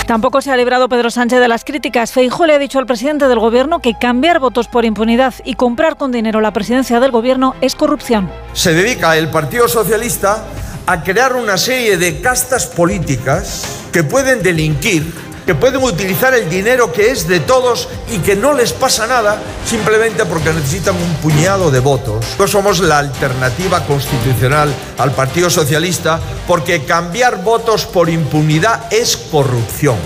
Tampoco 0.07 0.41
se 0.41 0.51
ha 0.51 0.57
librado 0.57 0.89
Pedro 0.89 1.09
Sánchez 1.11 1.39
de 1.39 1.47
las 1.47 1.63
críticas. 1.63 2.11
Feijo 2.11 2.45
le 2.45 2.55
ha 2.55 2.59
dicho 2.59 2.79
al 2.79 2.85
presidente 2.85 3.27
del 3.27 3.39
gobierno 3.39 3.79
que 3.79 3.93
cambiar 3.97 4.39
votos 4.39 4.67
por 4.67 4.83
impunidad 4.83 5.33
y 5.45 5.53
comprar 5.53 5.95
con 5.95 6.11
dinero 6.11 6.41
la 6.41 6.51
presidencia 6.51 6.99
del 6.99 7.11
gobierno 7.11 7.55
es 7.61 7.75
corrupción. 7.75 8.29
Se 8.53 8.73
dedica 8.73 9.15
el 9.15 9.29
Partido 9.29 9.67
Socialista 9.67 10.43
a 10.87 11.03
crear 11.03 11.35
una 11.35 11.57
serie 11.57 11.97
de 11.97 12.19
castas 12.19 12.65
políticas 12.65 13.63
que 13.93 14.03
pueden 14.03 14.43
delinquir 14.43 15.13
que 15.45 15.55
pueden 15.55 15.83
utilizar 15.83 16.33
el 16.33 16.49
dinero 16.49 16.91
que 16.91 17.11
es 17.11 17.27
de 17.27 17.39
todos 17.39 17.89
y 18.09 18.19
que 18.19 18.35
no 18.35 18.53
les 18.53 18.73
pasa 18.73 19.07
nada 19.07 19.41
simplemente 19.65 20.25
porque 20.25 20.53
necesitan 20.53 20.95
un 20.95 21.15
puñado 21.15 21.71
de 21.71 21.79
votos. 21.79 22.23
Nosotros 22.23 22.51
somos 22.51 22.79
la 22.79 22.99
alternativa 22.99 23.85
constitucional 23.85 24.73
al 24.97 25.11
Partido 25.11 25.49
Socialista 25.49 26.19
porque 26.47 26.83
cambiar 26.83 27.43
votos 27.43 27.85
por 27.85 28.09
impunidad 28.09 28.91
es 28.91 29.17
corrupción 29.17 29.97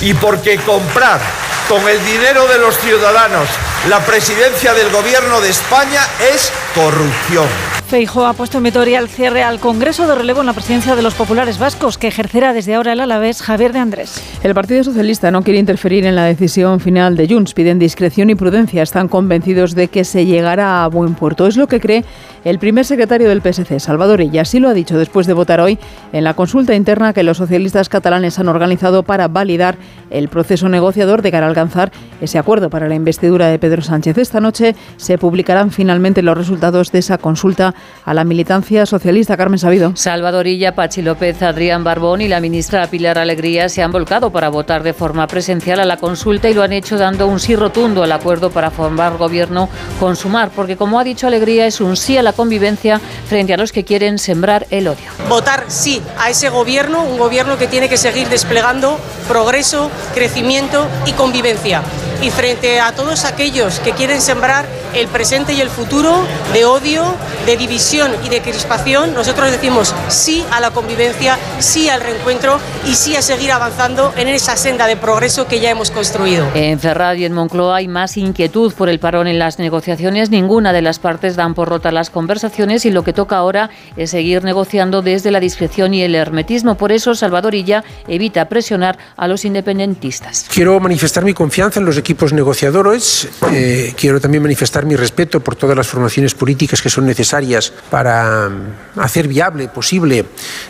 y 0.00 0.14
porque 0.14 0.58
comprar 0.58 1.20
con 1.68 1.88
el 1.88 2.04
dinero 2.04 2.46
de 2.46 2.58
los 2.58 2.78
ciudadanos 2.78 3.48
la 3.88 4.04
presidencia 4.04 4.74
del 4.74 4.90
gobierno 4.90 5.40
de 5.40 5.50
España 5.50 6.00
es 6.34 6.52
corrupción. 6.74 7.46
Feijo 7.86 8.26
ha 8.26 8.32
puesto 8.32 8.58
en 8.58 8.64
Vitoria 8.64 8.98
el 8.98 9.08
cierre 9.08 9.44
al 9.44 9.60
Congreso 9.60 10.08
de 10.08 10.16
relevo 10.16 10.40
en 10.40 10.46
la 10.46 10.52
presidencia 10.52 10.96
de 10.96 11.02
los 11.02 11.14
populares 11.14 11.60
vascos, 11.60 11.98
que 11.98 12.08
ejercerá 12.08 12.52
desde 12.52 12.74
ahora 12.74 12.94
el 12.94 13.00
alavés 13.00 13.42
Javier 13.42 13.72
de 13.72 13.78
Andrés. 13.78 14.20
El 14.42 14.54
Partido 14.54 14.82
Socialista 14.82 15.30
no 15.30 15.42
quiere 15.42 15.60
interferir 15.60 16.04
en 16.04 16.16
la 16.16 16.24
decisión 16.24 16.80
final 16.80 17.16
de 17.16 17.28
Junts. 17.28 17.54
Piden 17.54 17.78
discreción 17.78 18.28
y 18.28 18.34
prudencia. 18.34 18.82
Están 18.82 19.06
convencidos 19.06 19.76
de 19.76 19.86
que 19.86 20.02
se 20.02 20.26
llegará 20.26 20.82
a 20.82 20.88
buen 20.88 21.14
puerto. 21.14 21.46
Es 21.46 21.56
lo 21.56 21.68
que 21.68 21.78
cree 21.78 22.04
el 22.44 22.58
primer 22.58 22.84
secretario 22.84 23.28
del 23.28 23.40
PSC, 23.40 23.78
Salvador 23.78 24.20
Illa. 24.20 24.42
Así 24.42 24.58
lo 24.58 24.68
ha 24.68 24.74
dicho 24.74 24.98
después 24.98 25.28
de 25.28 25.32
votar 25.32 25.60
hoy 25.60 25.78
en 26.12 26.24
la 26.24 26.34
consulta 26.34 26.74
interna 26.74 27.12
que 27.12 27.22
los 27.22 27.36
socialistas 27.36 27.88
catalanes 27.88 28.40
han 28.40 28.48
organizado 28.48 29.04
para 29.04 29.28
validar 29.28 29.76
el 30.10 30.28
proceso 30.28 30.68
negociador 30.68 31.22
de 31.22 31.30
cara 31.30 31.46
a 31.46 31.48
alcanzar 31.48 31.92
ese 32.20 32.38
acuerdo 32.38 32.68
para 32.68 32.88
la 32.88 32.96
investidura 32.96 33.46
de 33.46 33.60
Pedro 33.60 33.82
Sánchez. 33.82 34.18
Esta 34.18 34.40
noche 34.40 34.74
se 34.96 35.18
publicarán 35.18 35.70
finalmente 35.70 36.22
los 36.22 36.36
resultados 36.36 36.90
de 36.90 36.98
esa 36.98 37.18
consulta 37.18 37.75
a 38.04 38.14
la 38.14 38.24
militancia 38.24 38.86
socialista. 38.86 39.36
Carmen 39.36 39.58
Sabido. 39.58 39.92
Salvadorilla, 39.96 40.74
Pachi 40.74 41.02
López, 41.02 41.42
Adrián 41.42 41.84
Barbón 41.84 42.20
y 42.20 42.28
la 42.28 42.40
ministra 42.40 42.86
Pilar 42.86 43.18
Alegría 43.18 43.68
se 43.68 43.82
han 43.82 43.92
volcado 43.92 44.30
para 44.30 44.48
votar 44.48 44.82
de 44.82 44.92
forma 44.92 45.26
presencial 45.26 45.80
a 45.80 45.84
la 45.84 45.96
consulta 45.96 46.48
y 46.48 46.54
lo 46.54 46.62
han 46.62 46.72
hecho 46.72 46.96
dando 46.96 47.26
un 47.26 47.40
sí 47.40 47.56
rotundo 47.56 48.02
al 48.02 48.12
acuerdo 48.12 48.50
para 48.50 48.70
formar 48.70 49.16
gobierno 49.16 49.68
con 49.98 50.16
Sumar, 50.16 50.50
porque 50.50 50.76
como 50.76 51.00
ha 51.00 51.04
dicho 51.04 51.26
Alegría 51.26 51.66
es 51.66 51.80
un 51.80 51.96
sí 51.96 52.16
a 52.16 52.22
la 52.22 52.32
convivencia 52.32 53.00
frente 53.28 53.54
a 53.54 53.56
los 53.56 53.72
que 53.72 53.84
quieren 53.84 54.18
sembrar 54.18 54.66
el 54.70 54.88
odio. 54.88 55.04
Votar 55.28 55.64
sí 55.68 56.00
a 56.18 56.30
ese 56.30 56.48
gobierno, 56.48 57.02
un 57.02 57.18
gobierno 57.18 57.58
que 57.58 57.66
tiene 57.66 57.88
que 57.88 57.96
seguir 57.96 58.28
desplegando 58.28 58.98
progreso, 59.28 59.90
crecimiento 60.14 60.86
y 61.06 61.12
convivencia. 61.12 61.82
Y 62.22 62.30
frente 62.30 62.80
a 62.80 62.92
todos 62.92 63.24
aquellos 63.24 63.80
que 63.80 63.92
quieren 63.92 64.20
sembrar 64.20 64.64
el 64.96 65.08
presente 65.08 65.52
y 65.52 65.60
el 65.60 65.68
futuro 65.68 66.24
de 66.54 66.64
odio, 66.64 67.04
de 67.44 67.56
división 67.56 68.10
y 68.24 68.30
de 68.30 68.40
crispación, 68.40 69.12
nosotros 69.12 69.50
decimos 69.50 69.94
sí 70.08 70.42
a 70.50 70.60
la 70.60 70.70
convivencia, 70.70 71.38
sí 71.58 71.88
al 71.88 72.00
reencuentro 72.00 72.58
y 72.86 72.94
sí 72.94 73.14
a 73.14 73.22
seguir 73.22 73.52
avanzando 73.52 74.12
en 74.16 74.28
esa 74.28 74.56
senda 74.56 74.86
de 74.86 74.96
progreso 74.96 75.46
que 75.46 75.60
ya 75.60 75.70
hemos 75.70 75.90
construido. 75.90 76.46
En 76.54 76.80
Ferrari 76.80 77.22
y 77.22 77.24
en 77.26 77.34
Moncloa 77.34 77.76
hay 77.76 77.88
más 77.88 78.16
inquietud 78.16 78.72
por 78.72 78.88
el 78.88 78.98
parón 78.98 79.26
en 79.26 79.38
las 79.38 79.58
negociaciones. 79.58 80.30
Ninguna 80.30 80.72
de 80.72 80.82
las 80.82 80.98
partes 80.98 81.36
dan 81.36 81.54
por 81.54 81.68
rota 81.68 81.92
las 81.92 82.08
conversaciones 82.08 82.86
y 82.86 82.90
lo 82.90 83.04
que 83.04 83.12
toca 83.12 83.36
ahora 83.36 83.70
es 83.96 84.10
seguir 84.10 84.44
negociando 84.44 85.02
desde 85.02 85.30
la 85.30 85.40
discreción 85.40 85.92
y 85.92 86.02
el 86.02 86.14
hermetismo. 86.14 86.76
Por 86.76 86.92
eso 86.92 87.14
Salvadorilla 87.14 87.84
evita 88.08 88.48
presionar 88.48 88.98
a 89.16 89.28
los 89.28 89.44
independentistas. 89.44 90.46
Quiero 90.52 90.80
manifestar 90.80 91.24
mi 91.24 91.34
confianza 91.34 91.80
en 91.80 91.86
los 91.86 91.98
equipos 91.98 92.32
negociadores. 92.32 93.28
Eh, 93.52 93.92
quiero 93.96 94.20
también 94.20 94.42
manifestar 94.42 94.85
mi 94.86 94.96
respeto 94.96 95.40
por 95.40 95.56
todas 95.56 95.76
las 95.76 95.86
formaciones 95.86 96.34
políticas 96.34 96.80
que 96.80 96.90
son 96.90 97.06
necesarias 97.06 97.72
para 97.90 98.48
mm, 98.48 99.00
hacer 99.00 99.28
viable, 99.28 99.68
posible, 99.68 100.24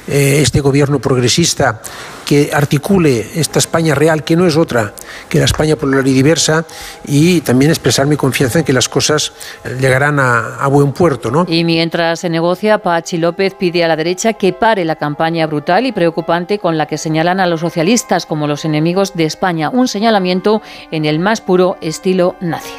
eh, 0.08 0.38
este 0.42 0.60
gobierno 0.60 0.98
progresista 0.98 1.80
que 2.24 2.50
articule 2.52 3.24
esta 3.36 3.60
España 3.60 3.94
real, 3.94 4.24
que 4.24 4.34
no 4.34 4.46
es 4.46 4.56
otra 4.56 4.92
que 5.28 5.38
la 5.38 5.44
España 5.44 5.76
plural 5.76 6.06
y 6.06 6.12
diversa, 6.12 6.64
y 7.06 7.40
también 7.40 7.70
expresar 7.70 8.06
mi 8.06 8.16
confianza 8.16 8.58
en 8.58 8.64
que 8.64 8.72
las 8.72 8.88
cosas 8.88 9.32
llegarán 9.80 10.18
a, 10.18 10.56
a 10.56 10.66
buen 10.66 10.92
puerto. 10.92 11.30
¿no? 11.30 11.46
Y 11.48 11.62
mientras 11.62 12.20
se 12.20 12.28
negocia, 12.28 12.78
Pachi 12.78 13.18
López 13.18 13.54
pide 13.54 13.84
a 13.84 13.88
la 13.88 13.96
derecha 13.96 14.32
que 14.32 14.52
pare 14.52 14.84
la 14.84 14.96
campaña 14.96 15.46
brutal 15.46 15.86
y 15.86 15.92
preocupante 15.92 16.58
con 16.58 16.76
la 16.76 16.86
que 16.86 16.98
señalan 16.98 17.38
a 17.38 17.46
los 17.46 17.60
socialistas 17.60 18.26
como 18.26 18.48
los 18.48 18.64
enemigos 18.64 19.14
de 19.14 19.24
España, 19.24 19.70
un 19.70 19.86
señalamiento 19.86 20.62
en 20.90 21.04
el 21.04 21.20
más 21.20 21.40
puro 21.40 21.76
estilo 21.80 22.34
nazi. 22.40 22.74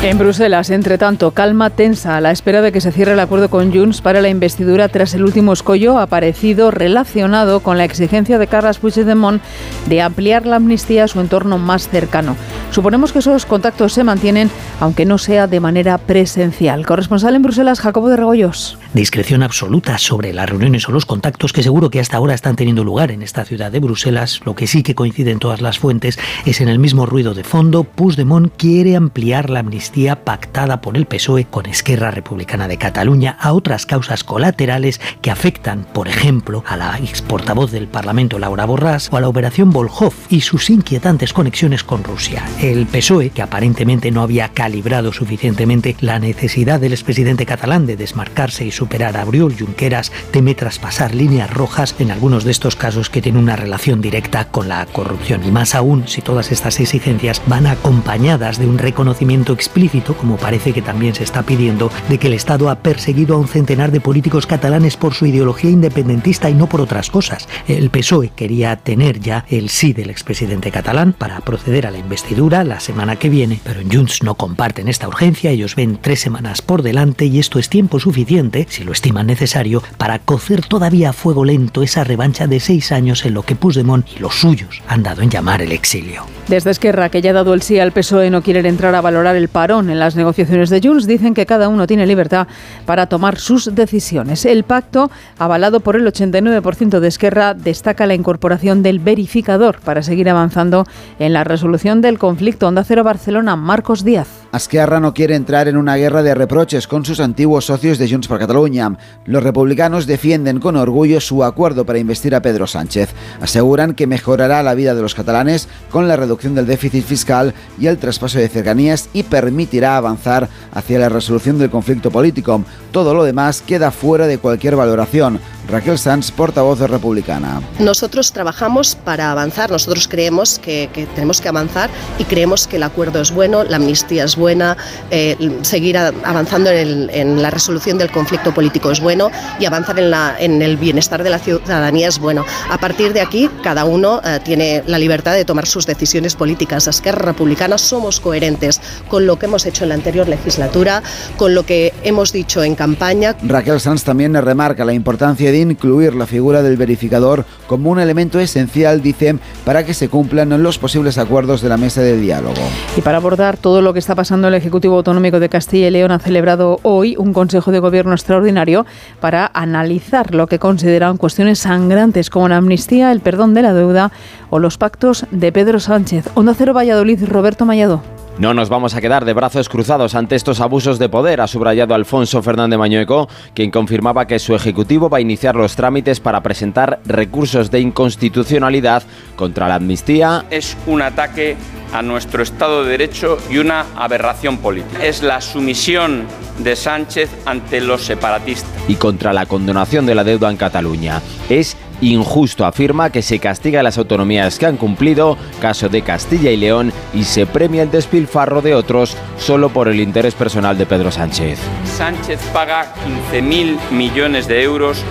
En 0.00 0.16
Bruselas, 0.16 0.70
entre 0.70 0.96
tanto, 0.96 1.32
calma 1.32 1.70
tensa 1.70 2.16
a 2.16 2.20
la 2.20 2.30
espera 2.30 2.62
de 2.62 2.70
que 2.70 2.80
se 2.80 2.92
cierre 2.92 3.14
el 3.14 3.20
acuerdo 3.20 3.50
con 3.50 3.72
Junts 3.72 4.00
para 4.00 4.20
la 4.20 4.28
investidura 4.28 4.88
tras 4.88 5.12
el 5.14 5.24
último 5.24 5.52
escollo 5.52 5.98
aparecido 5.98 6.70
relacionado 6.70 7.60
con 7.60 7.78
la 7.78 7.84
exigencia 7.84 8.38
de 8.38 8.46
Carles 8.46 8.78
Puigdemont 8.78 9.42
de 9.86 10.00
ampliar 10.00 10.46
la 10.46 10.56
amnistía 10.56 11.02
a 11.02 11.08
su 11.08 11.18
entorno 11.18 11.58
más 11.58 11.88
cercano. 11.88 12.36
Suponemos 12.70 13.12
que 13.12 13.18
esos 13.18 13.44
contactos 13.44 13.92
se 13.92 14.04
mantienen, 14.04 14.50
aunque 14.78 15.04
no 15.04 15.18
sea 15.18 15.48
de 15.48 15.58
manera 15.58 15.98
presencial. 15.98 16.86
Corresponsal 16.86 17.34
en 17.34 17.42
Bruselas, 17.42 17.80
Jacobo 17.80 18.08
de 18.08 18.16
Regoyos. 18.16 18.78
Discreción 18.94 19.42
absoluta 19.42 19.98
sobre 19.98 20.32
las 20.32 20.48
reuniones 20.48 20.88
o 20.88 20.92
los 20.92 21.06
contactos 21.06 21.52
que 21.52 21.64
seguro 21.64 21.90
que 21.90 21.98
hasta 21.98 22.18
ahora 22.18 22.34
están 22.34 22.54
teniendo 22.54 22.84
lugar 22.84 23.10
en 23.10 23.22
esta 23.22 23.44
ciudad 23.44 23.72
de 23.72 23.80
Bruselas. 23.80 24.42
Lo 24.44 24.54
que 24.54 24.68
sí 24.68 24.84
que 24.84 24.94
coincide 24.94 25.32
en 25.32 25.40
todas 25.40 25.60
las 25.60 25.80
fuentes 25.80 26.20
es 26.46 26.60
en 26.60 26.68
el 26.68 26.78
mismo 26.78 27.04
ruido 27.04 27.34
de 27.34 27.42
fondo. 27.42 27.82
Puigdemont 27.82 28.52
quiere 28.56 28.94
ampliar 28.94 29.50
la 29.50 29.58
amnistía 29.60 29.87
pactada 30.24 30.80
por 30.80 30.96
el 30.96 31.06
PSOE 31.06 31.46
con 31.46 31.66
Esquerra 31.66 32.10
Republicana 32.10 32.68
de 32.68 32.76
Cataluña 32.76 33.36
a 33.40 33.52
otras 33.52 33.86
causas 33.86 34.22
colaterales 34.22 35.00
que 35.22 35.30
afectan, 35.30 35.86
por 35.92 36.08
ejemplo, 36.08 36.62
a 36.66 36.76
la 36.76 36.98
ex 36.98 37.22
portavoz 37.22 37.70
del 37.72 37.88
Parlamento 37.88 38.38
Laura 38.38 38.66
Borràs 38.66 39.08
o 39.10 39.16
a 39.16 39.20
la 39.20 39.28
operación 39.28 39.72
Volhov 39.72 40.12
y 40.28 40.42
sus 40.42 40.70
inquietantes 40.70 41.32
conexiones 41.32 41.84
con 41.84 42.04
Rusia. 42.04 42.44
El 42.60 42.86
PSOE, 42.86 43.30
que 43.30 43.42
aparentemente 43.42 44.10
no 44.10 44.22
había 44.22 44.50
calibrado 44.50 45.12
suficientemente 45.12 45.96
la 46.00 46.18
necesidad 46.18 46.80
del 46.80 46.92
expresidente 46.92 47.46
catalán 47.46 47.86
de 47.86 47.96
desmarcarse 47.96 48.66
y 48.66 48.70
superar 48.70 49.16
a 49.16 49.24
Oriol 49.24 49.56
Junqueras, 49.58 50.12
teme 50.32 50.54
traspasar 50.54 51.14
líneas 51.14 51.50
rojas 51.50 51.94
en 51.98 52.10
algunos 52.10 52.44
de 52.44 52.50
estos 52.50 52.76
casos 52.76 53.10
que 53.10 53.22
tienen 53.22 53.42
una 53.42 53.56
relación 53.56 54.00
directa 54.00 54.48
con 54.48 54.68
la 54.68 54.84
corrupción. 54.86 55.44
Y 55.44 55.50
más 55.50 55.74
aún 55.74 56.06
si 56.06 56.20
todas 56.20 56.52
estas 56.52 56.78
exigencias 56.78 57.40
van 57.46 57.66
acompañadas 57.66 58.58
de 58.58 58.66
un 58.66 58.78
reconocimiento 58.78 59.54
explícito 59.54 59.77
como 60.18 60.36
parece 60.36 60.72
que 60.72 60.82
también 60.82 61.14
se 61.14 61.22
está 61.22 61.44
pidiendo, 61.44 61.90
de 62.08 62.18
que 62.18 62.26
el 62.26 62.34
Estado 62.34 62.68
ha 62.68 62.80
perseguido 62.80 63.36
a 63.36 63.38
un 63.38 63.46
centenar 63.46 63.92
de 63.92 64.00
políticos 64.00 64.46
catalanes 64.46 64.96
por 64.96 65.14
su 65.14 65.26
ideología 65.26 65.70
independentista 65.70 66.50
y 66.50 66.54
no 66.54 66.68
por 66.68 66.80
otras 66.80 67.10
cosas. 67.10 67.48
El 67.68 67.88
PSOE 67.90 68.30
quería 68.34 68.74
tener 68.76 69.20
ya 69.20 69.44
el 69.48 69.68
sí 69.68 69.92
del 69.92 70.10
expresidente 70.10 70.72
catalán 70.72 71.12
para 71.12 71.40
proceder 71.40 71.86
a 71.86 71.92
la 71.92 71.98
investidura 71.98 72.64
la 72.64 72.80
semana 72.80 73.16
que 73.16 73.28
viene, 73.28 73.60
pero 73.62 73.80
en 73.80 73.90
Junts 73.90 74.24
no 74.24 74.34
comparten 74.34 74.88
esta 74.88 75.06
urgencia, 75.06 75.50
ellos 75.50 75.76
ven 75.76 75.98
tres 76.00 76.20
semanas 76.20 76.60
por 76.60 76.82
delante 76.82 77.26
y 77.26 77.38
esto 77.38 77.60
es 77.60 77.68
tiempo 77.68 78.00
suficiente, 78.00 78.66
si 78.68 78.82
lo 78.82 78.90
estiman 78.90 79.28
necesario, 79.28 79.82
para 79.96 80.18
cocer 80.18 80.66
todavía 80.66 81.10
a 81.10 81.12
fuego 81.12 81.44
lento 81.44 81.82
esa 81.82 82.02
revancha 82.02 82.48
de 82.48 82.58
seis 82.58 82.90
años 82.90 83.24
en 83.24 83.34
lo 83.34 83.42
que 83.42 83.54
Puigdemont 83.54 84.06
y 84.16 84.18
los 84.18 84.40
suyos 84.40 84.82
han 84.88 85.04
dado 85.04 85.22
en 85.22 85.30
llamar 85.30 85.62
el 85.62 85.70
exilio. 85.70 86.26
Desde 86.48 86.70
Esquerra, 86.70 87.10
que 87.10 87.22
ya 87.22 87.30
ha 87.30 87.34
dado 87.34 87.54
el 87.54 87.62
sí 87.62 87.78
al 87.78 87.92
PSOE, 87.92 88.30
no 88.30 88.42
quieren 88.42 88.66
entrar 88.66 88.94
a 88.94 89.00
valorar 89.00 89.36
el 89.36 89.48
en 89.68 89.98
las 89.98 90.16
negociaciones 90.16 90.70
de 90.70 90.80
Junts, 90.82 91.06
dicen 91.06 91.34
que 91.34 91.44
cada 91.44 91.68
uno 91.68 91.86
tiene 91.86 92.06
libertad 92.06 92.48
para 92.86 93.06
tomar 93.06 93.38
sus 93.38 93.74
decisiones. 93.74 94.46
El 94.46 94.64
pacto, 94.64 95.10
avalado 95.38 95.80
por 95.80 95.94
el 95.94 96.06
89% 96.06 97.00
de 97.00 97.08
Esquerra, 97.08 97.52
destaca 97.52 98.06
la 98.06 98.14
incorporación 98.14 98.82
del 98.82 98.98
verificador 98.98 99.80
para 99.80 100.02
seguir 100.02 100.30
avanzando 100.30 100.86
en 101.18 101.34
la 101.34 101.44
resolución 101.44 102.00
del 102.00 102.18
conflicto. 102.18 102.66
Onda 102.66 102.82
Cero 102.82 103.04
Barcelona, 103.04 103.56
Marcos 103.56 104.04
Díaz. 104.04 104.47
Esquerra 104.50 104.98
no 104.98 105.12
quiere 105.12 105.34
entrar 105.34 105.68
en 105.68 105.76
una 105.76 105.96
guerra 105.96 106.22
de 106.22 106.34
reproches 106.34 106.88
con 106.88 107.04
sus 107.04 107.20
antiguos 107.20 107.66
socios 107.66 107.98
de 107.98 108.08
Junts 108.08 108.28
per 108.28 108.38
Catalunya. 108.38 108.96
Los 109.26 109.42
republicanos 109.42 110.06
defienden 110.06 110.58
con 110.58 110.74
orgullo 110.76 111.20
su 111.20 111.44
acuerdo 111.44 111.84
para 111.84 111.98
investir 111.98 112.34
a 112.34 112.40
Pedro 112.40 112.66
Sánchez. 112.66 113.10
Aseguran 113.42 113.94
que 113.94 114.06
mejorará 114.06 114.62
la 114.62 114.74
vida 114.74 114.94
de 114.94 115.02
los 115.02 115.14
catalanes 115.14 115.68
con 115.90 116.08
la 116.08 116.16
reducción 116.16 116.54
del 116.54 116.66
déficit 116.66 117.04
fiscal 117.04 117.52
y 117.78 117.88
el 117.88 117.98
traspaso 117.98 118.38
de 118.38 118.48
cercanías 118.48 119.10
y 119.12 119.22
permitirá 119.22 119.98
avanzar 119.98 120.48
hacia 120.72 120.98
la 120.98 121.10
resolución 121.10 121.58
del 121.58 121.68
conflicto 121.68 122.10
político. 122.10 122.64
Todo 122.90 123.12
lo 123.12 123.24
demás 123.24 123.60
queda 123.60 123.90
fuera 123.90 124.26
de 124.26 124.38
cualquier 124.38 124.76
valoración. 124.76 125.40
Raquel 125.68 125.98
Sanz, 125.98 126.30
portavoz 126.30 126.78
de 126.78 126.86
Republicana. 126.86 127.60
Nosotros 127.78 128.32
trabajamos 128.32 128.96
para 128.96 129.30
avanzar, 129.30 129.70
nosotros 129.70 130.08
creemos 130.08 130.58
que, 130.58 130.88
tenemos 131.14 131.42
que 131.42 131.48
avanzar 131.48 131.90
y 132.18 132.24
creemos 132.24 132.66
que 132.66 132.76
el 132.76 132.82
acuerdo 132.82 133.20
es 133.20 133.30
bueno, 133.30 133.64
la 133.64 133.76
amnistía 133.76 134.24
es 134.24 134.34
buena, 134.34 134.78
eh, 135.10 135.36
seguir 135.62 135.98
avanzando 135.98 136.70
en, 136.70 137.42
la 137.42 137.50
resolución 137.50 137.98
del 137.98 138.10
conflicto 138.10 138.54
político 138.54 138.90
es 138.90 139.00
bueno 139.00 139.30
y 139.60 139.66
avanzar 139.66 139.98
en, 139.98 140.10
la, 140.10 140.36
en, 140.38 140.62
el 140.62 140.78
bienestar 140.78 141.22
de 141.22 141.30
la 141.30 141.38
ciudadanía 141.38 142.08
es 142.08 142.18
bueno. 142.18 142.46
A 142.70 142.78
partir 142.78 143.12
de 143.12 143.20
aquí, 143.20 143.50
cada 143.62 143.84
uno 143.84 144.22
eh, 144.24 144.40
tiene 144.42 144.82
la 144.86 144.98
libertad 144.98 145.34
de 145.34 145.44
tomar 145.44 145.66
sus 145.66 145.86
decisiones 145.86 146.34
políticas. 146.34 146.86
Esquerra 146.86 147.26
Republicana 147.26 147.76
somos 147.76 148.20
coherentes 148.20 148.80
con 149.08 149.26
lo 149.26 149.38
que 149.38 149.46
hemos 149.46 149.66
hecho 149.66 149.84
en 149.84 149.90
la 149.90 149.96
anterior 149.96 150.28
legislatura, 150.28 151.02
con 151.36 151.54
lo 151.54 151.66
que 151.66 151.92
hemos 152.04 152.32
dicho 152.32 152.62
en 152.62 152.74
campaña. 152.74 153.36
Raquel 153.42 153.80
Sanz 153.80 154.02
también 154.02 154.34
remarca 154.34 154.84
la 154.84 154.94
importancia 154.94 155.52
de 155.52 155.57
incluir 155.60 156.14
la 156.14 156.26
figura 156.26 156.62
del 156.62 156.76
verificador 156.76 157.44
como 157.66 157.90
un 157.90 158.00
elemento 158.00 158.40
esencial, 158.40 159.02
dicen, 159.02 159.40
para 159.64 159.84
que 159.84 159.94
se 159.94 160.08
cumplan 160.08 160.62
los 160.62 160.78
posibles 160.78 161.18
acuerdos 161.18 161.60
de 161.60 161.68
la 161.68 161.76
mesa 161.76 162.00
de 162.00 162.16
diálogo. 162.16 162.60
Y 162.96 163.00
para 163.00 163.18
abordar 163.18 163.56
todo 163.56 163.82
lo 163.82 163.92
que 163.92 163.98
está 163.98 164.14
pasando, 164.14 164.48
el 164.48 164.54
Ejecutivo 164.54 164.96
Autonómico 164.96 165.40
de 165.40 165.48
Castilla 165.48 165.88
y 165.88 165.90
León 165.90 166.10
ha 166.10 166.18
celebrado 166.18 166.80
hoy 166.82 167.16
un 167.16 167.32
Consejo 167.32 167.70
de 167.70 167.78
Gobierno 167.78 168.12
extraordinario 168.12 168.86
para 169.20 169.50
analizar 169.54 170.34
lo 170.34 170.46
que 170.46 170.58
consideran 170.58 171.16
cuestiones 171.16 171.60
sangrantes 171.60 172.30
como 172.30 172.48
la 172.48 172.56
amnistía, 172.56 173.12
el 173.12 173.20
perdón 173.20 173.54
de 173.54 173.62
la 173.62 173.74
deuda 173.74 174.12
o 174.50 174.58
los 174.58 174.78
pactos 174.78 175.26
de 175.30 175.52
Pedro 175.52 175.80
Sánchez. 175.80 176.30
Onda 176.34 176.54
Cero 176.56 176.74
Valladolid, 176.74 177.24
Roberto 177.26 177.64
Mayado. 177.64 178.17
No 178.38 178.54
nos 178.54 178.68
vamos 178.68 178.94
a 178.94 179.00
quedar 179.00 179.24
de 179.24 179.32
brazos 179.32 179.68
cruzados 179.68 180.14
ante 180.14 180.36
estos 180.36 180.60
abusos 180.60 181.00
de 181.00 181.08
poder, 181.08 181.40
ha 181.40 181.48
subrayado 181.48 181.96
Alfonso 181.96 182.40
Fernández 182.40 182.78
Mañueco, 182.78 183.28
quien 183.52 183.72
confirmaba 183.72 184.28
que 184.28 184.38
su 184.38 184.54
ejecutivo 184.54 185.10
va 185.10 185.18
a 185.18 185.20
iniciar 185.20 185.56
los 185.56 185.74
trámites 185.74 186.20
para 186.20 186.40
presentar 186.40 187.00
recursos 187.04 187.72
de 187.72 187.80
inconstitucionalidad 187.80 189.02
contra 189.34 189.66
la 189.66 189.74
amnistía. 189.74 190.44
Es 190.50 190.76
un 190.86 191.02
ataque 191.02 191.56
a 191.92 192.00
nuestro 192.02 192.44
Estado 192.44 192.84
de 192.84 192.90
Derecho 192.90 193.38
y 193.50 193.58
una 193.58 193.86
aberración 193.96 194.58
política. 194.58 195.04
Es 195.04 195.24
la 195.24 195.40
sumisión 195.40 196.22
de 196.58 196.76
Sánchez 196.76 197.30
ante 197.44 197.80
los 197.80 198.04
separatistas. 198.04 198.70
Y 198.86 198.94
contra 198.94 199.32
la 199.32 199.46
condonación 199.46 200.06
de 200.06 200.14
la 200.14 200.22
deuda 200.22 200.48
en 200.48 200.56
Cataluña. 200.56 201.20
Es 201.48 201.76
injusto, 202.00 202.64
afirma 202.64 203.10
que 203.10 203.22
se 203.22 203.38
castiga 203.38 203.80
a 203.80 203.82
las 203.82 203.98
autonomías 203.98 204.58
que 204.58 204.66
han 204.66 204.76
cumplido, 204.76 205.36
caso 205.60 205.88
de 205.88 206.02
Castilla 206.02 206.50
y 206.50 206.56
León, 206.56 206.92
y 207.14 207.24
se 207.24 207.46
premia 207.46 207.82
el 207.82 207.90
despilfarro 207.90 208.62
de 208.62 208.74
otros 208.74 209.16
solo 209.38 209.68
por 209.70 209.88
el 209.88 210.00
interés 210.00 210.34
personal 210.34 210.78
de 210.78 210.86
Pedro 210.86 211.10
Sánchez. 211.10 211.58
Sánchez 211.84 212.40
paga 212.52 212.94
15.000 213.32 213.90
millones 213.90 214.48
de 214.48 214.62
euros 214.62 215.02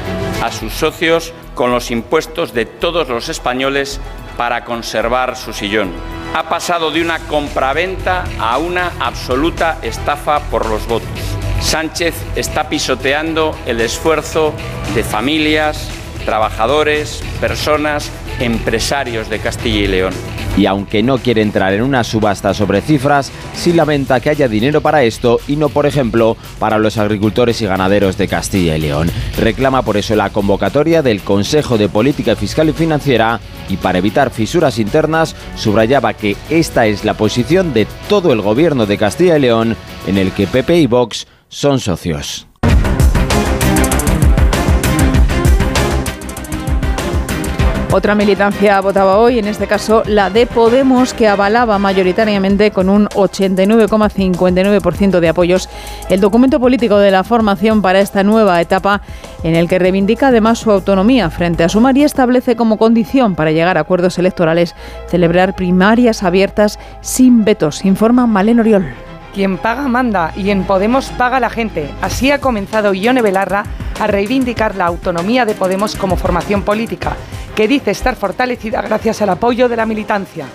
a 0.42 0.52
sus 0.52 0.74
socios 0.74 1.34
con 1.56 1.72
los 1.72 1.92
impuestos 1.92 2.54
de 2.54 2.66
todos 2.66 3.10
los 3.10 3.30
españoles 3.30 4.00
para 4.38 4.64
conservar 4.64 5.36
su 5.36 5.52
sillón. 5.52 5.92
Ha 6.36 6.48
pasado 6.50 6.92
de 6.92 7.02
una 7.02 7.20
compraventa 7.20 8.24
a 8.40 8.58
una 8.60 8.92
absoluta 9.00 9.80
estafa 9.82 10.40
por 10.52 10.68
los 10.68 10.88
votos. 10.88 11.10
Sánchez 11.62 12.14
está 12.36 12.70
pisoteando 12.70 13.58
el 13.66 13.82
esfuerzo 13.82 14.54
de 14.94 15.04
familias, 15.04 15.90
trabajadores, 16.28 17.24
personas, 17.40 18.12
empresarios 18.42 19.30
de 19.30 19.40
Castilla 19.40 19.80
y 19.80 19.88
León. 19.88 20.14
Y 20.58 20.66
aunque 20.66 21.02
no 21.02 21.20
quiere 21.20 21.42
entrar 21.42 21.72
en 21.72 21.82
una 21.82 22.04
subasta 22.04 22.54
sobre 22.54 22.82
cifras, 22.82 23.32
sí 23.54 23.72
lamenta 23.72 24.20
que 24.20 24.32
haya 24.32 24.50
dinero 24.50 24.82
para 24.82 25.04
esto 25.04 25.40
y 25.48 25.56
no, 25.56 25.70
por 25.70 25.86
ejemplo, 25.86 26.36
para 26.60 26.80
los 26.80 26.98
agricultores 26.98 27.62
y 27.62 27.66
ganaderos 27.66 28.18
de 28.18 28.28
Castilla 28.28 28.76
y 28.76 28.82
León. 28.82 29.10
Reclama 29.38 29.84
por 29.84 29.96
eso 29.96 30.18
la 30.18 30.30
convocatoria 30.32 31.02
del 31.02 31.22
Consejo 31.22 31.78
de 31.78 31.88
Política 31.88 32.36
Fiscal 32.36 32.68
y 32.68 32.74
Financiera 32.74 33.40
y 33.70 33.78
para 33.78 34.00
evitar 34.00 34.30
fisuras 34.30 34.80
internas 34.80 35.34
subrayaba 35.56 36.14
que 36.14 36.36
esta 36.50 36.88
es 36.88 37.06
la 37.06 37.14
posición 37.14 37.74
de 37.74 37.88
todo 38.10 38.34
el 38.34 38.42
gobierno 38.42 38.86
de 38.86 38.98
Castilla 38.98 39.38
y 39.38 39.42
León 39.42 39.78
en 40.08 40.18
el 40.18 40.34
que 40.34 40.46
PP 40.46 40.78
y 40.78 40.88
Vox 40.88 41.26
son 41.48 41.80
socios. 41.80 42.47
Otra 47.92 48.16
militancia 48.16 48.82
votaba 48.82 49.18
hoy, 49.18 49.40
en 49.40 49.48
este 49.48 49.66
caso 49.66 50.04
la 50.06 50.30
de 50.30 50.46
Podemos, 50.46 51.14
que 51.14 51.26
avalaba 51.28 51.80
mayoritariamente 51.80 52.72
con 52.72 52.90
un 52.90 53.08
89,59% 53.08 55.22
de 55.22 55.30
apoyos 55.30 55.70
el 56.10 56.20
documento 56.20 56.60
político 56.60 56.98
de 56.98 57.12
la 57.12 57.24
formación 57.24 57.82
para 57.82 58.02
esta 58.02 58.24
nueva 58.24 58.60
etapa, 58.60 59.02
en 59.42 59.56
el 59.56 59.70
que 59.70 59.80
reivindica 59.80 60.28
además 60.28 60.60
su 60.60 60.70
autonomía 60.70 61.30
frente 61.30 61.64
a 61.64 61.70
Sumar 61.70 61.98
y 61.98 62.04
establece 62.04 62.58
como 62.58 62.78
condición 62.78 63.36
para 63.36 63.52
llegar 63.52 63.78
a 63.78 63.82
acuerdos 63.82 64.20
electorales 64.20 64.76
celebrar 65.08 65.56
primarias 65.56 66.24
abiertas 66.24 66.80
sin 67.00 67.46
vetos, 67.46 67.86
informa 67.86 68.28
Malen 68.28 68.60
Oriol. 68.60 68.86
Quien 69.34 69.58
paga 69.58 69.88
manda 69.88 70.34
y 70.36 70.50
en 70.50 70.66
Podemos 70.66 71.08
paga 71.12 71.40
la 71.40 71.50
gente. 71.50 71.90
Así 72.02 72.32
ha 72.32 72.42
comenzado 72.42 72.94
Ione 72.94 73.22
Belarra 73.22 73.64
a 74.00 74.08
reivindicar 74.08 74.76
la 74.76 74.86
autonomía 74.86 75.46
de 75.46 75.56
Podemos 75.56 75.96
como 75.96 76.18
formación 76.18 76.64
política 76.64 77.16
que 77.56 77.68
dice 77.68 77.92
estar 77.92 78.16
fortalecida 78.16 78.82
gracias 78.82 79.22
al 79.22 79.30
apoyo 79.30 79.68
de 79.68 79.76
la 79.76 79.86
militancia. 79.86 80.46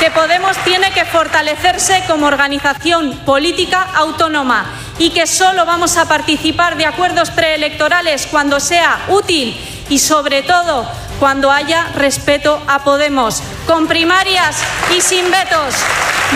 Que 0.00 0.10
Podemos 0.10 0.56
tiene 0.58 0.92
que 0.92 1.04
fortalecerse 1.04 2.04
como 2.06 2.26
organización 2.26 3.18
política 3.24 3.82
autónoma 3.94 4.66
y 4.98 5.10
que 5.10 5.26
solo 5.26 5.64
vamos 5.64 5.96
a 5.96 6.06
participar 6.06 6.76
de 6.76 6.86
acuerdos 6.86 7.30
preelectorales 7.30 8.26
cuando 8.26 8.60
sea 8.60 9.06
útil 9.08 9.56
y 9.88 9.98
sobre 9.98 10.42
todo 10.42 10.86
cuando 11.18 11.50
haya 11.50 11.86
respeto 11.94 12.60
a 12.68 12.84
Podemos, 12.84 13.42
con 13.66 13.86
primarias 13.86 14.62
y 14.96 15.00
sin 15.00 15.30
vetos. 15.30 15.74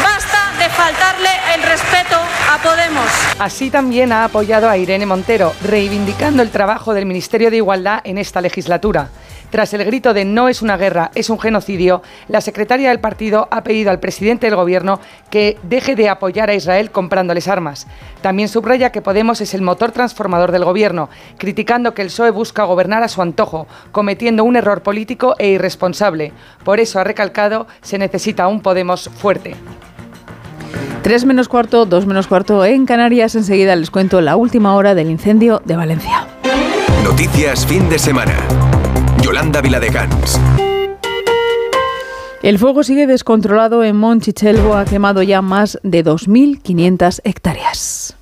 Basta 0.03 0.53
de 0.59 0.69
faltarle 0.71 1.29
el 1.55 1.63
respeto 1.63 2.17
a 2.51 2.59
Podemos. 2.63 3.07
Así 3.39 3.71
también 3.71 4.13
ha 4.13 4.25
apoyado 4.25 4.69
a 4.69 4.77
Irene 4.77 5.05
Montero, 5.05 5.53
reivindicando 5.63 6.43
el 6.43 6.51
trabajo 6.51 6.95
del 6.95 7.07
Ministerio 7.07 7.51
de 7.51 7.57
Igualdad 7.57 8.01
en 8.05 8.19
esta 8.19 8.41
legislatura. 8.41 9.09
Tras 9.51 9.75
el 9.75 9.85
grito 9.85 10.15
de 10.15 10.25
no 10.25 10.49
es 10.49 10.63
una 10.63 10.77
guerra, 10.77 11.11
es 11.15 11.29
un 11.29 11.39
genocidio, 11.39 12.03
la 12.29 12.41
secretaria 12.41 12.91
del 12.91 13.01
partido 13.01 13.49
ha 13.51 13.63
pedido 13.63 13.91
al 13.91 14.01
presidente 14.01 14.47
del 14.47 14.57
gobierno 14.57 15.01
que 15.29 15.59
deje 15.65 15.97
de 15.97 16.09
apoyar 16.09 16.51
a 16.51 16.55
Israel 16.55 16.91
comprándoles 16.91 17.49
armas. 17.49 17.87
También 18.23 18.49
subraya 18.49 18.93
que 18.93 19.03
Podemos 19.03 19.41
es 19.41 19.55
el 19.55 19.63
motor 19.63 19.91
transformador 19.93 20.53
del 20.53 20.65
gobierno, 20.65 21.11
criticando 21.37 21.95
que 21.95 22.03
el 22.03 22.09
PSOE 22.09 22.31
busca 22.31 22.65
gobernar 22.65 23.03
a 23.03 23.09
su 23.09 23.23
antojo, 23.23 23.67
cometiendo 23.93 24.45
un 24.45 24.57
error 24.57 24.83
político 24.83 25.35
e 25.39 25.49
irresponsable. 25.49 26.33
Por 26.65 26.79
eso 26.79 27.01
ha 27.01 27.05
recalcado 27.05 27.67
se 27.83 27.99
necesita 27.99 28.47
un 28.47 28.61
Podemos 28.61 29.09
fuerte. 29.09 29.57
3 31.03 31.25
menos 31.25 31.49
cuarto, 31.49 31.87
2 31.87 32.07
menos 32.07 32.27
cuarto 32.27 32.65
en 32.65 32.87
Canarias. 32.87 33.35
Enseguida 33.35 33.75
les 33.75 33.91
cuento 33.91 34.21
la 34.21 34.37
última 34.37 34.75
hora 34.75 34.95
del 34.95 35.11
incendio 35.11 35.63
de 35.65 35.77
Valencia. 35.77 36.27
Noticias 37.03 37.67
fin 37.67 37.89
de 37.89 37.99
semana. 37.99 38.37
Yolanda 39.41 39.63
Viladecans. 39.63 40.39
El 42.43 42.59
fuego 42.59 42.83
sigue 42.83 43.07
descontrolado 43.07 43.83
en 43.83 43.97
Monchichelvo, 43.97 44.75
ha 44.75 44.85
quemado 44.85 45.23
ya 45.23 45.41
más 45.41 45.79
de 45.83 46.05
2.500 46.05 47.23
hectáreas. 47.25 48.17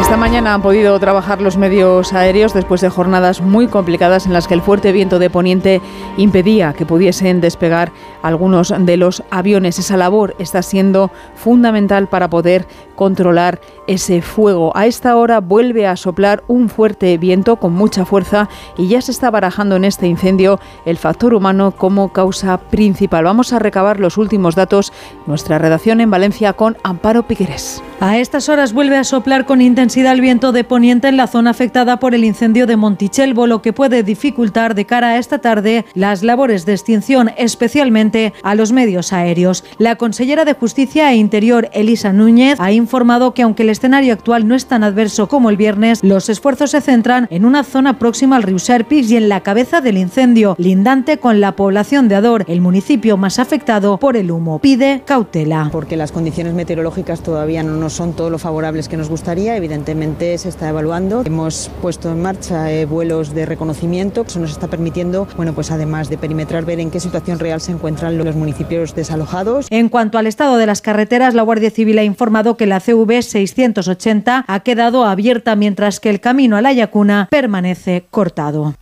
Esta 0.00 0.16
mañana 0.16 0.54
han 0.54 0.62
podido 0.62 1.00
trabajar 1.00 1.40
los 1.40 1.56
medios 1.56 2.12
aéreos 2.12 2.54
después 2.54 2.80
de 2.82 2.88
jornadas 2.88 3.40
muy 3.40 3.66
complicadas 3.66 4.26
en 4.26 4.34
las 4.34 4.46
que 4.46 4.54
el 4.54 4.62
fuerte 4.62 4.92
viento 4.92 5.18
de 5.18 5.30
poniente 5.30 5.80
impedía 6.16 6.74
que 6.74 6.86
pudiesen 6.86 7.40
despegar 7.40 7.90
algunos 8.24 8.74
de 8.76 8.96
los 8.96 9.22
aviones. 9.30 9.78
Esa 9.78 9.96
labor 9.96 10.34
está 10.38 10.62
siendo 10.62 11.10
fundamental 11.36 12.08
para 12.08 12.30
poder 12.30 12.66
controlar 12.96 13.60
ese 13.86 14.22
fuego. 14.22 14.72
A 14.74 14.86
esta 14.86 15.16
hora 15.16 15.40
vuelve 15.40 15.86
a 15.86 15.96
soplar 15.96 16.42
un 16.48 16.68
fuerte 16.68 17.18
viento 17.18 17.56
con 17.56 17.74
mucha 17.74 18.04
fuerza 18.04 18.48
y 18.78 18.88
ya 18.88 19.02
se 19.02 19.12
está 19.12 19.30
barajando 19.30 19.76
en 19.76 19.84
este 19.84 20.06
incendio 20.06 20.58
el 20.86 20.96
factor 20.96 21.34
humano 21.34 21.72
como 21.76 22.12
causa 22.12 22.58
principal. 22.58 23.24
Vamos 23.24 23.52
a 23.52 23.58
recabar 23.58 24.00
los 24.00 24.16
últimos 24.16 24.54
datos. 24.54 24.92
Nuestra 25.26 25.58
redacción 25.58 26.00
en 26.00 26.10
Valencia 26.10 26.54
con 26.54 26.78
Amparo 26.82 27.26
Piqueres. 27.26 27.82
A 28.00 28.18
estas 28.18 28.48
horas 28.48 28.72
vuelve 28.72 28.96
a 28.96 29.04
soplar 29.04 29.44
con 29.44 29.60
intensidad 29.60 30.12
el 30.12 30.20
viento 30.20 30.52
de 30.52 30.64
poniente 30.64 31.08
en 31.08 31.16
la 31.16 31.26
zona 31.26 31.50
afectada 31.50 31.98
por 31.98 32.14
el 32.14 32.24
incendio 32.24 32.66
de 32.66 32.76
Montichelvo, 32.76 33.46
lo 33.46 33.62
que 33.62 33.72
puede 33.72 34.02
dificultar 34.02 34.74
de 34.74 34.84
cara 34.84 35.08
a 35.08 35.18
esta 35.18 35.38
tarde 35.38 35.84
las 35.94 36.22
labores 36.22 36.66
de 36.66 36.72
extinción, 36.72 37.30
especialmente 37.36 38.13
a 38.42 38.54
los 38.54 38.72
medios 38.72 39.12
aéreos. 39.12 39.64
La 39.78 39.96
consellera 39.96 40.44
de 40.44 40.54
Justicia 40.54 41.12
e 41.12 41.16
Interior, 41.16 41.68
Elisa 41.72 42.12
Núñez, 42.12 42.58
ha 42.60 42.72
informado 42.72 43.34
que 43.34 43.42
aunque 43.42 43.62
el 43.62 43.70
escenario 43.70 44.12
actual 44.12 44.46
no 44.46 44.54
es 44.54 44.66
tan 44.66 44.84
adverso 44.84 45.28
como 45.28 45.50
el 45.50 45.56
viernes, 45.56 46.02
los 46.02 46.28
esfuerzos 46.28 46.70
se 46.70 46.80
centran 46.80 47.26
en 47.30 47.44
una 47.44 47.64
zona 47.64 47.98
próxima 47.98 48.36
al 48.36 48.42
río 48.42 48.58
Serpis 48.58 49.10
y 49.10 49.16
en 49.16 49.28
la 49.28 49.40
cabeza 49.40 49.80
del 49.80 49.98
incendio, 49.98 50.54
lindante 50.58 51.18
con 51.18 51.40
la 51.40 51.56
población 51.56 52.08
de 52.08 52.14
Ador, 52.14 52.44
el 52.48 52.60
municipio 52.60 53.16
más 53.16 53.38
afectado 53.38 53.98
por 53.98 54.16
el 54.16 54.30
humo. 54.30 54.58
Pide 54.58 55.02
cautela. 55.04 55.68
Porque 55.72 55.96
las 55.96 56.12
condiciones 56.12 56.54
meteorológicas 56.54 57.22
todavía 57.22 57.62
no 57.62 57.76
nos 57.76 57.92
son 57.92 58.12
todo 58.12 58.30
lo 58.30 58.38
favorables 58.38 58.88
que 58.88 58.96
nos 58.96 59.08
gustaría. 59.08 59.56
Evidentemente 59.56 60.36
se 60.38 60.48
está 60.48 60.68
evaluando. 60.68 61.22
Hemos 61.24 61.70
puesto 61.82 62.10
en 62.10 62.22
marcha 62.22 62.72
eh, 62.72 62.86
vuelos 62.86 63.34
de 63.34 63.46
reconocimiento. 63.46 64.24
Eso 64.26 64.38
nos 64.38 64.50
está 64.50 64.68
permitiendo, 64.68 65.26
bueno, 65.36 65.52
pues 65.54 65.70
además 65.70 66.08
de 66.08 66.18
perimetrar, 66.18 66.64
ver 66.64 66.80
en 66.80 66.90
qué 66.90 67.00
situación 67.00 67.38
real 67.38 67.60
se 67.60 67.72
encuentran 68.04 68.26
los 68.26 68.36
municipios 68.36 68.94
desalojados. 68.94 69.66
En 69.70 69.88
cuanto 69.88 70.18
al 70.18 70.26
estado 70.26 70.56
de 70.56 70.66
las 70.66 70.82
carreteras, 70.82 71.34
la 71.34 71.42
Guardia 71.42 71.70
Civil 71.70 71.98
ha 71.98 72.04
informado 72.04 72.56
que 72.56 72.66
la 72.66 72.80
CV 72.80 73.22
680 73.22 74.44
ha 74.46 74.60
quedado 74.60 75.04
abierta 75.04 75.56
mientras 75.56 76.00
que 76.00 76.10
el 76.10 76.20
camino 76.20 76.56
a 76.56 76.60
la 76.60 76.72
Yacuna 76.72 77.28
permanece 77.30 78.06
cortado. 78.10 78.74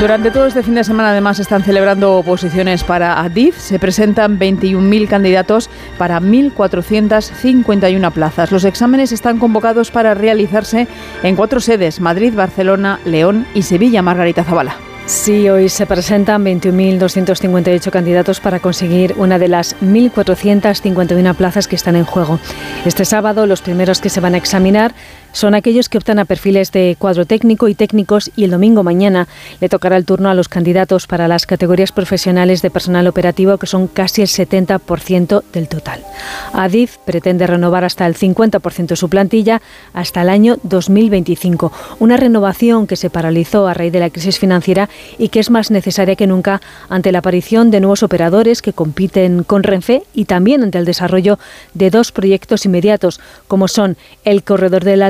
Durante 0.00 0.30
todo 0.30 0.46
este 0.46 0.62
fin 0.62 0.76
de 0.76 0.84
semana 0.84 1.10
además 1.10 1.38
están 1.40 1.62
celebrando 1.62 2.16
oposiciones 2.16 2.84
para 2.84 3.20
ADIF. 3.20 3.58
Se 3.58 3.78
presentan 3.78 4.38
21.000 4.38 5.06
candidatos 5.08 5.68
para 5.98 6.18
1.451 6.20 8.10
plazas. 8.10 8.50
Los 8.50 8.64
exámenes 8.64 9.12
están 9.12 9.38
convocados 9.38 9.90
para 9.90 10.14
realizarse 10.14 10.88
en 11.22 11.36
cuatro 11.36 11.60
sedes, 11.60 12.00
Madrid, 12.00 12.32
Barcelona, 12.34 12.98
León 13.04 13.46
y 13.54 13.60
Sevilla. 13.60 14.00
Margarita 14.00 14.42
Zavala. 14.42 14.89
Sí, 15.10 15.48
hoy 15.48 15.68
se 15.68 15.86
presentan 15.86 16.44
21.258 16.44 17.90
candidatos 17.90 18.38
para 18.38 18.60
conseguir 18.60 19.14
una 19.16 19.40
de 19.40 19.48
las 19.48 19.76
1.451 19.80 21.34
plazas 21.34 21.66
que 21.66 21.74
están 21.74 21.96
en 21.96 22.04
juego. 22.04 22.38
Este 22.86 23.04
sábado 23.04 23.44
los 23.46 23.60
primeros 23.60 24.00
que 24.00 24.08
se 24.08 24.20
van 24.20 24.34
a 24.34 24.38
examinar 24.38 24.94
son 25.32 25.54
aquellos 25.54 25.88
que 25.88 25.98
optan 25.98 26.18
a 26.18 26.24
perfiles 26.24 26.72
de 26.72 26.96
cuadro 26.98 27.26
técnico 27.26 27.68
y 27.68 27.74
técnicos 27.74 28.30
y 28.36 28.44
el 28.44 28.50
domingo 28.50 28.82
mañana 28.82 29.28
le 29.60 29.68
tocará 29.68 29.96
el 29.96 30.04
turno 30.04 30.30
a 30.30 30.34
los 30.34 30.48
candidatos 30.48 31.06
para 31.06 31.28
las 31.28 31.46
categorías 31.46 31.92
profesionales 31.92 32.62
de 32.62 32.70
personal 32.70 33.06
operativo 33.06 33.58
que 33.58 33.66
son 33.66 33.86
casi 33.86 34.22
el 34.22 34.28
70% 34.28 35.42
del 35.52 35.68
total. 35.68 36.04
Adif 36.52 36.98
pretende 36.98 37.46
renovar 37.46 37.84
hasta 37.84 38.06
el 38.06 38.14
50% 38.14 38.96
su 38.96 39.08
plantilla 39.08 39.62
hasta 39.92 40.22
el 40.22 40.28
año 40.28 40.58
2025, 40.62 41.72
una 41.98 42.16
renovación 42.16 42.86
que 42.86 42.96
se 42.96 43.10
paralizó 43.10 43.66
a 43.66 43.74
raíz 43.74 43.92
de 43.92 44.00
la 44.00 44.10
crisis 44.10 44.38
financiera 44.38 44.88
y 45.18 45.28
que 45.28 45.40
es 45.40 45.50
más 45.50 45.70
necesaria 45.70 46.16
que 46.16 46.26
nunca 46.26 46.60
ante 46.88 47.12
la 47.12 47.18
aparición 47.18 47.70
de 47.70 47.80
nuevos 47.80 48.02
operadores 48.02 48.62
que 48.62 48.72
compiten 48.72 49.44
con 49.44 49.62
Renfe 49.62 50.02
y 50.14 50.24
también 50.24 50.62
ante 50.62 50.78
el 50.78 50.84
desarrollo 50.84 51.38
de 51.74 51.90
dos 51.90 52.12
proyectos 52.12 52.64
inmediatos 52.66 53.20
como 53.48 53.68
son 53.68 53.96
el 54.24 54.42
corredor 54.42 54.84
del 54.84 55.02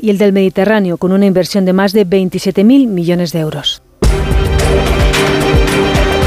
Y 0.00 0.10
el 0.10 0.18
del 0.18 0.32
Mediterráneo, 0.32 0.96
con 0.96 1.12
una 1.12 1.26
inversión 1.26 1.64
de 1.64 1.72
más 1.72 1.92
de 1.92 2.06
27.000 2.06 2.88
millones 2.88 3.32
de 3.32 3.40
euros. 3.40 3.82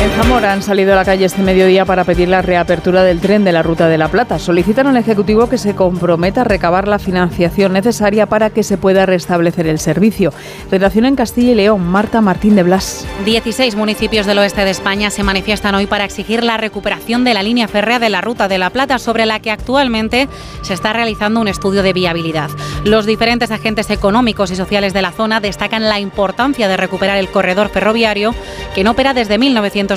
Zamora 0.10 0.54
han 0.54 0.62
salido 0.62 0.94
a 0.94 0.96
la 0.96 1.06
calle 1.06 1.26
este 1.26 1.42
mediodía 1.42 1.84
para 1.86 2.04
pedir 2.04 2.30
la 2.30 2.42
reapertura 2.42 3.04
del 3.04 3.20
tren 3.20 3.44
de 3.44 3.52
la 3.52 3.64
Ruta 3.64 3.88
de 3.88 3.98
la 3.98 4.08
Plata. 4.08 4.40
Solicitan 4.40 4.88
al 4.88 4.98
Ejecutivo 4.98 5.50
que 5.50 5.58
se 5.58 5.76
comprometa 5.76 6.42
a 6.42 6.44
recabar 6.44 6.88
la 6.88 7.00
financiación 7.00 7.74
necesaria 7.74 8.26
para 8.26 8.50
que 8.50 8.64
se 8.64 8.78
pueda 8.78 9.06
restablecer 9.06 9.68
el 9.68 9.80
servicio. 9.80 10.32
Redacción 10.72 11.06
en 11.06 11.16
Castilla 11.16 11.52
y 11.52 11.56
León, 11.56 11.86
Marta 11.86 12.22
Martín 12.22 12.56
de 12.56 12.64
Blas. 12.64 13.06
16 13.26 13.76
municipios 13.76 14.26
del 14.26 14.38
oeste 14.38 14.64
de 14.64 14.72
España 14.72 15.10
se 15.10 15.24
manifiestan 15.24 15.76
hoy 15.76 15.88
para 15.88 16.06
exigir 16.06 16.44
la 16.44 16.58
recuperación 16.58 17.24
de 17.24 17.34
la 17.34 17.44
línea 17.44 17.68
férrea 17.68 18.00
de 18.00 18.10
la 18.10 18.22
Ruta 18.22 18.48
de 18.48 18.58
la 18.58 18.70
Plata, 18.70 19.00
sobre 19.00 19.26
la 19.26 19.40
que 19.40 19.52
actualmente 19.52 20.30
se 20.62 20.74
está 20.74 20.94
realizando 20.94 21.40
un 21.40 21.48
estudio 21.48 21.84
de 21.84 21.94
viabilidad. 21.94 22.50
Los 22.84 23.06
diferentes 23.06 23.52
agentes 23.52 23.90
económicos 23.90 24.52
y 24.52 24.56
sociales 24.56 24.94
de 24.94 25.02
la 25.02 25.12
zona 25.12 25.40
destacan 25.40 25.90
la 25.90 26.00
importancia 26.00 26.68
de 26.68 26.78
recuperar 26.78 27.18
el 27.18 27.30
corredor 27.30 27.70
ferroviario 27.70 28.36
que 28.74 28.84
no 28.84 28.92
opera 28.92 29.14
desde 29.14 29.38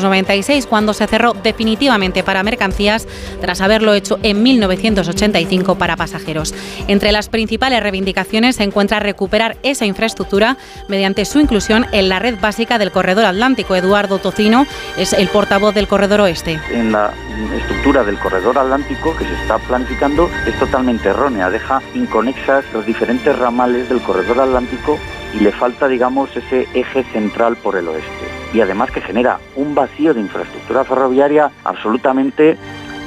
1990 0.05 0.69
cuando 0.69 0.93
se 0.93 1.07
cerró 1.07 1.33
definitivamente 1.33 2.23
para 2.23 2.43
mercancías 2.43 3.07
tras 3.41 3.61
haberlo 3.61 3.95
hecho 3.95 4.19
en 4.23 4.43
1985 4.43 5.77
para 5.77 5.97
pasajeros. 5.97 6.55
Entre 6.87 7.13
las 7.13 7.29
principales 7.29 7.83
reivindicaciones 7.83 8.57
se 8.57 8.65
encuentra 8.65 9.01
recuperar 9.01 9.57
esa 9.63 9.87
infraestructura 9.87 10.57
mediante 10.89 11.25
su 11.25 11.41
inclusión 11.41 11.87
en 11.93 12.09
la 12.09 12.19
red 12.19 12.39
básica 12.41 12.79
del 12.79 12.93
corredor 12.93 13.25
atlántico. 13.25 13.75
Eduardo 13.75 14.19
Tocino 14.19 14.67
es 14.97 15.13
el 15.13 15.29
portavoz 15.29 15.75
del 15.75 15.89
corredor 15.89 16.21
oeste. 16.21 16.61
En 16.73 16.93
la 16.93 17.13
estructura 17.57 18.05
del 18.05 18.19
corredor 18.19 18.59
atlántico 18.59 19.17
que 19.17 19.25
se 19.25 19.35
está 19.35 19.59
planificando 19.59 20.31
es 20.47 20.59
totalmente 20.59 21.09
errónea, 21.09 21.51
deja 21.51 21.81
inconexas 21.95 22.65
los 22.73 22.85
diferentes 22.87 23.37
ramales 23.39 23.89
del 23.89 24.01
corredor 24.01 24.41
atlántico 24.41 24.99
y 25.35 25.41
le 25.41 25.53
falta, 25.53 25.89
digamos, 25.89 26.35
ese 26.37 26.67
eje 26.75 27.05
central 27.13 27.57
por 27.57 27.77
el 27.77 27.89
oeste 27.89 28.38
y 28.53 28.61
además 28.61 28.91
que 28.91 29.01
genera 29.01 29.39
un 29.57 29.75
vacío 29.75 30.15
de 30.15 30.21
infraestructura 30.21 30.85
ferroviaria 30.85 31.51
absolutamente 31.65 32.57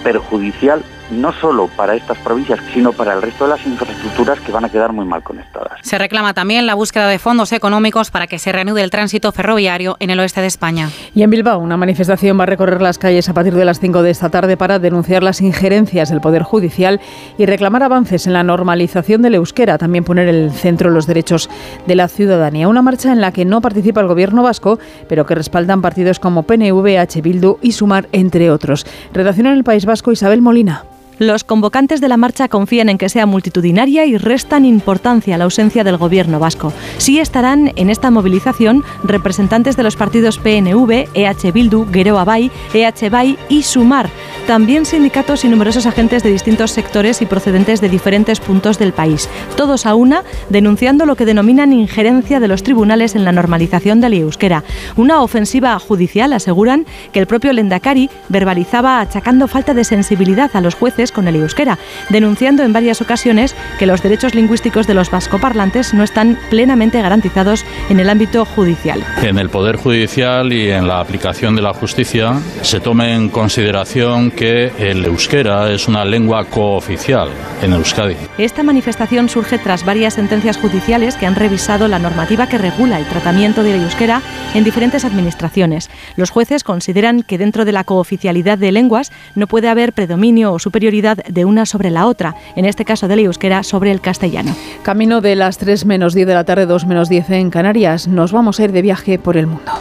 perjudicial 0.04 0.84
no 1.12 1.34
solo 1.34 1.68
para 1.76 1.96
estas 1.96 2.18
provincias, 2.20 2.60
sino 2.74 2.94
para 2.94 3.14
el 3.14 3.22
resto 3.22 3.46
de 3.46 3.52
las 3.52 3.66
infraestructuras 3.66 4.40
que 4.40 4.52
van 4.52 4.66
a 4.66 4.70
quedar 4.70 4.94
muy 4.94 5.06
mal 5.06 5.24
conectadas. 5.24 5.80
Se 5.82 5.98
reclama 5.98 6.34
también 6.34 6.66
la 6.66 6.76
búsqueda 6.76 7.08
de 7.08 7.20
fondos 7.20 7.52
económicos 7.52 8.12
para 8.12 8.28
que 8.28 8.40
se 8.40 8.52
reanude 8.52 8.82
el 8.82 8.90
tránsito 8.90 9.32
ferroviario 9.32 9.98
en 10.00 10.10
el 10.10 10.20
oeste 10.20 10.42
de 10.42 10.48
España. 10.48 10.90
Y 11.14 11.24
en 11.24 11.30
Bilbao, 11.30 11.60
una 11.60 11.78
manifestación 11.78 12.40
va 12.40 12.44
a 12.44 12.48
recorrer 12.48 12.82
las 12.82 12.98
calles 12.98 13.30
a 13.30 13.34
partir 13.34 13.54
de 13.54 13.66
las 13.66 13.80
5 13.80 14.02
de 14.02 14.12
esta 14.12 14.30
tarde 14.30 14.58
para 14.58 14.80
denunciar 14.80 15.24
las 15.24 15.42
injerencias 15.42 16.10
del 16.10 16.22
Poder 16.22 16.44
Judicial 16.44 17.00
y 17.38 17.46
reclamar 17.46 17.84
avances 17.84 18.28
en 18.28 18.34
la 18.34 18.44
normalización 18.44 19.22
del 19.22 19.36
euskera, 19.36 19.78
también 19.78 20.04
poner 20.04 20.28
en 20.28 20.36
el 20.36 20.52
centro 20.52 20.90
los 20.90 21.08
derechos 21.08 21.50
de 21.88 21.96
la 21.96 22.08
ciudadanía. 22.08 22.68
Una 22.68 22.82
marcha 22.82 23.12
en 23.12 23.22
la 23.22 23.32
que 23.32 23.46
no 23.46 23.62
participa 23.62 24.02
el 24.02 24.08
gobierno 24.08 24.44
vasco, 24.44 24.80
pero 25.08 25.26
que 25.26 25.36
respaldan 25.36 25.82
partidos 25.82 26.20
como 26.20 26.44
PNV, 26.44 27.00
H. 27.00 27.22
Bildu 27.22 27.58
y 27.62 27.74
Sumar, 27.74 28.08
entre 28.12 28.52
otros. 28.52 28.86
Redacción 29.14 29.48
en 29.48 29.54
el 29.54 29.64
País 29.64 29.86
Vasco, 29.86 30.12
Isabel 30.12 30.42
Molina. 30.42 30.84
Los 31.22 31.44
convocantes 31.44 32.02
de 32.02 32.08
la 32.08 32.18
marcha 32.18 32.48
confían 32.48 32.90
en 32.90 32.98
que 32.98 33.08
sea 33.08 33.28
multitudinaria 33.28 34.08
y 34.08 34.18
restan 34.18 34.66
importancia 34.66 35.36
a 35.36 35.38
la 35.38 35.44
ausencia 35.44 35.84
del 35.84 35.98
gobierno 35.98 36.40
vasco. 36.40 36.74
Sí 36.98 37.20
estarán 37.20 37.74
en 37.76 37.92
esta 37.92 38.10
movilización 38.10 38.84
representantes 39.04 39.78
de 39.78 39.84
los 39.84 39.96
partidos 39.96 40.40
PNV, 40.40 41.10
EH 41.14 41.52
Bildu, 41.54 41.86
Geroa 41.94 42.24
Bay, 42.24 42.50
EH 42.74 43.12
Bay 43.12 43.38
y 43.50 43.62
Sumar. 43.62 44.10
También 44.48 44.86
sindicatos 44.86 45.46
y 45.46 45.50
numerosos 45.50 45.86
agentes 45.86 46.24
de 46.24 46.32
distintos 46.32 46.72
sectores 46.72 47.22
y 47.22 47.26
procedentes 47.26 47.80
de 47.80 47.90
diferentes 47.90 48.40
puntos 48.40 48.80
del 48.80 48.92
país. 48.92 49.30
Todos 49.56 49.86
a 49.86 49.96
una 49.96 50.24
denunciando 50.50 51.06
lo 51.06 51.16
que 51.16 51.26
denominan 51.26 51.74
injerencia 51.74 52.40
de 52.40 52.48
los 52.48 52.64
tribunales 52.64 53.16
en 53.16 53.24
la 53.24 53.32
normalización 53.32 54.02
del 54.02 54.14
euskera. 54.16 54.64
Una 54.98 55.22
ofensiva 55.22 55.78
judicial, 55.80 56.34
aseguran, 56.34 56.86
que 57.14 57.20
el 57.20 57.28
propio 57.28 57.54
Lendakari 57.54 58.10
verbalizaba 58.30 59.00
achacando 59.00 59.48
falta 59.48 59.74
de 59.74 59.84
sensibilidad 59.84 60.52
a 60.54 60.62
los 60.62 60.76
jueces 60.76 61.12
con 61.12 61.28
el 61.28 61.36
euskera, 61.36 61.78
denunciando 62.10 62.64
en 62.64 62.74
varias 62.74 63.02
ocasiones 63.02 63.56
que 63.80 63.86
los 63.86 64.02
derechos 64.02 64.36
lingüísticos 64.36 64.88
de 64.88 64.96
los 64.96 65.12
vascoparlantes 65.12 65.94
no 65.94 66.04
están 66.04 66.38
plenamente 66.50 67.02
garantizados 67.02 67.64
en 67.90 68.00
el 68.00 68.10
ámbito 68.10 68.46
judicial. 68.46 69.04
En 69.22 69.38
el 69.38 69.50
Poder 69.50 69.78
Judicial 69.78 70.52
y 70.52 70.72
en 70.72 70.88
la 70.88 71.00
aplicación 71.00 71.56
de 71.56 71.62
la 71.62 71.74
justicia 71.74 72.40
se 72.62 72.80
tome 72.80 73.14
en 73.14 73.30
consideración 73.30 74.31
en 74.32 74.36
que 74.36 74.72
el 74.78 75.06
euskera 75.06 75.72
es 75.72 75.88
una 75.88 76.06
lengua 76.06 76.46
cooficial 76.46 77.30
en 77.62 77.74
Euskadi. 77.74 78.16
Esta 78.38 78.64
manifestación 78.64 79.30
surge 79.30 79.58
tras 79.60 79.86
varias 79.86 80.16
sentencias 80.16 80.58
judiciales 80.58 81.16
que 81.16 81.26
han 81.26 81.36
revisado 81.36 81.88
la 81.88 82.00
normativa 82.00 82.48
que 82.48 82.58
regula 82.58 83.00
el 83.00 83.06
tratamiento 83.06 83.64
del 83.64 83.82
euskera 83.82 84.22
en 84.54 84.64
diferentes 84.64 85.06
administraciones. 85.06 85.90
Los 86.16 86.30
jueces 86.30 86.64
consideran 86.64 87.24
que 87.24 87.38
dentro 87.38 87.66
de 87.66 87.72
la 87.72 87.84
cooficialidad 87.84 88.58
de 88.58 88.72
lenguas 88.72 89.12
no 89.36 89.48
puede 89.48 89.70
haber 89.70 89.94
predominio 89.94 90.54
o 90.54 90.60
superioridad 90.60 91.18
de 91.18 91.46
una 91.46 91.66
sobre 91.66 91.92
la 91.92 92.08
otra, 92.08 92.36
en 92.56 92.66
este 92.66 92.86
caso 92.86 93.08
del 93.08 93.20
euskera 93.20 93.64
sobre 93.64 93.92
el 93.92 94.02
castellano. 94.02 94.56
Camino 94.84 95.22
de 95.22 95.36
las 95.36 95.58
3 95.58 95.86
menos 95.86 96.14
10 96.14 96.28
de 96.28 96.34
la 96.34 96.44
tarde, 96.44 96.66
2 96.66 96.86
menos 96.86 97.10
10 97.10 97.30
en 97.32 97.50
Canarias, 97.50 98.08
nos 98.08 98.32
vamos 98.32 98.60
a 98.60 98.64
ir 98.64 98.72
de 98.72 98.82
viaje 98.82 99.20
por 99.20 99.38
el 99.38 99.48
mundo. 99.48 99.72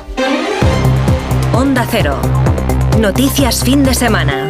Onda 1.53 1.87
Cero. 1.91 2.19
Noticias 3.01 3.65
fin 3.65 3.83
de 3.83 3.95
semana. 3.95 4.50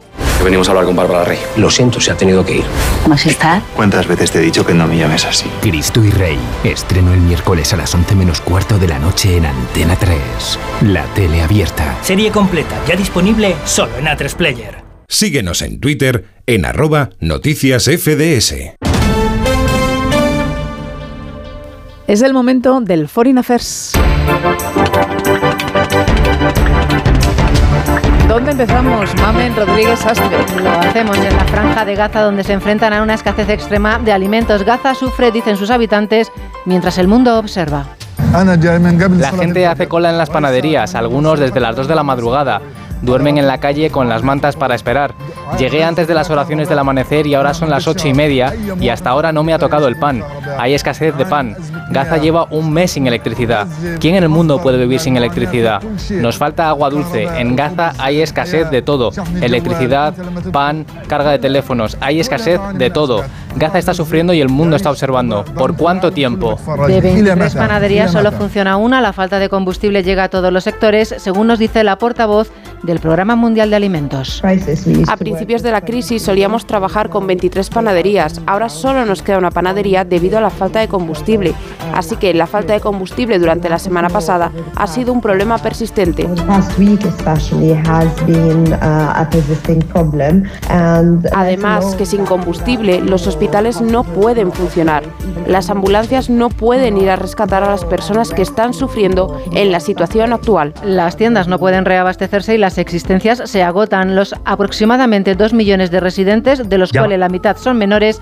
Que 0.37 0.43
venimos 0.43 0.67
a 0.67 0.71
hablar 0.71 0.85
con 0.85 0.95
Bárbara 0.95 1.23
Rey. 1.23 1.39
Lo 1.57 1.69
siento, 1.69 1.99
se 1.99 2.11
ha 2.11 2.17
tenido 2.17 2.45
que 2.45 2.57
ir. 2.57 2.65
Majestad. 3.07 3.61
¿Cuántas 3.75 4.07
veces 4.07 4.31
te 4.31 4.39
he 4.39 4.41
dicho 4.41 4.65
que 4.65 4.73
no 4.73 4.87
me 4.87 4.97
llames 4.97 5.25
así? 5.25 5.45
Cristo 5.61 6.03
y 6.03 6.09
Rey. 6.09 6.39
Estreno 6.63 7.13
el 7.13 7.19
miércoles 7.19 7.73
a 7.73 7.77
las 7.77 7.93
11 7.93 8.15
menos 8.15 8.41
cuarto 8.41 8.77
de 8.77 8.87
la 8.87 8.99
noche 8.99 9.37
en 9.37 9.45
Antena 9.45 9.95
3. 9.95 10.19
La 10.81 11.03
tele 11.13 11.41
abierta. 11.41 11.97
Serie 12.01 12.31
completa, 12.31 12.75
ya 12.87 12.95
disponible 12.95 13.55
solo 13.65 13.95
en 13.97 14.05
A3 14.05 14.33
Player. 14.35 14.83
Síguenos 15.07 15.61
en 15.61 15.79
Twitter 15.79 16.25
en 16.45 16.65
arroba 16.65 17.09
noticias 17.19 17.83
FDS. 17.83 18.53
Es 22.07 22.21
el 22.21 22.33
momento 22.33 22.81
del 22.81 23.07
Foreign 23.07 23.37
Affairs. 23.37 23.93
¿Dónde 28.31 28.51
empezamos? 28.51 29.13
Mamen 29.17 29.53
Rodríguez 29.57 30.05
Astre. 30.05 30.37
Lo 30.63 30.71
hacemos 30.71 31.17
en 31.17 31.35
la 31.35 31.43
franja 31.43 31.83
de 31.83 31.95
Gaza 31.95 32.21
donde 32.21 32.45
se 32.45 32.53
enfrentan 32.53 32.93
a 32.93 33.03
una 33.03 33.15
escasez 33.15 33.49
extrema 33.49 33.99
de 33.99 34.13
alimentos. 34.13 34.63
Gaza 34.63 34.95
sufre, 34.95 35.33
dicen 35.33 35.57
sus 35.57 35.69
habitantes, 35.69 36.31
mientras 36.63 36.97
el 36.97 37.09
mundo 37.09 37.37
observa. 37.37 37.87
La 38.31 39.31
gente 39.33 39.67
hace 39.67 39.89
cola 39.89 40.11
en 40.11 40.17
las 40.17 40.29
panaderías, 40.29 40.95
algunos 40.95 41.41
desde 41.41 41.59
las 41.59 41.75
2 41.75 41.89
de 41.89 41.95
la 41.95 42.03
madrugada. 42.03 42.61
Duermen 43.01 43.37
en 43.37 43.47
la 43.47 43.59
calle 43.59 43.89
con 43.89 44.09
las 44.09 44.23
mantas 44.23 44.55
para 44.55 44.75
esperar. 44.75 45.13
Llegué 45.57 45.83
antes 45.83 46.07
de 46.07 46.13
las 46.13 46.29
oraciones 46.29 46.69
del 46.69 46.79
amanecer 46.79 47.27
y 47.27 47.33
ahora 47.33 47.53
son 47.53 47.69
las 47.69 47.87
ocho 47.87 48.07
y 48.07 48.13
media 48.13 48.53
y 48.79 48.89
hasta 48.89 49.09
ahora 49.09 49.31
no 49.31 49.43
me 49.43 49.53
ha 49.53 49.59
tocado 49.59 49.87
el 49.87 49.97
pan. 49.97 50.23
Hay 50.57 50.73
escasez 50.73 51.15
de 51.17 51.25
pan. 51.25 51.55
Gaza 51.89 52.17
lleva 52.17 52.47
un 52.51 52.71
mes 52.71 52.91
sin 52.91 53.07
electricidad. 53.07 53.67
¿Quién 53.99 54.15
en 54.15 54.23
el 54.23 54.29
mundo 54.29 54.61
puede 54.61 54.77
vivir 54.77 54.99
sin 54.99 55.17
electricidad? 55.17 55.81
Nos 56.09 56.37
falta 56.37 56.69
agua 56.69 56.89
dulce. 56.89 57.23
En 57.23 57.55
Gaza 57.55 57.93
hay 57.97 58.21
escasez 58.21 58.69
de 58.69 58.81
todo. 58.81 59.11
Electricidad, 59.41 60.13
pan, 60.51 60.85
carga 61.07 61.31
de 61.31 61.39
teléfonos. 61.39 61.97
Hay 61.99 62.19
escasez 62.19 62.59
de 62.75 62.89
todo. 62.89 63.23
Gaza 63.55 63.79
está 63.79 63.93
sufriendo 63.93 64.33
y 64.33 64.41
el 64.41 64.49
mundo 64.49 64.75
está 64.75 64.89
observando. 64.89 65.43
¿Por 65.43 65.75
cuánto 65.75 66.11
tiempo? 66.11 66.57
De 66.87 67.01
23 67.01 67.55
panaderías 67.55 68.11
solo 68.11 68.31
funciona 68.31 68.77
una. 68.77 69.01
La 69.01 69.11
falta 69.11 69.39
de 69.39 69.49
combustible 69.49 70.03
llega 70.03 70.25
a 70.25 70.29
todos 70.29 70.53
los 70.53 70.63
sectores, 70.63 71.13
según 71.17 71.47
nos 71.47 71.59
dice 71.59 71.83
la 71.83 71.97
portavoz 71.97 72.51
del 72.83 72.99
Programa 72.99 73.35
Mundial 73.35 73.69
de 73.69 73.75
Alimentos. 73.75 74.41
A 75.07 75.17
principios 75.17 75.63
de 75.63 75.71
la 75.71 75.81
crisis 75.81 76.23
solíamos 76.23 76.65
trabajar 76.65 77.09
con 77.09 77.27
23 77.27 77.69
panaderías. 77.69 78.41
Ahora 78.45 78.69
solo 78.69 79.05
nos 79.05 79.21
queda 79.21 79.37
una 79.37 79.51
panadería 79.51 80.03
debido 80.03 80.37
a 80.37 80.41
la 80.41 80.49
falta 80.49 80.79
de 80.79 80.87
combustible. 80.87 81.53
Así 81.93 82.15
que 82.15 82.33
la 82.33 82.47
falta 82.47 82.73
de 82.73 82.79
combustible 82.79 83.39
durante 83.39 83.69
la 83.69 83.79
semana 83.79 84.09
pasada 84.09 84.51
ha 84.75 84.87
sido 84.87 85.13
un 85.13 85.21
problema 85.21 85.57
persistente. 85.57 86.27
Además, 91.33 91.95
que 91.95 92.05
sin 92.05 92.25
combustible 92.25 93.01
los 93.01 93.27
hospitales 93.27 93.81
no 93.81 94.03
pueden 94.03 94.51
funcionar. 94.51 95.03
Las 95.47 95.69
ambulancias 95.69 96.29
no 96.29 96.49
pueden 96.49 96.97
ir 96.97 97.09
a 97.09 97.15
rescatar 97.15 97.63
a 97.63 97.69
las 97.69 97.85
personas 97.85 98.31
que 98.31 98.41
están 98.41 98.73
sufriendo 98.73 99.41
en 99.53 99.71
la 99.71 99.79
situación 99.79 100.33
actual. 100.33 100.73
Las 100.83 101.17
tiendas 101.17 101.47
no 101.47 101.59
pueden 101.59 101.85
reabastecerse 101.85 102.55
y 102.55 102.57
las 102.57 102.70
existencias 102.77 103.41
se 103.45 103.63
agotan. 103.63 104.15
Los 104.15 104.35
aproximadamente 104.45 105.35
2 105.35 105.53
millones 105.53 105.91
de 105.91 105.99
residentes, 105.99 106.69
de 106.69 106.77
los 106.77 106.91
cuales 106.91 107.19
la 107.19 107.29
mitad 107.29 107.57
son 107.57 107.77
menores, 107.77 108.21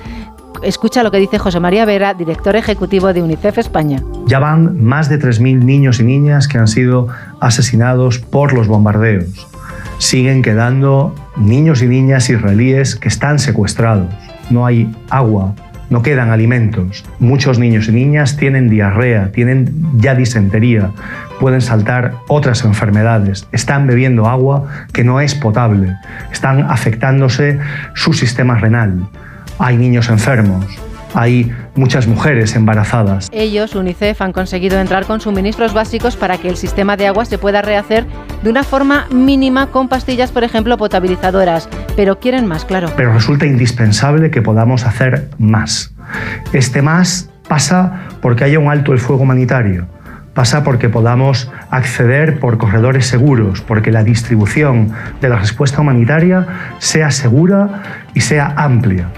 Escucha 0.64 1.04
lo 1.04 1.12
que 1.12 1.20
dice 1.20 1.38
José 1.38 1.60
María 1.60 1.86
Vera, 1.86 2.14
director 2.14 2.56
ejecutivo 2.56 3.14
de 3.14 3.22
UNICEF 3.22 3.60
España. 3.60 4.04
Ya 4.26 4.40
van 4.40 4.84
más 4.84 5.08
de 5.08 5.18
3.000 5.18 5.64
niños 5.64 6.00
y 6.00 6.04
niñas 6.04 6.48
que 6.48 6.58
han 6.58 6.68
sido 6.68 7.08
asesinados 7.40 8.20
por 8.20 8.52
los 8.54 8.68
bombardeos. 8.68 9.48
Siguen 10.00 10.42
quedando 10.42 11.16
niños 11.38 11.82
y 11.82 11.88
niñas 11.88 12.30
israelíes 12.30 12.96
que 12.96 13.08
están 13.08 13.40
secuestrados. 13.40 14.14
No 14.50 14.66
hay 14.66 14.94
agua, 15.10 15.56
no 15.90 16.02
quedan 16.02 16.32
alimentos. 16.32 17.04
Muchos 17.20 17.60
niños 17.60 17.88
y 17.88 17.92
niñas 17.92 18.38
tienen 18.38 18.70
diarrea, 18.70 19.32
tienen 19.32 19.74
ya 19.98 20.16
disentería, 20.16 20.92
pueden 21.40 21.62
saltar 21.62 22.14
otras 22.28 22.64
enfermedades, 22.66 23.48
están 23.52 23.88
bebiendo 23.88 24.28
agua 24.28 24.68
que 24.94 25.04
no 25.04 25.22
es 25.22 25.36
potable, 25.36 25.96
están 26.32 26.64
afectándose 26.70 27.60
su 27.96 28.14
sistema 28.14 28.56
renal 28.56 29.08
hay 29.60 29.78
niños 29.78 30.10
enfermos, 30.10 30.66
hay 31.14 31.52
muchas 31.76 32.08
mujeres 32.08 32.56
embarazadas. 32.56 33.30
Ellos, 33.32 33.76
UNICEF, 33.76 34.22
han 34.22 34.34
conseguido 34.34 34.80
entrar 34.80 35.06
con 35.06 35.22
suministros 35.22 35.74
básicos 35.74 36.16
para 36.16 36.38
que 36.38 36.50
el 36.50 36.58
sistema 36.58 36.98
de 36.98 37.08
agua 37.08 37.26
se 37.26 37.38
pueda 37.38 37.62
rehacer 37.62 38.06
de 38.44 38.50
una 38.50 38.64
forma 38.64 39.08
mínima 39.12 39.68
con 39.68 39.88
pastillas, 39.88 40.32
por 40.32 40.44
ejemplo, 40.44 40.78
potabilizadoras. 40.78 41.70
Pero 41.96 42.20
quieren 42.20 42.46
más, 42.46 42.66
claro. 42.66 42.92
Pero 42.96 43.14
resulta 43.14 43.46
indispensable 43.46 44.32
que 44.32 44.42
podamos 44.42 44.86
hacer 44.86 45.30
más. 45.38 45.94
Este 46.54 46.82
más 46.82 47.30
pasa 47.48 48.08
porque 48.22 48.44
haya 48.44 48.60
un 48.60 48.70
alto 48.70 48.94
el 48.94 49.00
fuego 49.00 49.24
humanitario. 49.24 49.88
Pasa 50.34 50.64
porque 50.64 50.88
podamos 50.88 51.52
acceder 51.70 52.40
por 52.40 52.58
corredores 52.58 53.08
seguros, 53.08 53.62
porque 53.62 53.92
la 53.92 54.04
distribución 54.04 54.94
de 55.20 55.28
la 55.28 55.38
respuesta 55.38 55.82
humanitaria 55.82 56.48
sea 56.78 57.12
segura 57.12 57.82
y 58.14 58.22
sea 58.22 58.54
amplia 58.56 59.10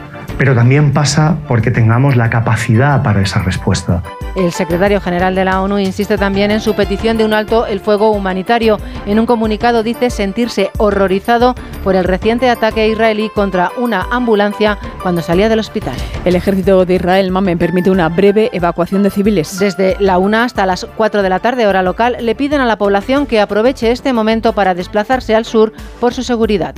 pero 0.42 0.56
también 0.56 0.92
pasa 0.92 1.38
porque 1.48 1.70
tengamos 1.70 2.16
la 2.16 2.32
capacidad 2.32 3.04
para 3.04 3.22
esa 3.22 3.44
respuesta. 3.44 4.02
El 4.36 4.52
secretario 4.52 5.00
general 5.00 5.36
de 5.36 5.46
la 5.46 5.62
ONU 5.62 5.78
insiste 5.78 6.18
también 6.18 6.50
en 6.50 6.62
su 6.62 6.74
petición 6.74 7.16
de 7.16 7.26
un 7.26 7.36
alto 7.36 7.68
el 7.68 7.80
fuego 7.80 8.10
humanitario. 8.10 8.80
En 9.06 9.20
un 9.20 9.28
comunicado 9.28 9.84
dice 9.84 10.10
sentirse 10.10 10.72
horrorizado 10.80 11.54
por 11.84 11.96
el 11.96 12.06
reciente 12.06 12.50
ataque 12.50 12.88
israelí 12.88 13.30
contra 13.30 13.70
una 13.78 14.08
ambulancia 14.10 14.80
cuando 15.04 15.22
salía 15.22 15.48
del 15.48 15.60
hospital. 15.60 15.94
El 16.26 16.36
ejército 16.36 16.86
de 16.86 16.96
Israel, 16.96 17.30
Mamen, 17.30 17.60
permite 17.60 17.92
una 17.92 18.10
breve 18.10 18.50
evacuación 18.52 19.04
de 19.04 19.12
civiles. 19.12 19.60
Desde 19.60 19.96
la 20.00 20.18
1 20.18 20.38
hasta 20.40 20.66
las 20.66 20.88
4 20.98 21.22
de 21.22 21.30
la 21.30 21.38
tarde, 21.38 21.68
hora 21.68 21.84
local, 21.84 22.18
le 22.20 22.34
piden 22.34 22.62
a 22.62 22.66
la 22.66 22.80
población 22.80 23.28
que 23.28 23.42
aproveche 23.42 23.92
este 23.92 24.12
momento 24.12 24.54
para 24.54 24.74
desplazarse 24.74 25.36
al 25.36 25.46
sur 25.46 25.72
por 26.00 26.16
su 26.16 26.24
seguridad. 26.24 26.74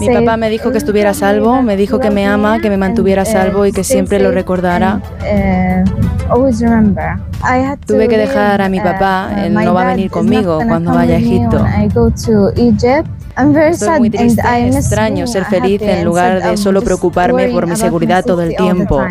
Mi 0.00 0.14
papá 0.14 0.36
me 0.36 0.50
dijo 0.50 0.70
que 0.70 0.78
estuviera 0.78 1.10
a 1.10 1.14
salvo, 1.14 1.62
me 1.62 1.76
dijo 1.76 1.98
que 1.98 2.10
me 2.10 2.26
ama, 2.26 2.60
que 2.60 2.68
me 2.70 2.76
mantuviera 2.76 3.22
a 3.22 3.24
salvo 3.24 3.66
y 3.66 3.72
que 3.72 3.84
siempre 3.84 4.18
lo 4.20 4.30
recordara. 4.30 5.00
Tuve 7.86 8.08
que 8.08 8.16
dejar 8.18 8.60
a 8.62 8.68
mi 8.68 8.78
papá, 8.80 9.30
él 9.44 9.54
no 9.54 9.74
va 9.74 9.82
a 9.82 9.84
venir 9.94 10.10
conmigo 10.10 10.60
cuando 10.68 10.92
vaya 10.92 11.14
a 11.14 11.18
Egipto. 11.18 11.64
Estoy 13.36 13.98
muy 13.98 14.10
triste, 14.10 14.42
extraño 14.66 15.26
ser 15.26 15.44
feliz 15.46 15.82
en 15.82 16.04
lugar 16.04 16.42
de 16.42 16.56
solo 16.56 16.82
preocuparme 16.82 17.48
por 17.48 17.66
mi 17.66 17.76
seguridad 17.76 18.24
todo 18.24 18.42
el 18.42 18.56
tiempo. 18.56 19.02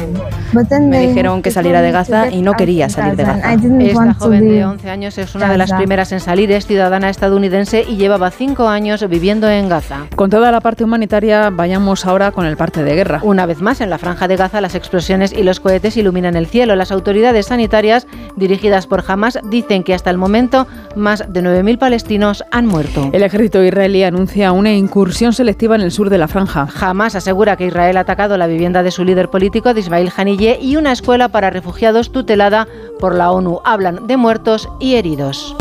Me 0.53 1.07
dijeron 1.07 1.41
que 1.41 1.51
saliera 1.51 1.82
de 1.82 1.91
Gaza 1.91 2.30
y 2.30 2.41
no 2.41 2.53
quería 2.53 2.89
salir 2.89 3.15
de 3.15 3.24
Gaza. 3.24 3.53
Esta 3.53 4.13
joven 4.15 4.49
de 4.49 4.65
11 4.65 4.89
años 4.89 5.17
es 5.17 5.36
una 5.36 5.49
de 5.49 5.57
las 5.57 5.72
primeras 5.72 6.11
en 6.11 6.20
salir, 6.20 6.51
es 6.51 6.65
ciudadana 6.65 7.09
estadounidense 7.09 7.86
y 7.88 7.97
llevaba 7.97 8.32
5 8.32 8.67
años 8.67 9.07
viviendo 9.07 9.49
en 9.49 9.70
Gaza. 9.70 10.07
Con 10.15 10.30
toda 10.30 10.51
la 10.51 10.59
parte 10.61 10.84
humanitaria, 10.84 11.49
vayamos 11.49 12.05
ahora 12.05 12.32
con 12.32 12.45
el 12.45 12.57
parte 12.57 12.84
de 12.84 12.95
guerra. 12.95 13.20
Una 13.24 13.45
vez 13.45 13.61
más, 13.61 13.82
en 13.82 13.89
la 13.89 13.97
franja 13.97 14.28
de 14.28 14.36
Gaza, 14.36 14.61
las 14.61 14.76
explosiones 14.76 15.34
y 15.34 15.43
los 15.43 15.59
cohetes 15.59 15.97
iluminan 15.97 16.36
el 16.36 16.47
cielo. 16.47 16.76
Las 16.76 16.91
autoridades 16.91 17.47
sanitarias, 17.47 18.07
dirigidas 18.36 18.88
por 18.88 19.03
Hamas, 19.07 19.39
dicen 19.49 19.84
que 19.84 19.93
hasta 19.93 20.09
el 20.09 20.17
momento 20.17 20.67
más 20.95 21.24
de 21.28 21.41
9.000 21.41 21.78
palestinos 21.78 22.43
han 22.51 22.65
muerto. 22.65 23.09
El 23.13 23.24
ejército 23.24 23.63
israelí 23.63 24.03
anuncia 24.03 24.18
una 24.28 24.74
incursión 24.74 25.34
selectiva 25.34 25.76
en 25.76 25.82
el 25.82 25.91
sur 25.91 26.09
de 26.09 26.17
la 26.17 26.28
franja. 26.28 26.67
Hamas 26.80 27.15
asegura 27.15 27.55
que 27.55 27.67
Israel 27.67 27.97
ha 27.97 28.01
atacado 28.01 28.38
la 28.38 28.47
vivienda 28.47 28.84
de 28.84 28.91
su 28.91 29.03
líder 29.03 29.30
político, 29.30 29.74
de 29.74 29.80
Ismail 29.80 30.11
Haniyeh, 30.15 30.59
y 30.61 30.76
una 30.76 30.91
escuela 30.91 31.30
para 31.30 31.49
refugiados 31.49 32.11
tutelada 32.11 32.67
por 32.99 33.15
la 33.15 33.32
ONU. 33.32 33.61
Hablan 33.63 34.07
de 34.07 34.17
muertos 34.17 34.70
y 34.80 34.95
heridos. 34.95 35.55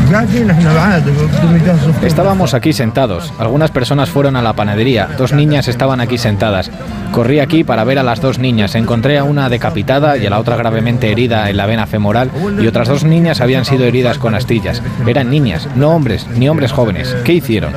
Estábamos 2.03 2.53
aquí 2.53 2.73
sentados. 2.73 3.33
Algunas 3.39 3.71
personas 3.71 4.09
fueron 4.09 4.35
a 4.35 4.41
la 4.41 4.53
panadería. 4.53 5.09
Dos 5.17 5.33
niñas 5.33 5.67
estaban 5.67 6.01
aquí 6.01 6.17
sentadas. 6.17 6.69
Corrí 7.11 7.39
aquí 7.39 7.63
para 7.63 7.83
ver 7.83 7.99
a 7.99 8.03
las 8.03 8.21
dos 8.21 8.39
niñas. 8.39 8.75
Encontré 8.75 9.17
a 9.17 9.23
una 9.23 9.49
decapitada 9.49 10.17
y 10.17 10.25
a 10.25 10.29
la 10.29 10.39
otra 10.39 10.57
gravemente 10.57 11.11
herida 11.11 11.49
en 11.49 11.57
la 11.57 11.65
vena 11.65 11.87
femoral 11.87 12.29
y 12.61 12.67
otras 12.67 12.87
dos 12.87 13.03
niñas 13.03 13.41
habían 13.41 13.65
sido 13.65 13.85
heridas 13.85 14.17
con 14.17 14.35
astillas. 14.35 14.81
Eran 15.07 15.29
niñas, 15.29 15.67
no 15.75 15.91
hombres, 15.91 16.27
ni 16.35 16.49
hombres 16.49 16.71
jóvenes. 16.71 17.15
¿Qué 17.23 17.33
hicieron? 17.33 17.73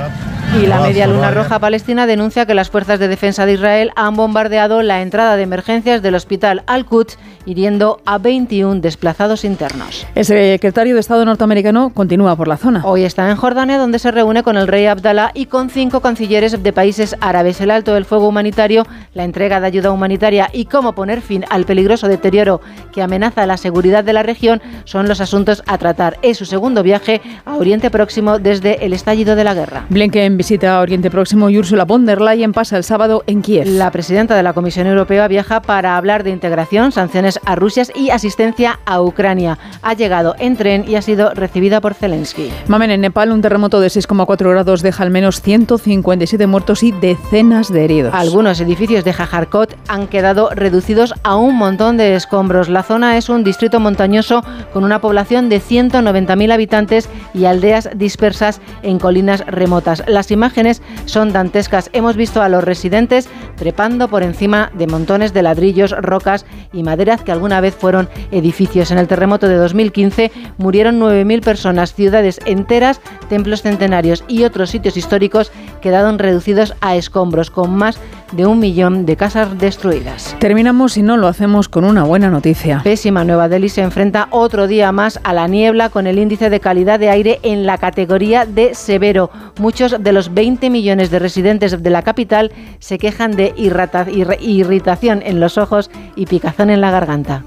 Y 0.61 0.67
la 0.67 0.81
Media 0.81 1.07
Luna 1.07 1.31
Roja 1.31 1.59
Palestina 1.59 2.07
denuncia 2.07 2.45
que 2.45 2.55
las 2.55 2.69
fuerzas 2.69 2.99
de 2.99 3.09
defensa 3.09 3.47
de 3.47 3.55
Israel 3.55 3.91
han 3.97 4.17
bombardeado 4.17 4.83
la 4.83 5.01
entrada 5.01 5.37
de 5.37 5.43
emergencias 5.43 6.03
del 6.03 6.15
hospital 6.15 6.63
Al-Quds, 6.67 7.19
hiriendo 7.47 8.01
a 8.05 8.19
21 8.19 8.81
desplazados 8.81 9.45
internos. 9.45 10.07
El 10.15 10.25
secretario 10.27 10.95
de 10.95 11.01
Estado 11.01 11.25
norteamericano 11.25 11.91
continúa 11.95 12.37
por 12.37 12.49
la 12.49 12.59
zona. 12.59 12.83
Hoy 12.85 13.05
está 13.05 13.31
en 13.31 13.37
Jordania, 13.37 13.79
donde 13.79 13.99
se 13.99 14.11
reúne 14.11 14.43
con 14.43 14.59
el 14.59 14.69
rey 14.69 14.87
Abdalá 14.87 15.31
y 15.35 15.47
con 15.47 15.71
cinco 15.71 16.01
cancilleres 16.01 16.63
de 16.63 16.73
países 16.73 17.17
árabes. 17.21 17.61
El 17.61 17.71
alto 17.71 17.95
del 17.95 18.05
fuego 18.05 18.29
humanitario, 18.29 18.87
la 19.15 19.25
entrega 19.25 19.59
de 19.59 19.67
ayuda 19.69 19.91
humanitaria 19.91 20.51
y 20.53 20.67
cómo 20.67 20.95
poner 20.95 21.23
fin 21.23 21.45
al 21.49 21.65
peligroso 21.65 22.09
deterioro 22.09 22.61
que 22.93 23.03
amenaza 23.03 23.47
la 23.47 23.57
seguridad 23.57 24.05
de 24.05 24.13
la 24.13 24.23
región 24.23 24.61
son 24.85 25.09
los 25.09 25.21
asuntos 25.21 25.63
a 25.67 25.79
tratar. 25.79 26.19
Es 26.23 26.37
su 26.37 26.45
segundo 26.45 26.83
viaje 26.83 27.21
a 27.45 27.57
Oriente 27.57 27.91
Próximo 27.91 28.39
desde 28.39 28.85
el 28.85 28.93
estallido 28.93 29.35
de 29.35 29.45
la 29.45 29.55
guerra. 29.55 29.87
Blinken 29.89 30.32
visita 30.37 30.77
a 30.77 30.81
Oriente 30.81 31.11
Próximo 31.11 31.51
y 31.51 31.59
Ursula 31.59 31.85
von 31.85 32.07
der 32.07 32.21
Leyen 32.21 32.53
pasa 32.53 32.77
el 32.77 32.85
sábado 32.85 33.25
en 33.27 33.43
Kiev. 33.43 33.67
La 33.67 33.91
presidenta 33.91 34.37
de 34.37 34.43
la 34.43 34.53
Comisión 34.53 34.87
Europea 34.87 35.29
viaja 35.29 35.63
para 35.63 35.97
hablar 35.97 36.25
de 36.25 36.31
integración, 36.31 36.93
sanciones 36.93 37.41
a 37.45 37.55
Rusia 37.55 37.85
y 37.95 38.11
asistencia 38.11 38.81
a 38.85 39.01
Ucrania. 39.03 39.59
Ha 39.83 39.95
llegado 39.95 40.35
en 40.39 40.57
tren 40.57 40.85
y 40.87 40.97
ha 40.97 41.03
sido 41.03 41.35
recibida 41.35 41.81
por 41.81 41.95
Zelensky. 41.95 42.51
Mamen, 42.69 42.91
en 42.91 43.01
Nepal 43.01 43.33
un 43.33 43.43
terremoto 43.43 43.81
de 43.81 43.89
6,4 43.89 44.51
grados 44.51 44.83
deja 44.83 45.03
al 45.03 45.11
menos 45.11 45.41
157 45.41 46.47
muertos 46.47 46.83
y 46.83 46.93
decenas 46.93 47.73
de 47.73 47.85
heridos. 47.85 48.15
Algunos 48.15 48.61
edificios 48.61 49.05
de 49.05 49.13
Jajarkot 49.13 49.77
han 49.89 50.07
quedado 50.07 50.51
reducidos 50.51 51.15
a 51.23 51.37
un 51.37 51.57
montón 51.57 51.97
de 51.97 52.15
escombros. 52.15 52.69
La 52.69 52.83
zona 52.83 53.17
es 53.17 53.29
un 53.29 53.45
distrito 53.45 53.81
montañoso 53.81 54.45
con 54.73 54.85
una 54.85 55.01
población 55.01 55.49
de 55.49 55.61
190.000 55.61 56.53
habitantes 56.53 57.09
y 57.35 57.45
aldeas 57.45 57.91
dispersas 57.95 58.61
en 58.83 58.99
colinas 58.99 59.45
remotas. 59.47 60.03
Las 60.23 60.31
imágenes 60.31 60.83
son 61.05 61.33
dantescas. 61.33 61.91
Hemos 61.93 62.15
visto 62.15 62.43
a 62.43 62.49
los 62.49 62.63
residentes 62.63 63.29
trepando 63.57 64.07
por 64.07 64.23
encima 64.23 64.71
de 64.73 64.87
montones 64.87 65.33
de 65.33 65.43
ladrillos, 65.43 65.91
rocas 65.91 66.47
y 66.73 66.85
maderas 66.85 67.23
que 67.23 67.33
alguna 67.33 67.61
vez 67.61 67.75
fueron 67.75 68.09
edificios. 68.31 68.93
En 68.93 68.99
el 68.99 69.09
terremoto 69.09 69.49
de 69.49 69.57
2015 69.57 70.31
murieron 70.59 71.01
9.000 71.01 71.43
personas, 71.43 71.93
ciudades 71.93 72.39
enteras, 72.47 73.01
templos 73.29 73.63
centenarios 73.63 74.23
y 74.29 74.45
otros 74.45 74.71
sitios 74.71 74.97
históricos 74.97 75.51
quedaron 75.81 76.21
reducidos 76.21 76.75
a 76.81 76.95
escombros, 76.95 77.51
con 77.51 77.75
más 77.75 77.99
de 78.33 78.47
un 78.47 78.59
millón 78.59 79.07
de 79.07 79.17
casas 79.17 79.59
destruidas. 79.59 80.37
Terminamos 80.39 80.97
y 80.97 81.03
no 81.03 81.17
lo 81.17 81.29
hacemos 81.29 81.69
con 81.69 81.85
una 81.85 82.05
buena 82.05 82.31
noticia. 82.31 82.81
Pésima 82.83 83.25
Nueva 83.25 83.49
Delhi 83.49 83.69
se 83.69 83.83
enfrenta 83.83 84.29
otro 84.31 84.67
día 84.67 84.93
más 84.93 85.21
a 85.23 85.33
la 85.33 85.47
niebla 85.47 85.89
con 85.91 86.07
el 86.07 86.19
índice 86.19 86.51
de 86.51 86.61
calidad 86.61 86.99
de 86.99 87.11
aire 87.11 87.41
en 87.43 87.67
la 87.67 87.79
categoría 87.79 88.47
de 88.47 88.75
severo. 88.75 89.31
Muchos 89.59 90.03
de 90.03 90.13
los 90.13 90.35
20 90.35 90.71
millones 90.71 91.11
de 91.11 91.19
residentes 91.19 91.83
de 91.83 91.91
la 91.91 92.03
capital 92.03 92.53
se 92.79 92.99
quejan 92.99 93.37
de 93.37 93.55
irritación 93.57 95.23
en 95.25 95.41
los 95.41 95.59
ojos 95.59 95.91
y 96.17 96.27
picazón 96.27 96.71
en 96.71 96.81
la 96.81 96.91
garganta. 96.91 97.45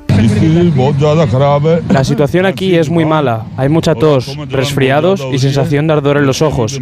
La 1.90 2.04
situación 2.04 2.46
aquí 2.46 2.76
es 2.76 2.90
muy 2.90 3.06
mala. 3.06 3.46
Hay 3.58 3.70
mucha 3.70 3.96
tos, 3.96 4.38
resfriados 4.50 5.26
y 5.32 5.40
sensación 5.40 5.88
de 5.88 5.94
ardor 5.94 6.18
en 6.18 6.26
los 6.26 6.42
ojos. 6.42 6.80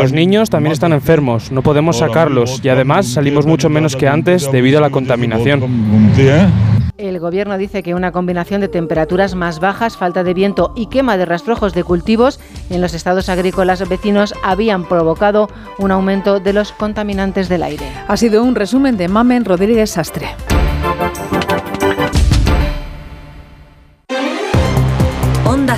Los 0.00 0.12
niños 0.12 0.50
también 0.50 0.72
están 0.72 0.92
enfermos, 0.92 1.52
no 1.52 1.62
podemos 1.62 1.98
sacarlos 1.98 2.60
y 2.62 2.68
además 2.68 3.06
salimos 3.06 3.46
mucho 3.46 3.68
menos 3.68 3.96
que 3.96 4.08
antes 4.08 4.50
debido 4.50 4.78
a 4.78 4.80
la 4.82 4.90
contaminación. 4.90 5.62
El 6.98 7.20
gobierno 7.20 7.56
dice 7.58 7.84
que 7.84 7.94
una 7.94 8.10
combinación 8.10 8.60
de 8.60 8.66
temperaturas 8.66 9.36
más 9.36 9.60
bajas, 9.60 9.96
falta 9.96 10.24
de 10.24 10.34
viento 10.34 10.72
y 10.74 10.86
quema 10.86 11.16
de 11.16 11.26
rastrojos 11.26 11.72
de 11.72 11.84
cultivos 11.84 12.40
en 12.70 12.80
los 12.80 12.92
estados 12.92 13.28
agrícolas 13.28 13.88
vecinos 13.88 14.34
habían 14.42 14.84
provocado 14.84 15.48
un 15.78 15.92
aumento 15.92 16.40
de 16.40 16.52
los 16.52 16.72
contaminantes 16.72 17.48
del 17.48 17.62
aire. 17.62 17.86
Ha 18.08 18.16
sido 18.16 18.42
un 18.42 18.56
resumen 18.56 18.96
de 18.96 19.06
Mamen 19.06 19.44
Rodríguez 19.44 19.90
Sastre. 19.90 20.26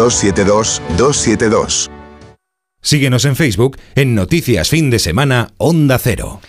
900-272-272. 0.00 1.90
Síguenos 2.82 3.26
en 3.26 3.36
Facebook 3.36 3.76
en 3.94 4.14
Noticias 4.14 4.70
Fin 4.70 4.88
de 4.88 4.98
Semana 4.98 5.48
Onda 5.58 5.98
Cero. 5.98 6.40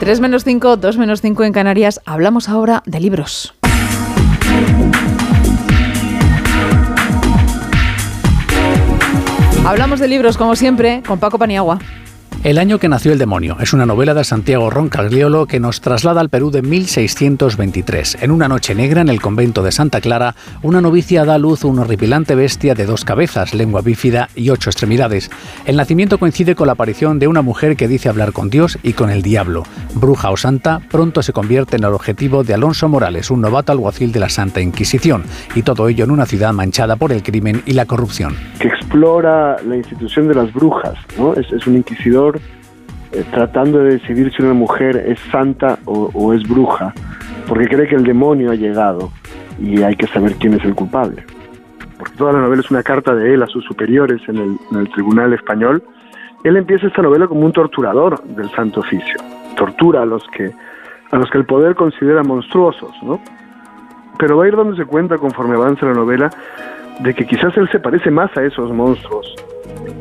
3 0.00 0.20
menos 0.20 0.44
5, 0.44 0.76
2 0.76 0.98
menos 0.98 1.22
5 1.22 1.44
en 1.44 1.52
Canarias. 1.52 2.02
Hablamos 2.04 2.50
ahora 2.50 2.82
de 2.84 3.00
libros. 3.00 3.54
Hablamos 9.64 10.00
de 10.00 10.08
libros, 10.08 10.36
como 10.36 10.54
siempre, 10.54 11.02
con 11.06 11.18
Paco 11.18 11.38
Paniagua. 11.38 11.78
El 12.44 12.58
año 12.58 12.78
que 12.78 12.88
nació 12.88 13.12
el 13.12 13.18
demonio 13.18 13.56
es 13.60 13.72
una 13.72 13.84
novela 13.84 14.14
de 14.14 14.22
Santiago 14.22 14.70
Roncagliolo 14.70 15.46
que 15.46 15.58
nos 15.58 15.80
traslada 15.80 16.20
al 16.20 16.28
Perú 16.28 16.52
de 16.52 16.62
1623. 16.62 18.18
En 18.22 18.30
una 18.30 18.46
noche 18.46 18.76
negra 18.76 19.00
en 19.00 19.08
el 19.08 19.20
convento 19.20 19.64
de 19.64 19.72
Santa 19.72 20.00
Clara, 20.00 20.36
una 20.62 20.80
novicia 20.80 21.24
da 21.24 21.34
a 21.34 21.38
luz 21.38 21.64
una 21.64 21.82
horripilante 21.82 22.36
bestia 22.36 22.76
de 22.76 22.86
dos 22.86 23.04
cabezas, 23.04 23.54
lengua 23.54 23.80
bífida 23.80 24.28
y 24.36 24.50
ocho 24.50 24.70
extremidades. 24.70 25.32
El 25.66 25.76
nacimiento 25.76 26.18
coincide 26.18 26.54
con 26.54 26.68
la 26.68 26.74
aparición 26.74 27.18
de 27.18 27.26
una 27.26 27.42
mujer 27.42 27.74
que 27.74 27.88
dice 27.88 28.08
hablar 28.08 28.32
con 28.32 28.50
Dios 28.50 28.78
y 28.84 28.92
con 28.92 29.10
el 29.10 29.22
diablo. 29.22 29.64
Bruja 29.94 30.30
o 30.30 30.36
santa, 30.36 30.80
pronto 30.92 31.22
se 31.22 31.32
convierte 31.32 31.76
en 31.76 31.82
el 31.82 31.92
objetivo 31.92 32.44
de 32.44 32.54
Alonso 32.54 32.88
Morales, 32.88 33.32
un 33.32 33.40
novato 33.40 33.72
alguacil 33.72 34.12
de 34.12 34.20
la 34.20 34.28
Santa 34.28 34.60
Inquisición, 34.60 35.24
y 35.56 35.62
todo 35.62 35.88
ello 35.88 36.04
en 36.04 36.12
una 36.12 36.24
ciudad 36.24 36.52
manchada 36.52 36.94
por 36.94 37.10
el 37.10 37.24
crimen 37.24 37.62
y 37.66 37.72
la 37.72 37.86
corrupción. 37.86 38.36
Que 38.60 38.68
explora 38.68 39.56
la 39.64 39.76
institución 39.76 40.28
de 40.28 40.34
las 40.34 40.52
brujas, 40.52 40.94
¿no? 41.18 41.34
Es 41.34 41.66
un 41.66 41.76
inquisidor 41.76 42.27
eh, 42.36 43.24
tratando 43.30 43.78
de 43.78 43.92
decidir 43.92 44.30
si 44.32 44.42
una 44.42 44.52
mujer 44.52 44.96
es 44.96 45.18
santa 45.30 45.78
o, 45.86 46.34
es 46.34 46.46
bruja, 46.46 46.92
porque 47.46 47.66
cree 47.66 47.88
que 47.88 47.94
el 47.94 48.04
demonio 48.04 48.50
ha 48.50 48.54
llegado 48.54 49.10
y 49.58 49.82
hay 49.82 49.96
que 49.96 50.06
saber 50.08 50.34
quién 50.34 50.54
es 50.54 50.64
el 50.64 50.74
culpable. 50.74 51.24
Porque 51.96 52.14
toda 52.16 52.34
la 52.34 52.40
novela 52.40 52.60
es 52.60 52.70
una 52.70 52.82
carta 52.82 53.14
de 53.14 53.32
él 53.32 53.42
a 53.42 53.46
sus 53.46 53.64
superiores 53.64 54.20
en 54.28 54.58
el, 54.72 54.90
tribunal 54.90 55.32
español. 55.32 55.82
Él 56.44 56.56
empieza 56.56 56.86
esta 56.86 57.02
novela 57.02 57.26
como 57.26 57.46
un 57.46 57.52
torturador 57.52 58.22
del 58.24 58.50
Santo 58.50 58.80
Oficio. 58.80 59.16
Tortura 59.56 60.02
a 60.02 60.06
los 60.06 60.24
que, 60.28 60.52
a 61.10 61.16
los 61.16 61.30
que 61.30 61.38
el 61.38 61.46
poder 61.46 61.74
considera 61.74 62.22
monstruosos, 62.22 62.92
¿no? 63.02 63.20
Pero 64.18 64.36
va 64.36 64.44
a 64.44 64.48
ir 64.48 64.56
dándose 64.56 64.84
cuenta 64.84 65.16
conforme 65.16 65.54
avanza 65.54 65.86
la 65.86 65.94
novela 65.94 66.30
de 67.00 67.14
que 67.14 67.26
quizás 67.26 67.56
él 67.56 67.68
se 67.70 67.80
parece 67.80 68.10
más 68.10 68.36
a 68.36 68.44
esos 68.44 68.70
monstruos 68.70 69.34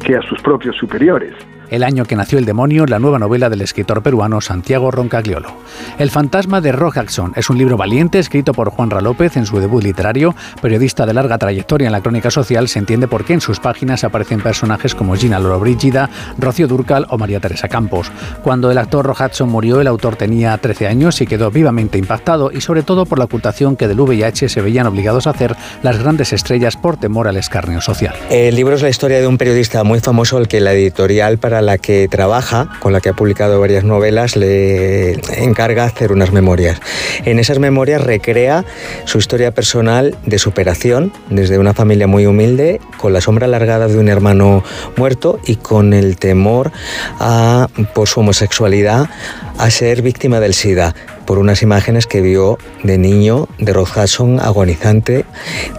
que 0.04 0.16
a 0.16 0.22
sus 0.24 0.42
propios 0.42 0.76
superiores 0.76 1.34
el 1.70 1.84
año 1.84 2.06
que 2.06 2.16
nació 2.16 2.40
el 2.40 2.46
demonio, 2.46 2.86
la 2.86 3.00
nueva 3.00 3.20
novela 3.20 3.50
del 3.50 3.62
escritor 3.62 4.02
peruano 4.02 4.42
Santiago 4.42 4.92
Roncagliolo. 4.92 5.54
El 5.98 6.12
fantasma 6.12 6.62
de 6.62 6.72
Rojackson 6.72 7.34
es 7.36 7.50
un 7.50 7.58
libro 7.58 7.78
valiente 7.78 8.20
escrito 8.20 8.54
por 8.54 8.70
Juanra 8.70 9.02
López 9.02 9.38
en 9.38 9.46
su 9.46 9.60
debut 9.60 9.84
literario. 9.84 10.36
Periodista 10.62 11.06
de 11.06 11.14
larga 11.14 11.38
trayectoria 11.38 11.88
en 11.88 11.92
la 11.92 12.02
crónica 12.02 12.32
social, 12.32 12.68
se 12.68 12.80
entiende 12.80 13.08
por 13.08 13.26
qué 13.26 13.34
en 13.34 13.42
sus 13.42 13.60
páginas 13.60 14.04
aparecen 14.04 14.42
personajes 14.42 14.96
como 14.96 15.16
Gina 15.16 15.40
Lollobrigida, 15.40 16.10
Rocío 16.38 16.68
Durcal 16.68 17.08
o 17.10 17.18
María 17.18 17.40
Teresa 17.40 17.68
Campos. 17.68 18.12
Cuando 18.44 18.72
el 18.72 18.78
actor 18.78 19.06
Rojackson 19.06 19.50
murió, 19.50 19.82
el 19.82 19.88
autor 19.88 20.16
tenía 20.16 20.58
13 20.58 20.88
años 20.88 21.22
y 21.22 21.28
quedó 21.28 21.52
vivamente 21.52 21.98
impactado 21.98 22.52
y 22.52 22.62
sobre 22.62 22.84
todo 22.84 23.06
por 23.06 23.20
la 23.20 23.26
ocultación 23.26 23.76
que 23.76 23.88
del 23.88 24.00
VIH 24.00 24.50
se 24.50 24.62
veían 24.62 24.88
obligados 24.88 25.28
a 25.28 25.32
hacer 25.32 25.56
las 25.84 26.00
grandes 26.00 26.34
estrellas 26.34 26.78
por 26.78 26.98
temor 26.98 27.28
al 27.28 27.38
escarnio 27.38 27.82
social. 27.82 28.16
El 28.30 28.56
libro 28.56 28.76
es 28.76 28.82
la 28.82 28.90
historia 28.90 29.20
de 29.20 29.28
un 29.28 29.38
periodista 29.38 29.84
muy 29.84 30.00
famoso 30.00 30.38
al 30.38 30.48
que 30.48 30.60
la 30.60 30.74
editorial 30.74 31.38
para 31.38 31.57
la 31.62 31.78
que 31.78 32.08
trabaja, 32.08 32.70
con 32.80 32.94
la 32.94 33.02
que 33.02 33.10
ha 33.10 33.14
publicado 33.14 33.60
varias 33.60 33.84
novelas, 33.84 34.36
le 34.36 35.14
encarga 35.42 35.86
hacer 35.86 36.12
unas 36.12 36.32
memorias. 36.32 36.80
En 37.26 37.40
esas 37.40 37.60
memorias 37.60 38.02
recrea 38.02 38.66
su 39.06 39.18
historia 39.18 39.52
personal 39.52 40.16
de 40.26 40.40
superación 40.40 41.12
desde 41.30 41.58
una 41.60 41.74
familia 41.74 42.08
muy 42.08 42.26
humilde, 42.26 42.80
con 42.98 43.14
la 43.14 43.22
sombra 43.22 43.46
alargada 43.46 43.88
de 43.88 43.98
un 43.98 44.10
hermano 44.10 44.64
muerto 44.96 45.40
y 45.46 45.56
con 45.56 45.94
el 45.94 46.18
temor 46.18 46.72
a, 47.20 47.68
por 47.94 48.08
su 48.08 48.20
homosexualidad 48.20 49.10
a 49.58 49.70
ser 49.70 50.02
víctima 50.02 50.40
del 50.40 50.54
SIDA 50.54 50.94
por 51.28 51.38
unas 51.38 51.62
imágenes 51.62 52.08
que 52.08 52.22
vio 52.22 52.58
de 52.82 52.98
niño 52.98 53.48
de 53.60 53.74
Rod 53.74 53.90
Hudson 53.96 54.40
agonizante, 54.40 55.26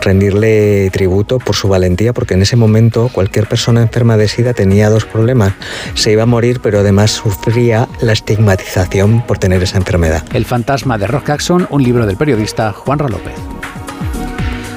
rendirle 0.01 0.90
tributo 0.90 1.38
por 1.38 1.57
su 1.57 1.68
valentía, 1.68 2.12
porque 2.12 2.34
en 2.34 2.42
ese 2.42 2.55
momento 2.55 3.11
cualquier 3.12 3.49
persona 3.49 3.82
enferma 3.82 4.16
de 4.16 4.28
SIDA 4.28 4.53
tenía 4.53 4.90
dos 4.90 5.07
problemas. 5.07 5.55
Se 5.94 6.12
iba 6.12 6.22
a 6.22 6.26
morir, 6.26 6.61
pero 6.62 6.80
además 6.80 7.11
sufría 7.11 7.88
la 8.01 8.12
estigmatización 8.12 9.22
por 9.22 9.38
tener 9.38 9.62
esa 9.62 9.78
enfermedad. 9.78 10.22
El 10.32 10.44
fantasma 10.44 10.99
de 10.99 11.07
Rod 11.07 11.28
Hudson, 11.28 11.66
un 11.70 11.82
libro 11.82 12.07
del 12.07 12.16
periodista 12.16 12.72
Juan 12.72 12.99
López. 12.99 13.34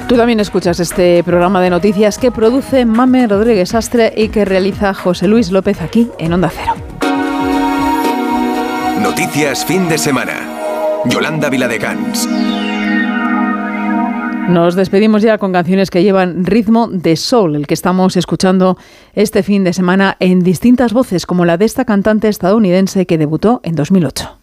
Tú 0.08 0.16
también 0.16 0.40
escuchas 0.40 0.80
este 0.80 1.22
programa 1.22 1.60
de 1.60 1.70
noticias 1.70 2.18
que 2.18 2.30
produce 2.30 2.84
Mame 2.84 3.26
Rodríguez 3.26 3.74
Astre 3.74 4.12
y 4.16 4.28
que 4.28 4.44
realiza 4.44 4.94
José 4.94 5.28
Luis 5.28 5.50
López 5.50 5.80
aquí 5.80 6.10
en 6.18 6.32
Onda 6.32 6.50
Cero. 6.54 6.74
Noticias 9.00 9.64
fin 9.64 9.88
de 9.88 9.98
semana. 9.98 10.51
Yolanda 11.06 11.50
Viladecans. 11.50 12.28
Nos 14.48 14.74
despedimos 14.74 15.22
ya 15.22 15.38
con 15.38 15.52
canciones 15.52 15.90
que 15.90 16.02
llevan 16.02 16.44
ritmo 16.44 16.88
de 16.88 17.16
soul, 17.16 17.56
el 17.56 17.66
que 17.66 17.74
estamos 17.74 18.16
escuchando 18.16 18.76
este 19.14 19.42
fin 19.42 19.64
de 19.64 19.72
semana 19.72 20.16
en 20.20 20.40
distintas 20.40 20.92
voces, 20.92 21.26
como 21.26 21.44
la 21.44 21.56
de 21.56 21.64
esta 21.64 21.84
cantante 21.84 22.28
estadounidense 22.28 23.06
que 23.06 23.18
debutó 23.18 23.60
en 23.62 23.74
2008. 23.74 24.38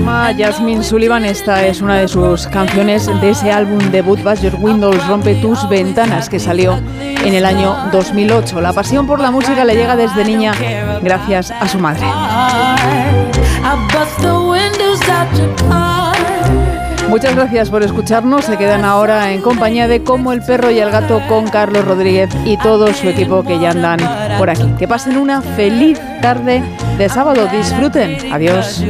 Llama 0.00 0.34
Jasmine 0.36 0.82
Sullivan, 0.82 1.24
esta 1.24 1.66
es 1.66 1.82
una 1.82 1.98
de 1.98 2.08
sus 2.08 2.46
canciones 2.46 3.06
de 3.20 3.30
ese 3.30 3.52
álbum 3.52 3.78
debut 3.90 4.22
Bash 4.22 4.40
Your 4.40 4.54
Windows, 4.58 5.06
Rompe 5.06 5.34
tus 5.34 5.68
ventanas, 5.68 6.28
que 6.28 6.38
salió 6.38 6.80
en 6.98 7.34
el 7.34 7.44
año 7.44 7.76
2008. 7.92 8.60
La 8.60 8.72
pasión 8.72 9.06
por 9.06 9.20
la 9.20 9.30
música 9.30 9.64
le 9.64 9.74
llega 9.74 9.96
desde 9.96 10.24
niña 10.24 10.54
gracias 11.02 11.50
a 11.50 11.68
su 11.68 11.78
madre. 11.78 12.06
Muchas 17.08 17.34
gracias 17.34 17.68
por 17.68 17.82
escucharnos. 17.82 18.44
Se 18.44 18.56
quedan 18.56 18.84
ahora 18.84 19.32
en 19.32 19.42
compañía 19.42 19.86
de 19.86 20.02
Como 20.02 20.32
el 20.32 20.40
perro 20.40 20.70
y 20.70 20.78
el 20.78 20.90
gato 20.90 21.20
con 21.28 21.48
Carlos 21.48 21.84
Rodríguez 21.84 22.30
y 22.44 22.56
todo 22.56 22.94
su 22.94 23.08
equipo 23.08 23.42
que 23.42 23.58
ya 23.58 23.70
andan 23.70 23.98
por 24.38 24.48
aquí. 24.48 24.64
Que 24.78 24.88
pasen 24.88 25.16
una 25.18 25.42
feliz 25.42 26.00
tarde 26.22 26.62
de 27.00 27.08
sábado. 27.08 27.48
Disfruten. 27.48 28.30
Adiós. 28.30 28.84